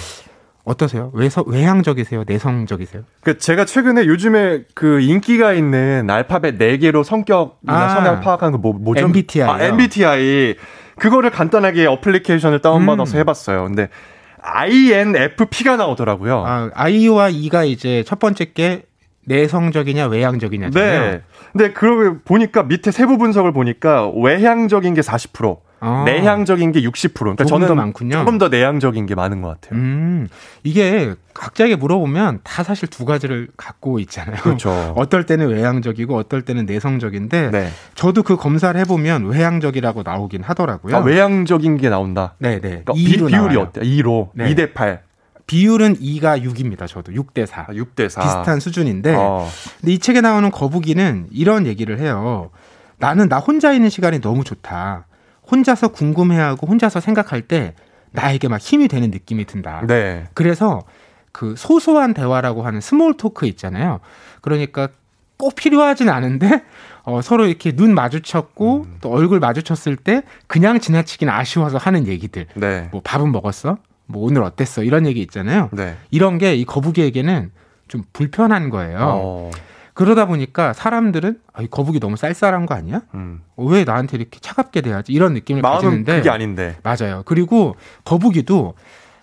어떠세요? 0.64 1.10
외서, 1.14 1.44
외향적이세요? 1.48 2.26
내성적이세요? 2.28 3.04
그 3.22 3.38
제가 3.38 3.66
최근에 3.66 4.06
요즘에 4.06 4.66
그 4.76 5.00
인기가 5.00 5.54
있는 5.54 6.08
알파벳 6.10 6.60
4개로 6.60 7.04
성격이나 7.04 7.74
아. 7.74 7.90
성향 7.90 8.22
파악하는 8.22 8.52
거 8.52 8.58
뭐, 8.60 8.74
뭐죠? 8.74 9.06
MBTI 9.06 9.48
요. 9.48 9.52
아, 9.52 9.62
MBTI. 9.64 10.56
그거를 11.00 11.32
간단하게 11.32 11.88
어플리케이션을 11.88 12.60
다운받아서 12.60 13.18
음. 13.18 13.20
해봤어요. 13.20 13.64
근데 13.64 13.90
INFP가 14.42 15.78
나오더라고요. 15.78 16.44
아, 16.46 16.70
I와 16.74 17.30
E가 17.30 17.64
이제 17.64 18.04
첫 18.06 18.20
번째 18.20 18.46
게 18.54 18.84
내성적이냐 19.32 20.08
외향적이냐잖아요. 20.08 21.12
네. 21.12 21.22
근데 21.52 21.74
그러고 21.74 22.20
보니까 22.26 22.64
밑에 22.64 22.92
세부 22.92 23.18
분석을 23.18 23.52
보니까 23.54 24.10
외향적인 24.10 24.94
게 24.94 25.02
40%, 25.02 25.60
아. 25.80 26.04
내향적인 26.06 26.72
게 26.72 26.82
60%. 26.82 27.14
그러니까 27.14 27.46
조금 27.46 27.68
더 27.68 27.76
많군요. 27.76 28.18
조금 28.18 28.38
더 28.38 28.50
내향적인 28.50 29.06
게 29.06 29.16
많은 29.16 29.42
것 29.42 29.50
같아요. 29.60 29.80
음, 29.80 30.28
이게 30.64 31.16
각자에게 31.34 31.76
물어보면 31.78 32.42
다 32.44 32.64
사실 32.64 32.88
두 32.88 33.06
가지를 33.06 33.48
갖고 33.58 34.00
있잖아요. 34.00 34.38
그렇죠. 34.42 34.70
어떨 34.96 35.26
때는 35.26 35.48
외향적이고 35.50 36.16
어떨 36.16 36.44
때는 36.44 36.66
내성적인데 36.66 37.52
네. 37.52 37.70
저도 37.96 38.24
그 38.24 38.36
검사를 38.36 38.80
해보면 38.80 39.26
외향적이라고 39.26 40.04
나오긴 40.04 40.44
하더라고요. 40.44 40.96
아, 40.96 41.00
외향적인 41.00 41.78
게 41.78 41.90
나온다. 41.90 42.36
네 42.38 42.60
네. 42.60 42.84
그러니까 42.84 42.94
비, 42.94 43.18
E로 43.18 43.28
비율이. 43.28 43.58
어때요? 43.58 43.84
E로. 43.84 44.30
네. 44.34 44.54
2대 44.54 44.74
8. 44.74 45.02
비율은 45.52 45.98
E가 45.98 46.42
6입니다. 46.42 46.88
저도 46.88 47.12
6대 47.12 47.46
4. 47.46 47.66
6대 47.72 48.08
4. 48.08 48.22
비슷한 48.22 48.62
수준인데 48.62 49.14
어. 49.18 49.50
근데 49.82 49.92
이 49.92 50.00
책에 50.00 50.22
나오는 50.22 50.50
거북이는 50.50 51.28
이런 51.30 51.68
얘기를 51.68 52.00
해요. 52.00 52.52
나는 53.00 53.28
나 53.28 53.40
혼자 53.40 53.74
있는 53.74 53.90
시간이 53.90 54.22
너무 54.22 54.46
좋다. 54.46 55.08
혼자서 55.52 55.90
궁금해하고 55.90 56.68
혼자서 56.68 57.02
생각할 57.02 57.42
때 57.42 57.74
나에게 58.12 58.48
막 58.48 58.62
힘이 58.62 58.88
되는 58.88 59.12
느낌이 59.12 59.44
든다. 59.44 59.86
네. 59.88 60.24
그래서 60.36 60.84
그 61.34 61.56
소소한 61.58 62.14
대화라고 62.14 62.64
하는 62.64 62.80
small 62.80 63.18
talk 63.18 63.46
있잖아요. 63.48 64.00
그러니까 64.40 64.88
꼭 65.36 65.56
필요하진 65.56 66.08
않은데 66.08 66.64
어, 67.04 67.22
서로 67.22 67.46
이렇게 67.46 67.74
눈 67.74 67.94
마주쳤고 67.94 68.84
음. 68.84 68.98
또 69.02 69.10
얼굴 69.10 69.42
마주쳤을 69.42 69.98
때 69.98 70.24
그냥 70.48 70.80
지나치긴 70.80 71.28
아쉬워서 71.28 71.78
하는 71.78 72.08
얘기들. 72.08 72.46
네. 72.56 72.88
뭐 72.94 73.02
밥은 73.04 73.34
먹었어? 73.34 73.78
뭐 74.12 74.24
오늘 74.26 74.44
어땠어? 74.44 74.84
이런 74.84 75.06
얘기 75.06 75.22
있잖아요. 75.22 75.70
네. 75.72 75.96
이런 76.12 76.38
게 76.38 76.56
이 76.56 76.66
거북이에게는 76.66 77.52
좀 77.88 78.04
불편한 78.14 78.70
거예요. 78.70 78.98
어. 79.02 79.52
그러다 79.94 80.26
보니까 80.26 80.74
사람들은 80.74 81.40
아, 81.54 81.62
이 81.62 81.68
거북이 81.68 82.00
너무 82.00 82.16
쌀쌀한 82.16 82.66
거 82.66 82.74
아니야? 82.76 83.02
음. 83.14 83.42
어, 83.58 83.66
왜 83.66 83.84
나한테 83.84 84.18
이렇게 84.18 84.40
차갑게 84.40 84.82
대하지? 84.82 85.12
이런 85.12 85.34
느낌을 85.34 85.62
가지는데 85.62 86.18
그게 86.18 86.30
아닌데. 86.30 86.78
맞아요. 86.84 87.24
그리고 87.26 87.76
거북이도 88.06 88.76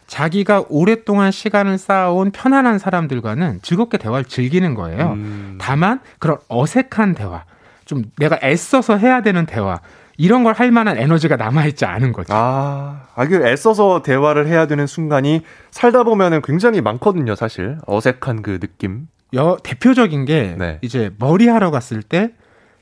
자기가 0.07 0.65
오랫동안 0.69 1.31
시간을 1.31 1.79
쌓아온 1.79 2.31
편안한 2.31 2.79
사람들과는 2.79 3.61
즐겁게 3.63 3.99
대화를 3.99 4.25
즐기는 4.25 4.75
거예요. 4.75 5.13
음. 5.13 5.59
다만 5.61 6.01
그런 6.19 6.39
어색한 6.49 7.15
대화, 7.15 7.45
좀 7.85 8.05
내가 8.19 8.39
애써서 8.43 8.97
해야 8.97 9.23
되는 9.23 9.45
대화 9.47 9.81
이런 10.19 10.43
걸 10.45 10.53
할 10.59 10.73
만한 10.73 10.99
에너지가 10.99 11.37
남아있지 11.37 11.85
않은 11.85 12.13
거죠. 12.13 12.35
아, 12.35 13.03
아, 13.15 13.27
그 13.27 13.47
애써서 13.47 14.03
대화를 14.03 14.49
해야 14.49 14.67
되는 14.67 14.87
순간이 14.87 15.43
살다 15.71 16.03
보면은 16.03 16.43
굉장히 16.43 16.81
많거든요, 16.81 17.35
사실. 17.37 17.79
어색한 17.87 18.43
그 18.43 18.59
느낌. 18.59 19.07
여, 19.35 19.57
대표적인 19.63 20.25
게 20.25 20.57
네. 20.59 20.79
이제 20.83 21.11
머리 21.19 21.47
하러 21.47 21.71
갔을 21.71 22.03
때 22.03 22.33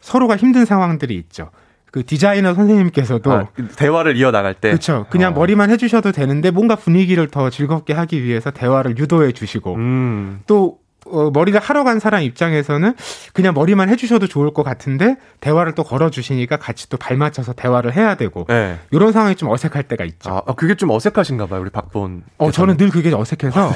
서로가 0.00 0.36
힘든 0.36 0.64
상황들이 0.64 1.14
있죠. 1.16 1.50
그 1.92 2.04
디자이너 2.04 2.54
선생님께서도 2.54 3.32
아, 3.32 3.46
그 3.54 3.68
대화를 3.68 4.16
이어나갈 4.16 4.54
때. 4.54 4.68
그렇죠. 4.70 5.06
그냥 5.10 5.34
머리만 5.34 5.70
해주셔도 5.70 6.12
되는데 6.12 6.50
뭔가 6.50 6.74
분위기를 6.76 7.28
더 7.28 7.50
즐겁게 7.50 7.92
하기 7.92 8.22
위해서 8.22 8.50
대화를 8.50 8.96
유도해 8.98 9.32
주시고 9.32 9.74
음. 9.74 10.40
또 10.46 10.78
어, 11.10 11.30
머리를 11.32 11.58
하러 11.60 11.84
간 11.84 11.98
사람 11.98 12.22
입장에서는 12.22 12.94
그냥 13.32 13.54
머리만 13.54 13.88
해주셔도 13.88 14.26
좋을 14.26 14.52
것 14.52 14.62
같은데 14.62 15.16
대화를 15.40 15.74
또 15.74 15.84
걸어주시니까 15.84 16.58
같이 16.58 16.88
또 16.88 16.96
발맞춰서 16.96 17.52
대화를 17.54 17.94
해야 17.94 18.14
되고 18.16 18.44
네. 18.48 18.78
이런 18.90 19.12
상황이 19.12 19.34
좀 19.36 19.50
어색할 19.50 19.84
때가 19.84 20.04
있죠. 20.04 20.30
아, 20.30 20.42
아, 20.46 20.54
그게 20.54 20.74
좀 20.74 20.90
어색하신가 20.90 21.46
봐요, 21.46 21.60
우리 21.60 21.70
박본. 21.70 22.22
어, 22.38 22.50
저는 22.50 22.76
늘 22.76 22.90
그게 22.90 23.12
어색해서 23.12 23.72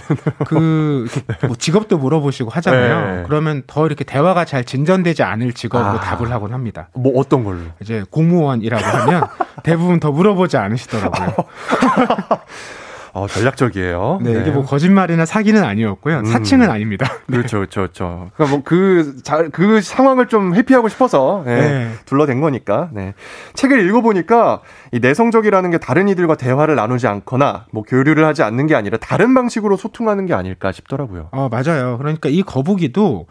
그 0.47 1.07
이렇게 1.11 1.47
뭐 1.47 1.57
직업도 1.57 1.99
물어보시고 1.99 2.51
하잖아요. 2.51 3.17
네. 3.17 3.23
그러면 3.27 3.63
더 3.67 3.87
이렇게 3.87 4.05
대화가 4.05 4.45
잘 4.45 4.65
진전되지 4.65 5.23
않을 5.23 5.53
직업으로 5.53 5.99
아. 5.99 6.01
답을 6.01 6.31
하곤 6.31 6.53
합니다. 6.53 6.89
뭐 6.95 7.19
어떤 7.19 7.45
걸로? 7.45 7.61
이제 7.81 8.05
공무원이라고 8.11 8.85
하면 8.85 9.23
대부분 9.63 10.01
더 10.01 10.11
물어보지 10.11 10.57
않으시더라고요. 10.57 11.35
어, 13.13 13.27
전략적이에요. 13.27 14.21
네, 14.23 14.33
이게 14.41 14.51
뭐 14.51 14.65
거짓말이나 14.65 15.25
사기는 15.27 15.63
아니었고요. 15.63 16.19
음. 16.19 16.25
사칭은 16.25 16.71
아닙니다. 16.71 17.07
그렇죠, 17.27 17.59
그렇죠, 17.59 17.81
그렇죠. 17.81 18.31
그러니까 18.35 18.57
뭐그 18.57 19.23
그 19.53 19.81
상황을 19.81 20.29
좀 20.29 20.55
회피하고 20.55 20.89
싶어서 20.89 21.43
네, 21.47 21.61
네. 21.61 21.91
둘러댄 22.07 22.41
거니까. 22.41 22.91
네. 22.93 23.15
책을 23.55 23.81
읽어보니까 23.89 24.63
이 24.93 25.01
내성적이라는 25.01 25.71
게 25.71 25.79
다른 25.79 26.09
이들과 26.09 26.37
대화를 26.37 26.75
나누지 26.77 27.07
않거나 27.07 27.67
뭐 27.73 27.83
교류를 27.83 28.25
하지 28.25 28.43
않는 28.43 28.67
게 28.67 28.75
아니라 28.75 28.99
다른 28.99 29.35
방식으로 29.35 29.77
소통하는 29.77 30.27
게 30.27 30.35
아닐까 30.35 30.73
싶더라고요. 30.73 31.29
어, 31.33 31.49
맞아요. 31.51 31.99
그러니까 31.99 32.29
이 32.29 32.43
거북이도 32.43 33.27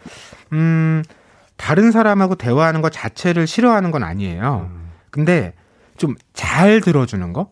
음 0.53 1.03
다른 1.57 1.91
사람하고 1.91 2.35
대화하는 2.35 2.81
것 2.81 2.91
자체를 2.91 3.47
싫어하는 3.47 3.91
건 3.91 4.03
아니에요. 4.03 4.69
근데 5.11 5.53
좀 5.97 6.15
잘 6.33 6.79
들어주는 6.79 7.33
거? 7.33 7.49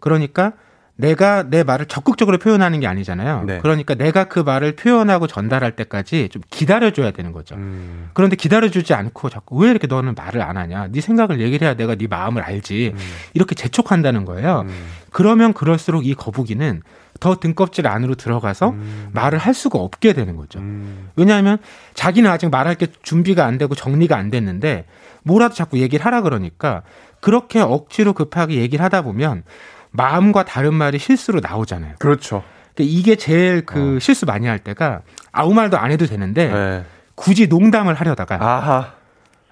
그러니까 0.00 0.52
내가 0.96 1.42
내 1.42 1.62
말을 1.62 1.86
적극적으로 1.86 2.38
표현하는 2.38 2.80
게 2.80 2.86
아니잖아요. 2.86 3.44
네. 3.46 3.58
그러니까 3.58 3.94
내가 3.94 4.24
그 4.24 4.40
말을 4.40 4.76
표현하고 4.76 5.26
전달할 5.26 5.76
때까지 5.76 6.30
좀 6.30 6.42
기다려줘야 6.50 7.10
되는 7.10 7.32
거죠. 7.32 7.54
음. 7.54 8.08
그런데 8.14 8.34
기다려주지 8.34 8.94
않고 8.94 9.28
자꾸 9.28 9.56
왜 9.58 9.70
이렇게 9.70 9.86
너는 9.86 10.14
말을 10.14 10.40
안 10.40 10.56
하냐? 10.56 10.88
네 10.90 11.00
생각을 11.00 11.40
얘기를 11.40 11.66
해야 11.66 11.74
내가 11.74 11.94
네 11.94 12.06
마음을 12.06 12.42
알지. 12.42 12.92
음. 12.94 12.98
이렇게 13.34 13.54
재촉한다는 13.54 14.24
거예요. 14.24 14.64
그러면 15.12 15.52
그럴수록 15.52 16.06
이 16.06 16.14
거북이는 16.14 16.82
더 17.20 17.36
등껍질 17.36 17.86
안으로 17.86 18.14
들어가서 18.14 18.70
음. 18.70 19.08
말을 19.12 19.38
할 19.38 19.52
수가 19.52 19.78
없게 19.78 20.14
되는 20.14 20.36
거죠. 20.36 20.60
왜냐하면 21.14 21.58
자기는 21.94 22.30
아직 22.30 22.50
말할 22.50 22.74
게 22.74 22.86
준비가 23.02 23.44
안 23.44 23.58
되고 23.58 23.74
정리가 23.74 24.16
안 24.16 24.30
됐는데 24.30 24.86
뭐라도 25.22 25.54
자꾸 25.54 25.78
얘기를 25.78 26.04
하라 26.04 26.22
그러니까 26.22 26.82
그렇게 27.20 27.60
억지로 27.60 28.12
급하게 28.12 28.56
얘기를 28.56 28.84
하다 28.84 29.02
보면 29.02 29.42
마음과 29.96 30.44
다른 30.44 30.74
말이 30.74 30.98
실수로 30.98 31.40
나오잖아요. 31.40 31.94
그렇죠. 31.98 32.42
근데 32.74 32.88
이게 32.90 33.16
제일 33.16 33.64
그 33.64 33.98
실수 34.00 34.26
많이 34.26 34.46
할 34.46 34.58
때가 34.58 35.00
아무 35.32 35.54
말도 35.54 35.78
안 35.78 35.90
해도 35.90 36.06
되는데 36.06 36.48
네. 36.48 36.84
굳이 37.14 37.46
농담을 37.46 37.94
하려다가 37.94 38.36
아하. 38.40 38.92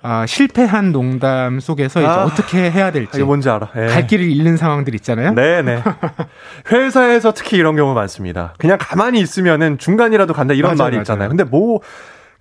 아, 0.06 0.26
실패한 0.26 0.92
농담 0.92 1.60
속에서 1.60 2.00
이제 2.00 2.06
아. 2.06 2.24
어떻게 2.24 2.70
해야 2.70 2.92
될지 2.92 3.12
이게 3.14 3.24
뭔지 3.24 3.48
알아. 3.48 3.70
예. 3.76 3.86
갈 3.86 4.06
길을 4.06 4.26
잃는 4.30 4.58
상황들 4.58 4.94
있잖아요. 4.96 5.32
네 5.32 5.62
네. 5.62 5.82
회사에서 6.70 7.32
특히 7.32 7.56
이런 7.56 7.74
경우 7.74 7.94
많습니다. 7.94 8.52
그냥 8.58 8.76
가만히 8.78 9.20
있으면은 9.20 9.78
중간이라도 9.78 10.34
간다 10.34 10.52
이런 10.52 10.72
맞아요, 10.76 10.78
말이 10.84 10.96
맞아요. 10.96 11.02
있잖아요. 11.02 11.28
근데 11.30 11.44
뭐 11.44 11.80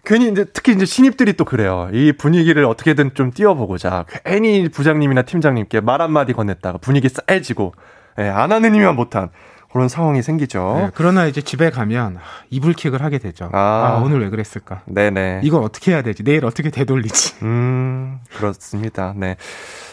괜히 0.05 0.29
이제 0.29 0.45
특히 0.45 0.73
이제 0.73 0.85
신입들이 0.85 1.33
또 1.33 1.45
그래요. 1.45 1.89
이 1.93 2.11
분위기를 2.11 2.65
어떻게든 2.65 3.13
좀 3.13 3.31
띄워보고자 3.31 4.05
괜히 4.25 4.67
부장님이나 4.69 5.21
팀장님께 5.21 5.79
말 5.79 6.01
한마디 6.01 6.33
건넸다가 6.33 6.79
분위기 6.81 7.07
싸해지고 7.09 7.73
예, 8.19 8.23
안 8.23 8.51
하는 8.51 8.75
이면 8.75 8.95
못한 8.95 9.29
그런 9.71 9.87
상황이 9.87 10.21
생기죠. 10.21 10.75
네, 10.77 10.91
그러나 10.93 11.25
이제 11.25 11.41
집에 11.41 11.71
가면 11.71 12.17
이불킥을 12.51 13.01
하게 13.01 13.17
되죠. 13.17 13.49
아, 13.53 13.57
아. 13.97 14.03
오늘 14.05 14.21
왜 14.21 14.29
그랬을까? 14.29 14.81
네네. 14.85 15.41
이걸 15.43 15.63
어떻게 15.63 15.91
해야 15.91 16.03
되지? 16.03 16.23
내일 16.23 16.45
어떻게 16.45 16.69
되돌리지? 16.69 17.37
음, 17.43 18.19
그렇습니다. 18.35 19.13
네. 19.17 19.35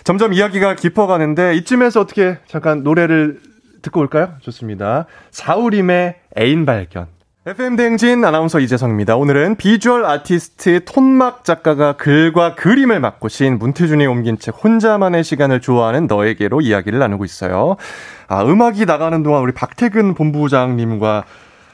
점점 0.04 0.34
이야기가 0.34 0.74
깊어가는데 0.74 1.54
이쯤에서 1.54 2.00
어떻게 2.00 2.38
잠깐 2.46 2.82
노래를 2.82 3.40
듣고 3.80 4.00
올까요? 4.00 4.34
좋습니다. 4.40 5.06
사우림의 5.30 6.16
애인 6.38 6.66
발견. 6.66 7.06
FM 7.46 7.76
대행진 7.76 8.22
아나운서 8.22 8.60
이재성입니다. 8.60 9.16
오늘은 9.16 9.56
비주얼 9.56 10.04
아티스트 10.04 10.84
톤막 10.84 11.42
작가가 11.44 11.94
글과 11.94 12.54
그림을 12.54 13.00
맡고 13.00 13.28
시인 13.28 13.58
문태준이 13.58 14.06
옮긴 14.06 14.38
책 14.38 14.62
혼자만의 14.62 15.24
시간을 15.24 15.62
좋아하는 15.62 16.06
너에게로 16.06 16.60
이야기를 16.60 16.98
나누고 16.98 17.24
있어요. 17.24 17.76
아, 18.28 18.44
음악이 18.44 18.84
나가는 18.84 19.22
동안 19.22 19.40
우리 19.42 19.52
박태근 19.52 20.12
본부장님과 20.14 21.24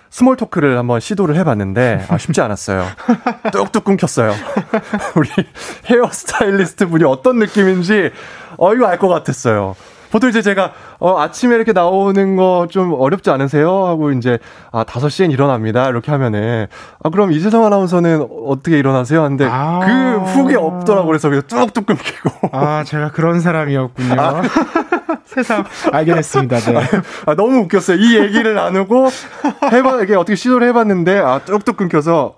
small 0.09 0.37
talk를 0.37 0.79
한번 0.79 1.01
시도를 1.01 1.35
해봤는데 1.35 2.07
아, 2.11 2.17
쉽지 2.17 2.41
않았어요. 2.41 2.87
뚝뚝 3.53 3.83
끊겼어요. 3.83 4.35
우리 5.17 5.29
헤어 5.91 6.09
스타일리스트 6.13 6.87
분이 6.87 7.03
어떤 7.03 7.41
느낌인지 7.41 8.13
어 8.57 8.73
이거 8.73 8.87
알 8.87 8.99
것 9.01 9.09
같았어요. 9.09 9.75
보통 10.11 10.29
이제 10.31 10.43
제가 10.43 10.73
어 10.99 11.19
아침에 11.21 11.55
이렇게 11.57 11.73
나오는 11.73 12.37
거 12.37 12.67
좀 12.71 12.93
어렵지 12.95 13.31
않으세요? 13.31 13.87
하고 13.87 14.11
이제 14.13 14.39
아 14.73 14.85
5시엔 14.85 15.31
일어납니다. 15.31 15.89
이렇게 15.89 16.11
하면은 16.11 16.67
아 17.03 17.11
그럼 17.11 17.33
이재성 17.33 17.65
아나운서는 17.65 18.27
어떻게 18.47 18.79
일어나세요? 18.79 19.23
하는데 19.23 19.47
그 19.85 20.19
후기 20.33 20.55
없더라고 20.57 21.07
그래서 21.07 21.29
그냥 21.29 21.43
뚝뚝 21.47 21.87
끊기고 21.87 22.31
아, 22.53 22.83
제가 22.85 23.11
그런 23.13 23.41
사람이었군요. 23.41 24.15
세상 25.27 25.65
알게 25.93 26.15
됐습니다. 26.15 26.59
네. 26.59 26.81
아, 27.27 27.35
너무 27.35 27.59
웃겼어요. 27.61 27.99
이 27.99 28.19
얘기를 28.19 28.55
나누고 28.55 29.09
해봐 29.73 30.03
이게 30.03 30.15
어떻게 30.15 30.37
시도를 30.37 30.69
해봤는데 30.69 31.19
아 31.19 31.41
뚝뚝 31.45 31.77
끊겨서 31.77 32.35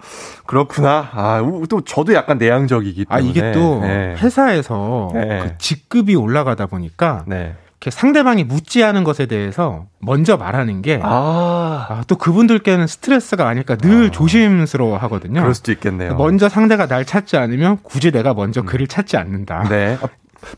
그렇구나. 0.47 1.11
아또 1.13 1.83
저도 1.85 2.15
약간 2.15 2.39
내향적이기 2.39 3.07
아, 3.09 3.17
때문에 3.17 3.31
이게 3.31 3.53
또 3.53 3.81
네. 3.81 4.15
회사에서 4.19 5.11
네. 5.15 5.41
그 5.43 5.59
직급이 5.59 6.15
올라가다 6.15 6.67
보니까 6.67 7.25
네. 7.27 7.55
이렇게 7.81 7.91
상대방이 7.93 8.43
묻지 8.43 8.83
않은 8.83 9.05
것에 9.05 9.27
대해서 9.27 9.87
먼저 10.01 10.37
말하는 10.37 10.83
게 10.83 11.01
아, 11.03 12.03
또 12.09 12.17
그분들께는 12.17 12.89
스트레스가 12.89 13.47
아닐까 13.47 13.77
늘 13.77 14.11
조심스러워 14.11 14.97
하거든요. 14.99 15.41
그럴 15.41 15.55
수도 15.55 15.71
있겠네요. 15.71 16.17
먼저 16.17 16.49
상대가 16.49 16.87
날 16.87 17.05
찾지 17.05 17.37
않으면 17.37 17.79
굳이 17.85 18.11
내가 18.11 18.35
먼저 18.35 18.63
그를 18.63 18.89
찾지 18.89 19.17
않는다. 19.17 19.69
네. 19.69 19.97
아, 20.03 20.09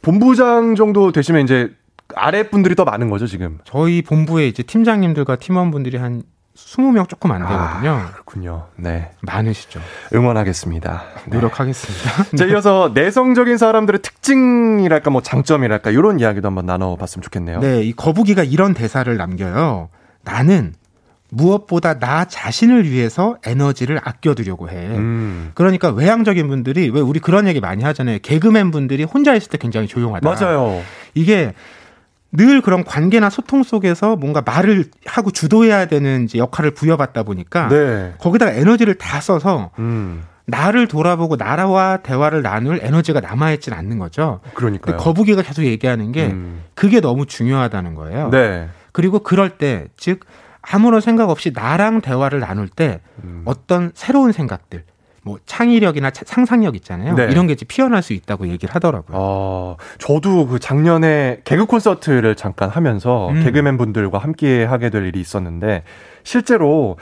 본부장 0.01 0.75
정도 0.77 1.12
되시면 1.12 1.43
이제 1.43 1.71
아래 2.16 2.48
분들이 2.48 2.74
더 2.74 2.84
많은 2.84 3.11
거죠 3.11 3.26
지금. 3.26 3.58
저희 3.64 4.02
본부에 4.02 4.48
이제 4.48 4.62
팀장님들과 4.62 5.36
팀원분들이 5.36 5.96
한 5.98 6.22
20명 6.56 7.08
조금 7.08 7.32
안 7.32 7.40
되거든요. 7.42 8.11
그렇군요. 8.12 8.66
네. 8.76 9.11
많으시죠. 9.22 9.80
응원하겠습니다. 10.14 11.02
네. 11.26 11.36
노력하겠습니다. 11.36 12.36
자, 12.36 12.44
이어서 12.46 12.90
내성적인 12.94 13.56
사람들의 13.56 14.02
특징이랄까 14.02 15.11
뭐 15.11 15.22
장점이랄까 15.22 15.90
이런 15.90 16.20
이야기도 16.20 16.48
한번 16.48 16.66
나눠 16.66 16.96
봤으면 16.96 17.22
좋겠네요. 17.22 17.61
네, 17.61 17.82
이 17.82 17.92
거북이가 17.92 18.44
이런 18.44 18.74
대사를 18.74 19.14
남겨요. 19.16 19.88
나는 20.22 20.74
무엇보다 21.30 21.98
나 21.98 22.24
자신을 22.24 22.90
위해서 22.90 23.36
에너지를 23.44 24.00
아껴두려고 24.02 24.68
해. 24.68 24.74
음. 24.88 25.52
그러니까 25.54 25.90
외향적인 25.90 26.48
분들이 26.48 26.90
왜 26.90 27.00
우리 27.00 27.20
그런 27.20 27.46
얘기 27.46 27.61
많이 27.61 27.84
하잖아요. 27.84 28.18
개그맨 28.20 28.72
분들이 28.72 29.04
혼자 29.04 29.34
있을 29.34 29.48
때 29.48 29.56
굉장히 29.58 29.86
조용하다. 29.86 30.28
맞아요. 30.28 30.82
이게 31.14 31.54
늘 32.33 32.61
그런 32.61 32.85
관계나 32.85 33.28
소통 33.28 33.62
속에서 33.62 34.16
뭔가 34.16 34.43
말을 34.43 34.85
하고 35.07 35.31
주도해야 35.31 35.87
되는 35.87 36.24
이제 36.24 36.39
역할을 36.39 36.72
부여받다 36.72 37.24
보니까 37.24 37.68
네. 37.68 38.14
거기다가 38.18 38.53
에너지를 38.53 38.95
다 38.95 39.20
써서 39.20 39.70
음. 39.78 40.22
나를 40.47 40.89
돌아보고 40.89 41.37
나라와 41.37 41.99
대화를 41.99 42.43
나눌 42.43 42.81
에너지가 42.83 43.20
남아있진 43.20 43.72
않는 43.72 43.99
거죠. 43.99 44.41
그러니까요. 44.55 44.97
근데 44.97 45.03
거북이가 45.03 45.43
계속 45.43 45.64
얘기하는 45.64 46.12
게 46.12 46.26
음. 46.26 46.62
그게 46.74 47.01
너무 47.01 47.26
중요하다는 47.26 47.95
거예요. 47.95 48.31
네. 48.31 48.68
그리고 48.93 49.20
그럴 49.20 49.51
때, 49.51 49.87
즉, 49.97 50.20
아무런 50.61 51.01
생각 51.01 51.31
없이 51.31 51.53
나랑 51.55 52.01
대화를 52.01 52.41
나눌 52.41 52.68
때 52.68 53.01
음. 53.22 53.43
어떤 53.45 53.93
새로운 53.95 54.33
생각들, 54.33 54.85
뭐 55.23 55.39
창의력이나 55.45 56.11
차- 56.11 56.25
상상력 56.27 56.75
있잖아요. 56.77 57.14
네. 57.14 57.25
이런 57.31 57.47
게 57.47 57.55
피어날 57.68 58.03
수 58.03 58.12
있다고 58.14 58.49
얘기를 58.49 58.75
하더라고요. 58.75 59.16
어, 59.18 59.77
저도 59.99 60.47
그 60.47 60.59
작년에 60.59 61.41
개그 61.45 61.66
콘서트를 61.66 62.35
잠깐 62.37 62.71
하면서 62.71 63.29
음. 63.29 63.43
개그맨 63.45 63.77
분들과 63.77 64.18
함께 64.18 64.64
하게 64.64 64.89
될 64.91 65.05
일이 65.07 65.21
있었는데 65.21 65.83
실제로 66.25 66.97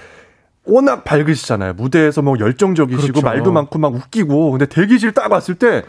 워낙 0.65 1.05
밝으시잖아요. 1.05 1.75
무대에서 1.75 2.21
뭐 2.23 2.39
열정적이시고 2.39 3.13
그렇죠. 3.21 3.25
말도 3.25 3.53
많고 3.53 3.79
막 3.79 3.95
웃기고 3.95 4.51
근데 4.51 4.67
대기실 4.67 5.13
딱 5.13 5.31
왔을 5.31 5.55
때 5.55 5.83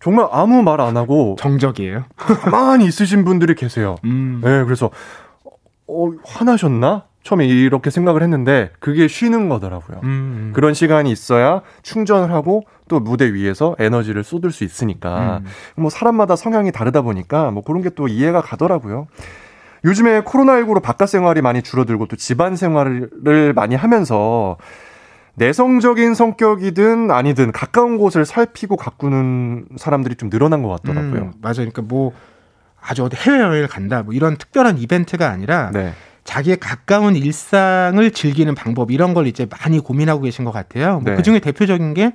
정말 0.00 0.28
아무 0.30 0.62
말 0.62 0.80
안 0.80 0.96
하고 0.98 1.34
정적이에요. 1.40 2.04
가만히 2.16 2.84
있으신 2.84 3.24
분들이 3.24 3.54
계세요. 3.54 3.96
음. 4.04 4.40
네, 4.44 4.62
그래서 4.64 4.90
어, 5.88 6.10
화나셨나? 6.24 7.04
처음에 7.24 7.46
이렇게 7.46 7.90
생각을 7.90 8.22
했는데 8.22 8.70
그게 8.78 9.08
쉬는 9.08 9.48
거더라고요. 9.48 10.00
음. 10.04 10.52
그런 10.54 10.74
시간이 10.74 11.10
있어야 11.10 11.62
충전을 11.82 12.30
하고 12.32 12.64
또 12.86 13.00
무대 13.00 13.32
위에서 13.32 13.74
에너지를 13.78 14.22
쏟을 14.22 14.52
수 14.52 14.62
있으니까 14.62 15.40
음. 15.42 15.46
뭐 15.82 15.90
사람마다 15.90 16.36
성향이 16.36 16.70
다르다 16.70 17.00
보니까 17.00 17.50
뭐 17.50 17.64
그런 17.64 17.82
게 17.82 17.88
또 17.96 18.08
이해가 18.08 18.42
가더라고요. 18.42 19.06
요즘에 19.84 20.22
코로나19로 20.22 20.82
바깥 20.82 21.08
생활이 21.08 21.40
많이 21.42 21.62
줄어들고 21.62 22.06
또 22.06 22.16
집안 22.16 22.56
생활을 22.56 23.52
많이 23.54 23.74
하면서 23.74 24.56
내성적인 25.36 26.14
성격이든 26.14 27.10
아니든 27.10 27.52
가까운 27.52 27.98
곳을 27.98 28.24
살피고 28.24 28.76
가꾸는 28.76 29.66
사람들이 29.76 30.16
좀 30.16 30.28
늘어난 30.30 30.62
것 30.62 30.68
같더라고요. 30.68 31.22
음, 31.22 31.32
맞아요. 31.40 31.54
그러니까 31.56 31.82
뭐 31.82 32.12
아주 32.80 33.02
어디 33.04 33.16
해외여행을 33.16 33.66
간다 33.68 34.02
뭐 34.02 34.12
이런 34.12 34.36
특별한 34.36 34.76
이벤트가 34.78 35.30
아니라 35.30 35.70
네. 35.72 35.92
자기의 36.24 36.56
가까운 36.56 37.16
일상을 37.16 38.10
즐기는 38.10 38.54
방법 38.54 38.90
이런 38.90 39.14
걸 39.14 39.26
이제 39.26 39.46
많이 39.46 39.78
고민하고 39.78 40.22
계신 40.22 40.44
것 40.44 40.52
같아요. 40.52 41.00
뭐 41.00 41.10
네. 41.10 41.16
그중에 41.16 41.38
대표적인 41.38 41.94
게 41.94 42.12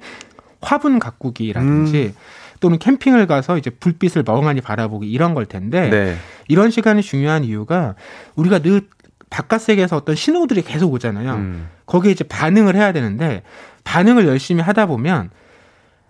화분 0.62 1.00
가꾸기라든지 1.00 2.14
음. 2.16 2.22
또는 2.60 2.78
캠핑을 2.80 3.28
가서 3.28 3.58
이제 3.58 3.70
불빛을 3.70 4.24
멍하니 4.26 4.62
바라보기 4.62 5.10
이런 5.10 5.34
걸 5.34 5.46
텐데 5.46 5.90
네. 5.90 6.18
이런 6.48 6.72
시간이 6.72 7.02
중요한 7.02 7.44
이유가 7.44 7.96
우리가 8.36 8.60
늘 8.60 8.82
바깥 9.30 9.62
세계에서 9.62 9.96
어떤 9.96 10.16
신호들이 10.16 10.64
계속 10.64 10.92
오잖아요. 10.92 11.34
음. 11.36 11.70
거기에 11.86 12.12
이제 12.12 12.24
반응을 12.24 12.76
해야 12.76 12.92
되는데 12.92 13.44
반응을 13.84 14.28
열심히 14.28 14.62
하다 14.62 14.88
보면 14.88 15.30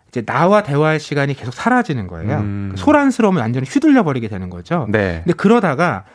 이제 0.08 0.22
나와 0.22 0.64
대화할 0.64 1.00
시간이 1.00 1.36
계속 1.36 1.54
사라지는 1.54 2.08
거예요. 2.08 2.38
음. 2.38 2.74
소란스러움을 2.76 3.41
완전히 3.41 3.68
휘둘려 3.70 4.04
버리게 4.04 4.28
되는 4.30 4.50
거죠. 4.50 4.88
네. 4.89 5.22
근데 5.24 5.36
그러다가 5.36 6.06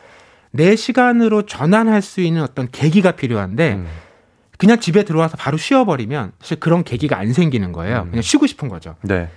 내 0.55 0.75
시간으로 0.75 1.43
전환할 1.43 2.01
수 2.01 2.21
있는 2.21 2.41
어떤 2.41 2.69
계기가 2.71 3.11
필요한데 3.11 3.73
음. 3.73 3.87
그냥 4.57 4.79
집에 4.79 5.03
들어와서 5.03 5.37
바로 5.37 5.57
쉬어버리면 5.57 6.31
사실 6.39 6.59
그런 6.59 6.83
계기가 6.83 7.17
안 7.17 7.33
생기는 7.33 7.71
거예요. 7.71 8.03
음. 8.03 8.09
그냥 8.11 8.21
쉬고 8.21 8.47
싶은 8.47 8.69
거죠. 8.69 8.95
네. 9.01 9.29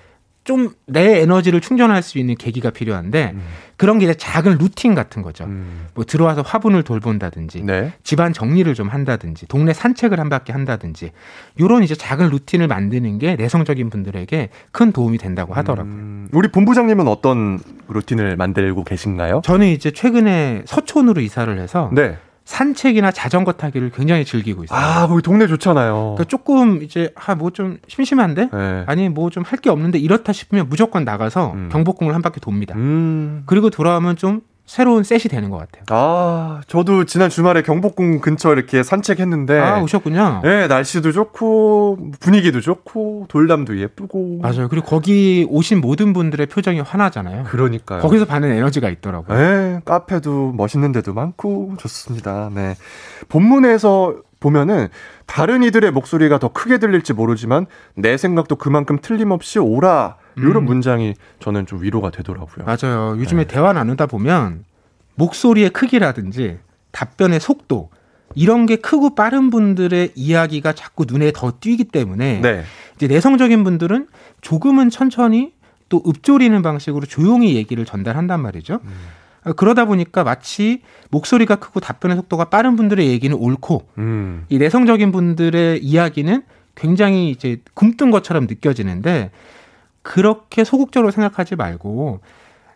좀 0.48 0.72
내 0.86 1.20
에너지를 1.20 1.60
충전할 1.60 2.02
수 2.02 2.18
있는 2.18 2.34
계기가 2.34 2.70
필요한데 2.70 3.32
음. 3.34 3.42
그런 3.76 3.98
게 3.98 4.06
이제 4.06 4.14
작은 4.14 4.56
루틴 4.58 4.94
같은 4.94 5.22
거죠. 5.22 5.44
음. 5.44 5.86
뭐 5.94 6.04
들어와서 6.04 6.42
화분을 6.42 6.82
돌본다든지 6.82 7.62
네. 7.62 7.92
집안 8.02 8.32
정리를 8.32 8.72
좀 8.74 8.88
한다든지 8.88 9.46
동네 9.46 9.72
산책을 9.72 10.18
한 10.18 10.28
바퀴 10.30 10.52
한다든지 10.52 11.12
이런 11.56 11.82
이제 11.82 11.94
작은 11.94 12.30
루틴을 12.30 12.66
만드는 12.66 13.18
게 13.18 13.36
내성적인 13.36 13.90
분들에게 13.90 14.48
큰 14.72 14.92
도움이 14.92 15.18
된다고 15.18 15.52
하더라고요. 15.54 15.92
음. 15.92 16.28
우리 16.32 16.48
본부장님은 16.48 17.06
어떤 17.06 17.60
루틴을 17.88 18.36
만들고 18.36 18.84
계신가요? 18.84 19.42
저는 19.44 19.66
이제 19.68 19.90
최근에 19.90 20.62
서촌으로 20.64 21.20
이사를 21.20 21.56
해서 21.60 21.90
네. 21.92 22.16
산책이나 22.48 23.10
자전거 23.12 23.52
타기를 23.52 23.90
굉장히 23.90 24.24
즐기고 24.24 24.64
있어요. 24.64 24.78
아, 24.78 25.06
거기 25.06 25.20
동네 25.20 25.46
좋잖아요. 25.46 26.14
그러니까 26.16 26.24
조금 26.24 26.82
이제 26.82 27.12
아, 27.14 27.34
뭐 27.34 27.50
좀 27.50 27.76
심심한데? 27.88 28.48
네. 28.50 28.84
아니, 28.86 29.10
뭐 29.10 29.28
좀 29.28 29.42
할 29.44 29.60
게 29.60 29.68
없는데 29.68 29.98
이렇다 29.98 30.32
싶으면 30.32 30.66
무조건 30.70 31.04
나가서 31.04 31.52
음. 31.52 31.68
경복궁을 31.70 32.14
한 32.14 32.22
바퀴 32.22 32.40
돕니다. 32.40 32.74
음. 32.76 33.42
그리고 33.44 33.68
돌아오면 33.68 34.16
좀 34.16 34.40
새로운 34.68 35.02
셋이 35.02 35.22
되는 35.30 35.48
것 35.48 35.56
같아요. 35.56 35.84
아, 35.88 36.60
저도 36.66 37.06
지난 37.06 37.30
주말에 37.30 37.62
경복궁 37.62 38.20
근처 38.20 38.52
이렇게 38.52 38.82
산책했는데. 38.82 39.58
아, 39.58 39.80
오셨군요. 39.80 40.42
네, 40.44 40.66
날씨도 40.68 41.12
좋고, 41.12 42.10
분위기도 42.20 42.60
좋고, 42.60 43.26
돌담도 43.28 43.78
예쁘고. 43.78 44.40
맞아요. 44.42 44.68
그리고 44.68 44.84
거기 44.86 45.46
오신 45.48 45.80
모든 45.80 46.12
분들의 46.12 46.48
표정이 46.48 46.80
환하잖아요. 46.80 47.44
그러니까요. 47.44 48.02
거기서 48.02 48.26
받는 48.26 48.50
에너지가 48.50 48.90
있더라고요. 48.90 49.38
네, 49.38 49.80
카페도 49.86 50.52
멋있는 50.52 50.92
데도 50.92 51.14
많고, 51.14 51.72
좋습니다. 51.78 52.50
네. 52.54 52.76
본문에서 53.30 54.16
보면은 54.38 54.88
다른 55.24 55.62
이들의 55.62 55.90
목소리가 55.92 56.38
더 56.38 56.48
크게 56.48 56.76
들릴지 56.76 57.14
모르지만 57.14 57.64
내 57.94 58.18
생각도 58.18 58.56
그만큼 58.56 58.98
틀림없이 59.00 59.58
오라 59.58 60.16
이런 60.38 60.56
음. 60.56 60.64
문장이 60.64 61.14
저는 61.40 61.66
좀 61.66 61.82
위로가 61.82 62.10
되더라고요. 62.10 62.64
맞아요. 62.64 63.18
요즘에 63.18 63.44
네. 63.44 63.54
대화 63.54 63.72
나누다 63.72 64.06
보면 64.06 64.64
목소리의 65.14 65.70
크기라든지 65.70 66.58
답변의 66.92 67.40
속도 67.40 67.90
이런 68.34 68.66
게 68.66 68.76
크고 68.76 69.14
빠른 69.14 69.50
분들의 69.50 70.12
이야기가 70.14 70.72
자꾸 70.72 71.04
눈에 71.08 71.32
더 71.34 71.52
띄기 71.60 71.84
때문에 71.84 72.40
네. 72.40 72.64
이제 72.96 73.06
내성적인 73.06 73.64
분들은 73.64 74.06
조금은 74.40 74.90
천천히 74.90 75.52
또 75.88 76.02
읊조리는 76.06 76.60
방식으로 76.62 77.06
조용히 77.06 77.56
얘기를 77.56 77.84
전달한단 77.84 78.40
말이죠. 78.40 78.80
음. 78.84 79.52
그러다 79.56 79.86
보니까 79.86 80.24
마치 80.24 80.82
목소리가 81.10 81.56
크고 81.56 81.80
답변의 81.80 82.16
속도가 82.18 82.46
빠른 82.46 82.76
분들의 82.76 83.06
얘기는 83.08 83.34
옳고 83.34 83.88
음. 83.98 84.44
이 84.48 84.58
내성적인 84.58 85.10
분들의 85.12 85.82
이야기는 85.82 86.42
굉장히 86.74 87.30
이제 87.30 87.58
굼뜬 87.74 88.10
것처럼 88.10 88.46
느껴지는데 88.46 89.30
그렇게 90.08 90.64
소극적으로 90.64 91.10
생각하지 91.10 91.54
말고 91.54 92.20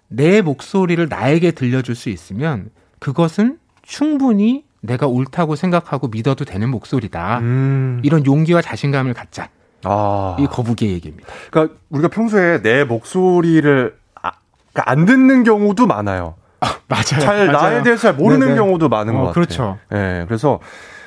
내 0.09 0.43
목소리를 0.43 1.09
나에게 1.09 1.53
들려줄 1.53 1.95
수 1.95 2.11
있으면 2.11 2.69
그것은 2.99 3.57
충분히 3.81 4.67
내가 4.83 5.07
옳다고 5.07 5.57
생각하고 5.57 6.09
믿어도 6.09 6.45
되는 6.45 6.69
목소리다. 6.69 7.39
음. 7.39 8.01
이런 8.05 8.27
용기와 8.27 8.61
자신감을 8.61 9.15
갖자. 9.15 9.49
아. 9.83 10.37
이 10.39 10.47
거북이의 10.47 10.93
얘기입니다. 10.93 11.27
그러니까 11.51 11.75
우리가 11.89 12.09
평소에 12.09 12.61
내 12.61 12.85
목소리를 12.85 13.97
아, 14.21 14.33
그러니까 14.75 14.91
안 14.91 15.07
듣는 15.07 15.43
경우도 15.43 15.87
많아요. 15.87 16.35
아, 16.61 16.77
맞아요. 16.87 17.19
잘 17.19 17.47
맞아요. 17.47 17.53
나에 17.53 17.83
대해서 17.83 18.03
잘 18.03 18.15
모르는 18.15 18.49
네네. 18.49 18.59
경우도 18.59 18.91
많은 18.91 19.17
어, 19.17 19.19
것 19.21 19.27
같아요. 19.29 19.33
그렇죠. 19.33 19.79
예. 19.93 19.97
네, 19.97 20.25
그래서 20.29 20.61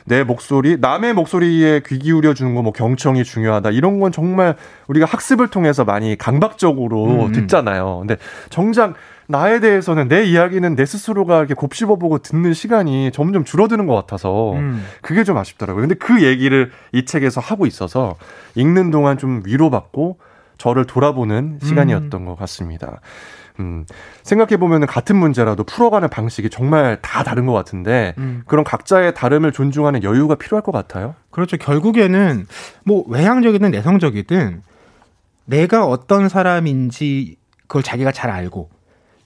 내 0.08 0.24
목소리, 0.24 0.78
남의 0.78 1.14
목소리에 1.14 1.82
귀 1.86 1.98
기울여 2.00 2.34
주는 2.34 2.54
거 2.54 2.62
뭐 2.62 2.72
경청이 2.72 3.24
중요하다. 3.24 3.72
이런 3.72 4.00
건 4.00 4.12
정말 4.12 4.56
우리가 4.88 5.06
학습을 5.06 5.50
통해서 5.50 5.84
많이 5.84 6.18
강박적으로 6.18 7.26
음. 7.26 7.32
듣잖아요. 7.32 8.00
근데 8.00 8.18
정작 8.50 8.94
나에 9.28 9.60
대해서는 9.60 10.08
내 10.08 10.24
이야기는 10.24 10.76
내 10.76 10.86
스스로가 10.86 11.40
이렇게 11.40 11.54
곱씹어보고 11.56 12.20
듣는 12.20 12.54
시간이 12.54 13.12
점점 13.12 13.44
줄어드는 13.44 13.88
것 13.88 13.96
같아서 13.96 14.54
음. 14.54 14.86
그게 15.02 15.24
좀 15.24 15.38
아쉽더라고요. 15.38 15.82
근데 15.82 15.96
그 15.96 16.24
얘기를 16.24 16.72
이 16.92 17.06
책에서 17.06 17.42
하고 17.42 17.66
있어서 17.66 18.16
읽는 18.56 18.92
동안 18.92 19.18
좀 19.18 19.42
위로받고 19.46 20.18
저를 20.58 20.86
돌아보는 20.86 21.60
시간이었던 21.64 22.22
음. 22.22 22.26
것 22.26 22.36
같습니다. 22.36 23.02
음, 23.60 23.86
생각해보면 24.24 24.86
같은 24.86 25.16
문제라도 25.16 25.64
풀어가는 25.64 26.10
방식이 26.10 26.50
정말 26.50 27.00
다 27.02 27.24
다른 27.24 27.46
것 27.46 27.54
같은데, 27.54 28.14
음. 28.18 28.44
그런 28.46 28.64
각자의 28.64 29.14
다름을 29.14 29.52
존중하는 29.52 30.04
여유가 30.04 30.36
필요할 30.36 30.64
것 30.64 30.72
같아요? 30.72 31.16
그렇죠. 31.32 31.58
결국에는, 31.58 32.48
뭐, 32.84 33.04
외향적이든 33.08 33.72
내성적이든, 33.72 34.62
내가 35.46 35.86
어떤 35.86 36.30
사람인지 36.30 37.38
그걸 37.68 37.84
자기가 37.84 38.12
잘 38.12 38.30
알고, 38.32 38.70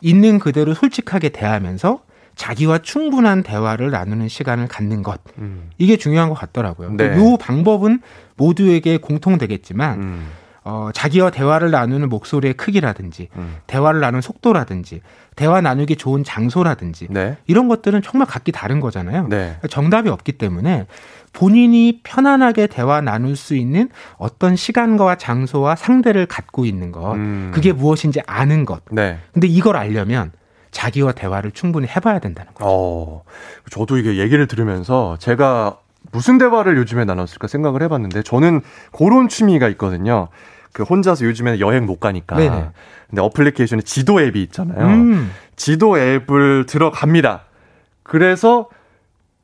있는 0.02 0.40
그대로 0.40 0.74
솔직하게 0.74 1.30
대하면서 1.30 2.02
자기와 2.36 2.78
충분한 2.78 3.44
대화를 3.44 3.92
나누는 3.92 4.30
시간을 4.30 4.68
갖는 4.70 5.04
것. 5.04 5.20
음. 5.40 5.70
이게 5.78 5.98
중요한 5.98 6.30
것 6.30 6.36
같더라고요. 6.36 6.92
네. 6.92 7.18
이 7.18 7.38
방법은 7.38 8.02
모두에게 8.38 8.98
공통되겠지만, 8.98 10.00
음. 10.00 10.28
어, 10.70 10.92
자기와 10.94 11.32
대화를 11.32 11.72
나누는 11.72 12.10
목소리의 12.10 12.54
크기라든지 12.54 13.30
음. 13.36 13.56
대화를 13.66 14.00
나누는 14.00 14.22
속도라든지 14.22 15.02
대화 15.36 15.62
나누기 15.62 15.96
좋은 15.96 16.24
장소라든지 16.24 17.08
네. 17.10 17.38
이런 17.48 17.68
것들은 17.68 18.04
정말 18.04 18.28
각기 18.28 18.52
다른 18.52 18.80
거잖아요. 18.80 19.28
네. 19.30 19.58
정답이 19.70 20.10
없기 20.10 20.34
때문에 20.34 20.86
본인이 21.34 22.02
편안하게 22.04 22.68
대화 22.68 23.02
나눌 23.02 23.36
수 23.36 23.56
있는 23.56 23.90
어떤 24.18 24.56
시간과 24.56 25.16
장소와 25.16 25.76
상대를 25.76 26.28
갖고 26.28 26.66
있는 26.66 26.92
것 26.92 27.14
음. 27.14 27.52
그게 27.54 27.74
무엇인지 27.74 28.22
아는 28.28 28.66
것. 28.66 28.84
네. 28.92 29.18
근데 29.34 29.48
이걸 29.48 29.76
알려면 29.76 30.32
자기와 30.72 31.14
대화를 31.14 31.52
충분히 31.52 31.88
해봐야 31.88 32.20
된다는 32.20 32.54
거죠. 32.54 32.66
어, 32.70 33.24
저도 33.72 33.98
이게 33.98 34.18
얘기를 34.18 34.46
들으면서 34.48 35.18
제가 35.20 35.78
무슨 36.12 36.38
대화를 36.38 36.78
요즘에 36.78 37.06
나눴을까 37.06 37.48
생각을 37.48 37.82
해봤는데 37.84 38.24
저는 38.24 38.62
그런 38.92 39.28
취미가 39.28 39.68
있거든요. 39.70 40.30
그 40.74 40.84
혼자서 40.84 41.26
요즘에는 41.26 41.60
여행 41.60 41.86
못 41.86 42.00
가니까. 42.00 42.36
네네. 42.36 42.70
근데 43.10 43.22
어플리케이션에 43.22 43.82
지도 43.82 44.22
앱이 44.22 44.42
있잖아요. 44.44 44.86
음. 44.86 45.32
지도 45.56 45.98
앱을 45.98 46.66
들어갑니다. 46.68 47.44
그래서 48.04 48.70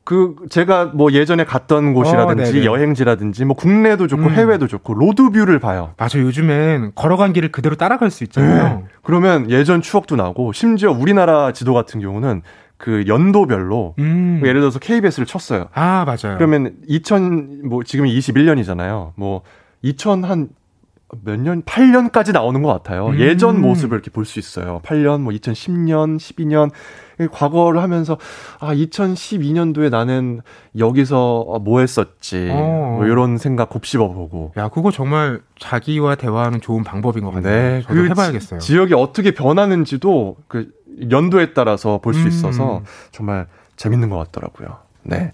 그 0.06 0.36
제가 0.52 0.86
뭐 0.94 1.12
예전에 1.12 1.46
갔던 1.46 1.94
곳이라든지 1.96 2.62
어, 2.62 2.74
여행지라든지 2.74 3.44
뭐 3.44 3.56
국내도 3.56 4.06
좋고 4.06 4.28
음. 4.28 4.32
해외도 4.34 4.68
좋고 4.68 4.94
로드뷰를 4.94 5.58
봐요. 5.60 5.94
맞아. 5.98 6.20
요즘엔 6.20 6.92
걸어간 6.94 7.34
길을 7.34 7.52
그대로 7.52 7.76
따라갈 7.76 8.12
수 8.12 8.24
있잖아요. 8.24 8.64
네. 8.82 8.84
그러면 9.02 9.50
예전 9.50 9.82
추억도 9.82 10.16
나고 10.16 10.54
심지어 10.54 10.92
우리나라 10.92 11.52
지도 11.54 11.74
같은 11.74 12.00
경우는 12.02 12.44
그 12.78 13.06
연도별로 13.08 13.96
음. 13.98 14.42
예를 14.46 14.62
들어서 14.62 14.78
KBS를 14.78 15.26
쳤어요. 15.26 15.70
아, 15.74 16.06
맞아요. 16.06 16.38
그러면 16.38 16.74
2000 16.88 17.68
뭐 17.68 17.84
지금 17.84 18.06
21년이잖아요. 18.06 19.14
뭐 19.16 19.42
2000한 19.84 20.50
몇 21.24 21.40
년, 21.40 21.62
8년까지 21.64 22.34
나오는 22.34 22.62
것 22.62 22.72
같아요. 22.74 23.08
음. 23.08 23.20
예전 23.20 23.62
모습을 23.62 23.96
이렇게 23.98 24.10
볼 24.12 24.26
수 24.26 24.40
있어요. 24.40 24.82
8년, 24.84 25.22
뭐 25.22 25.32
2010년, 25.34 26.18
12년. 26.18 26.72
과거를 27.32 27.82
하면서, 27.82 28.18
아, 28.60 28.74
2012년도에 28.74 29.90
나는 29.90 30.42
여기서 30.78 31.60
뭐 31.64 31.80
했었지. 31.80 32.50
어. 32.52 32.96
뭐 32.98 33.06
이런 33.06 33.38
생각 33.38 33.70
곱씹어 33.70 34.10
보고. 34.10 34.52
야, 34.58 34.68
그거 34.70 34.92
정말 34.92 35.42
자기와 35.60 36.16
대화하는 36.16 36.60
좋은 36.60 36.84
방법인 36.84 37.24
것 37.24 37.32
같네요. 37.36 37.54
네. 37.78 37.82
저도 37.84 37.94
그 37.94 38.10
해봐야겠어요. 38.10 38.60
지, 38.60 38.68
지역이 38.68 38.94
어떻게 38.96 39.32
변하는지도 39.32 40.38
그 40.48 40.70
연도에 41.10 41.54
따라서 41.54 42.00
볼수 42.00 42.22
음. 42.24 42.28
있어서 42.28 42.82
정말 43.12 43.48
재밌는 43.78 44.10
것 44.10 44.18
같더라고요. 44.18 44.78
네. 45.04 45.34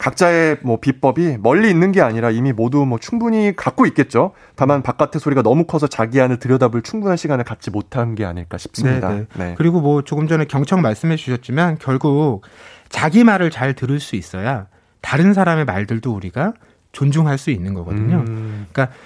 각자의 0.00 0.56
뭐 0.62 0.80
비법이 0.80 1.36
멀리 1.40 1.68
있는 1.68 1.92
게 1.92 2.00
아니라 2.00 2.30
이미 2.30 2.54
모두 2.54 2.86
뭐 2.86 2.98
충분히 2.98 3.54
갖고 3.54 3.84
있겠죠. 3.84 4.32
다만 4.56 4.82
바깥의 4.82 5.20
소리가 5.20 5.42
너무 5.42 5.64
커서 5.64 5.86
자기 5.86 6.22
안을 6.22 6.38
들여다볼 6.38 6.80
충분한 6.80 7.18
시간을 7.18 7.44
갖지 7.44 7.70
못한 7.70 8.14
게 8.14 8.24
아닐까 8.24 8.56
싶습니다. 8.56 9.10
네, 9.10 9.26
네. 9.34 9.44
네. 9.44 9.54
그리고 9.58 9.82
뭐 9.82 10.00
조금 10.00 10.26
전에 10.26 10.46
경청 10.46 10.80
말씀해 10.80 11.16
주셨지만 11.16 11.76
결국 11.78 12.40
자기 12.88 13.24
말을 13.24 13.50
잘 13.50 13.74
들을 13.74 14.00
수 14.00 14.16
있어야 14.16 14.68
다른 15.02 15.34
사람의 15.34 15.66
말들도 15.66 16.10
우리가 16.10 16.54
존중할 16.92 17.36
수 17.36 17.50
있는 17.50 17.74
거거든요. 17.74 18.24
음. 18.26 18.66
그러니까 18.72 18.96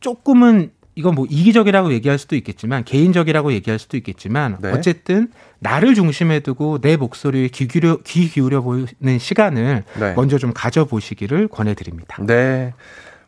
조금은 0.00 0.70
이건 0.96 1.14
뭐 1.14 1.26
이기적이라고 1.28 1.92
얘기할 1.92 2.18
수도 2.18 2.36
있겠지만 2.36 2.82
개인적이라고 2.82 3.52
얘기할 3.52 3.78
수도 3.78 3.98
있겠지만 3.98 4.56
네. 4.62 4.72
어쨌든 4.72 5.28
나를 5.60 5.94
중심에 5.94 6.40
두고 6.40 6.80
내 6.80 6.96
목소리에 6.96 7.48
귀 7.48 7.68
기울여 7.68 7.98
귀 8.04 8.28
기울여 8.28 8.62
보는 8.62 9.18
시간을 9.20 9.84
네. 10.00 10.14
먼저 10.14 10.38
좀 10.38 10.52
가져보시기를 10.54 11.48
권해드립니다. 11.48 12.16
네. 12.26 12.72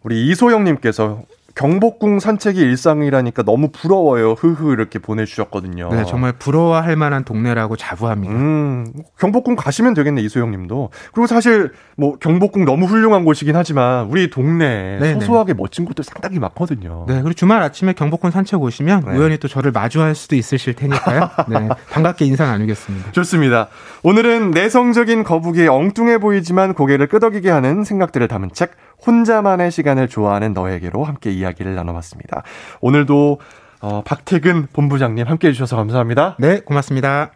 우리 0.03 0.29
이소영님께서 0.29 1.23
경복궁 1.59 2.21
산책이 2.21 2.61
일상이라니까 2.61 3.43
너무 3.43 3.71
부러워요. 3.73 4.35
흐흐 4.35 4.73
이렇게 4.73 5.01
보내주셨거든요. 5.01 5.89
네, 5.91 6.05
정말 6.05 6.31
부러워할 6.31 6.95
만한 6.95 7.25
동네라고 7.25 7.75
자부합니다. 7.75 8.33
음, 8.33 8.87
경복궁 9.19 9.57
가시면 9.57 9.95
되겠네, 9.95 10.23
이소영 10.23 10.53
님도. 10.53 10.91
그리고 11.13 11.27
사실, 11.27 11.73
뭐, 11.97 12.17
경복궁 12.17 12.65
너무 12.65 12.87
훌륭한 12.87 13.25
곳이긴 13.25 13.57
하지만, 13.57 14.07
우리 14.07 14.31
동네에 14.31 15.01
네네. 15.01 15.15
소소하게 15.15 15.55
멋진 15.55 15.85
곳들 15.85 16.05
상당히 16.05 16.39
많거든요. 16.39 17.07
네, 17.09 17.15
그리고 17.15 17.33
주말 17.33 17.61
아침에 17.61 17.93
경복궁 17.93 18.31
산책 18.31 18.63
오시면 18.63 19.07
네. 19.07 19.17
우연히 19.17 19.39
또 19.39 19.49
저를 19.49 19.73
마주할 19.73 20.15
수도 20.15 20.37
있으실 20.37 20.75
테니까요. 20.75 21.29
네, 21.51 21.69
반갑게 21.91 22.25
인사 22.25 22.47
나누겠습니다. 22.47 23.11
좋습니다. 23.11 23.67
오늘은 24.05 24.53
내성적인 24.53 25.25
거북이의 25.25 25.67
엉뚱해 25.67 26.19
보이지만 26.19 26.75
고개를 26.75 27.09
끄덕이게 27.09 27.51
하는 27.51 27.83
생각들을 27.83 28.29
담은 28.29 28.51
책, 28.53 28.77
혼자만의 29.07 29.71
시간을 29.71 30.09
좋아하는 30.09 30.53
너에게로 30.53 31.05
함께 31.05 31.31
이야기를 31.31 31.75
나눠봤습니다. 31.75 32.43
오늘도, 32.81 33.41
어, 33.81 34.03
박태근 34.05 34.69
본부장님 34.73 35.27
함께 35.27 35.49
해주셔서 35.49 35.77
감사합니다. 35.77 36.37
네, 36.39 36.61
고맙습니다. 36.61 37.33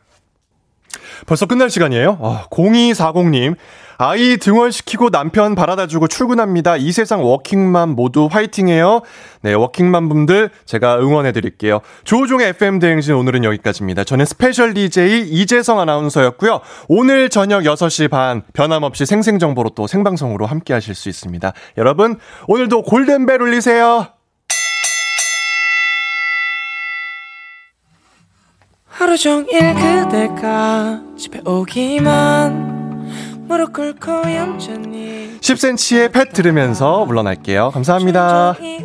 벌써 1.26 1.46
끝날 1.46 1.70
시간이에요? 1.70 2.18
아, 2.20 2.46
0240님. 2.50 3.56
아이 3.98 4.36
등원시키고 4.36 5.10
남편 5.10 5.54
바라다 5.54 5.86
주고 5.86 6.08
출근합니다. 6.08 6.76
이 6.76 6.92
세상 6.92 7.22
워킹맘 7.24 7.90
모두 7.90 8.28
화이팅해요. 8.30 9.02
네, 9.42 9.54
워킹맘 9.54 10.08
분들 10.08 10.50
제가 10.64 10.98
응원해 10.98 11.32
드릴게요. 11.32 11.80
조우종의 12.04 12.48
FM 12.48 12.78
대행진 12.78 13.14
오늘은 13.14 13.44
여기까지입니다. 13.44 14.04
저는 14.04 14.24
special 14.24 14.74
DJ 14.74 15.28
이재성 15.28 15.80
아나운서였고요. 15.80 16.60
오늘 16.88 17.28
저녁 17.28 17.62
6시 17.62 18.10
반 18.10 18.42
변함없이 18.52 19.06
생생정보로 19.06 19.70
또 19.70 19.86
생방송으로 19.86 20.46
함께 20.46 20.72
하실 20.72 20.94
수 20.94 21.08
있습니다. 21.08 21.52
여러분, 21.78 22.18
오늘도 22.48 22.82
골든벨 22.82 23.40
울리세요. 23.42 24.06
하루 28.86 29.16
종일 29.16 29.74
그대가 29.74 31.00
집에 31.16 31.40
오기만 31.44 32.81
무릎 33.52 33.74
꿇고 33.74 34.10
얌전히 34.32 35.36
10cm의 35.42 36.10
펫 36.10 36.32
들으면서 36.32 37.04
물러날게요. 37.04 37.70
감사합니다. 37.72 38.56
이 38.62 38.82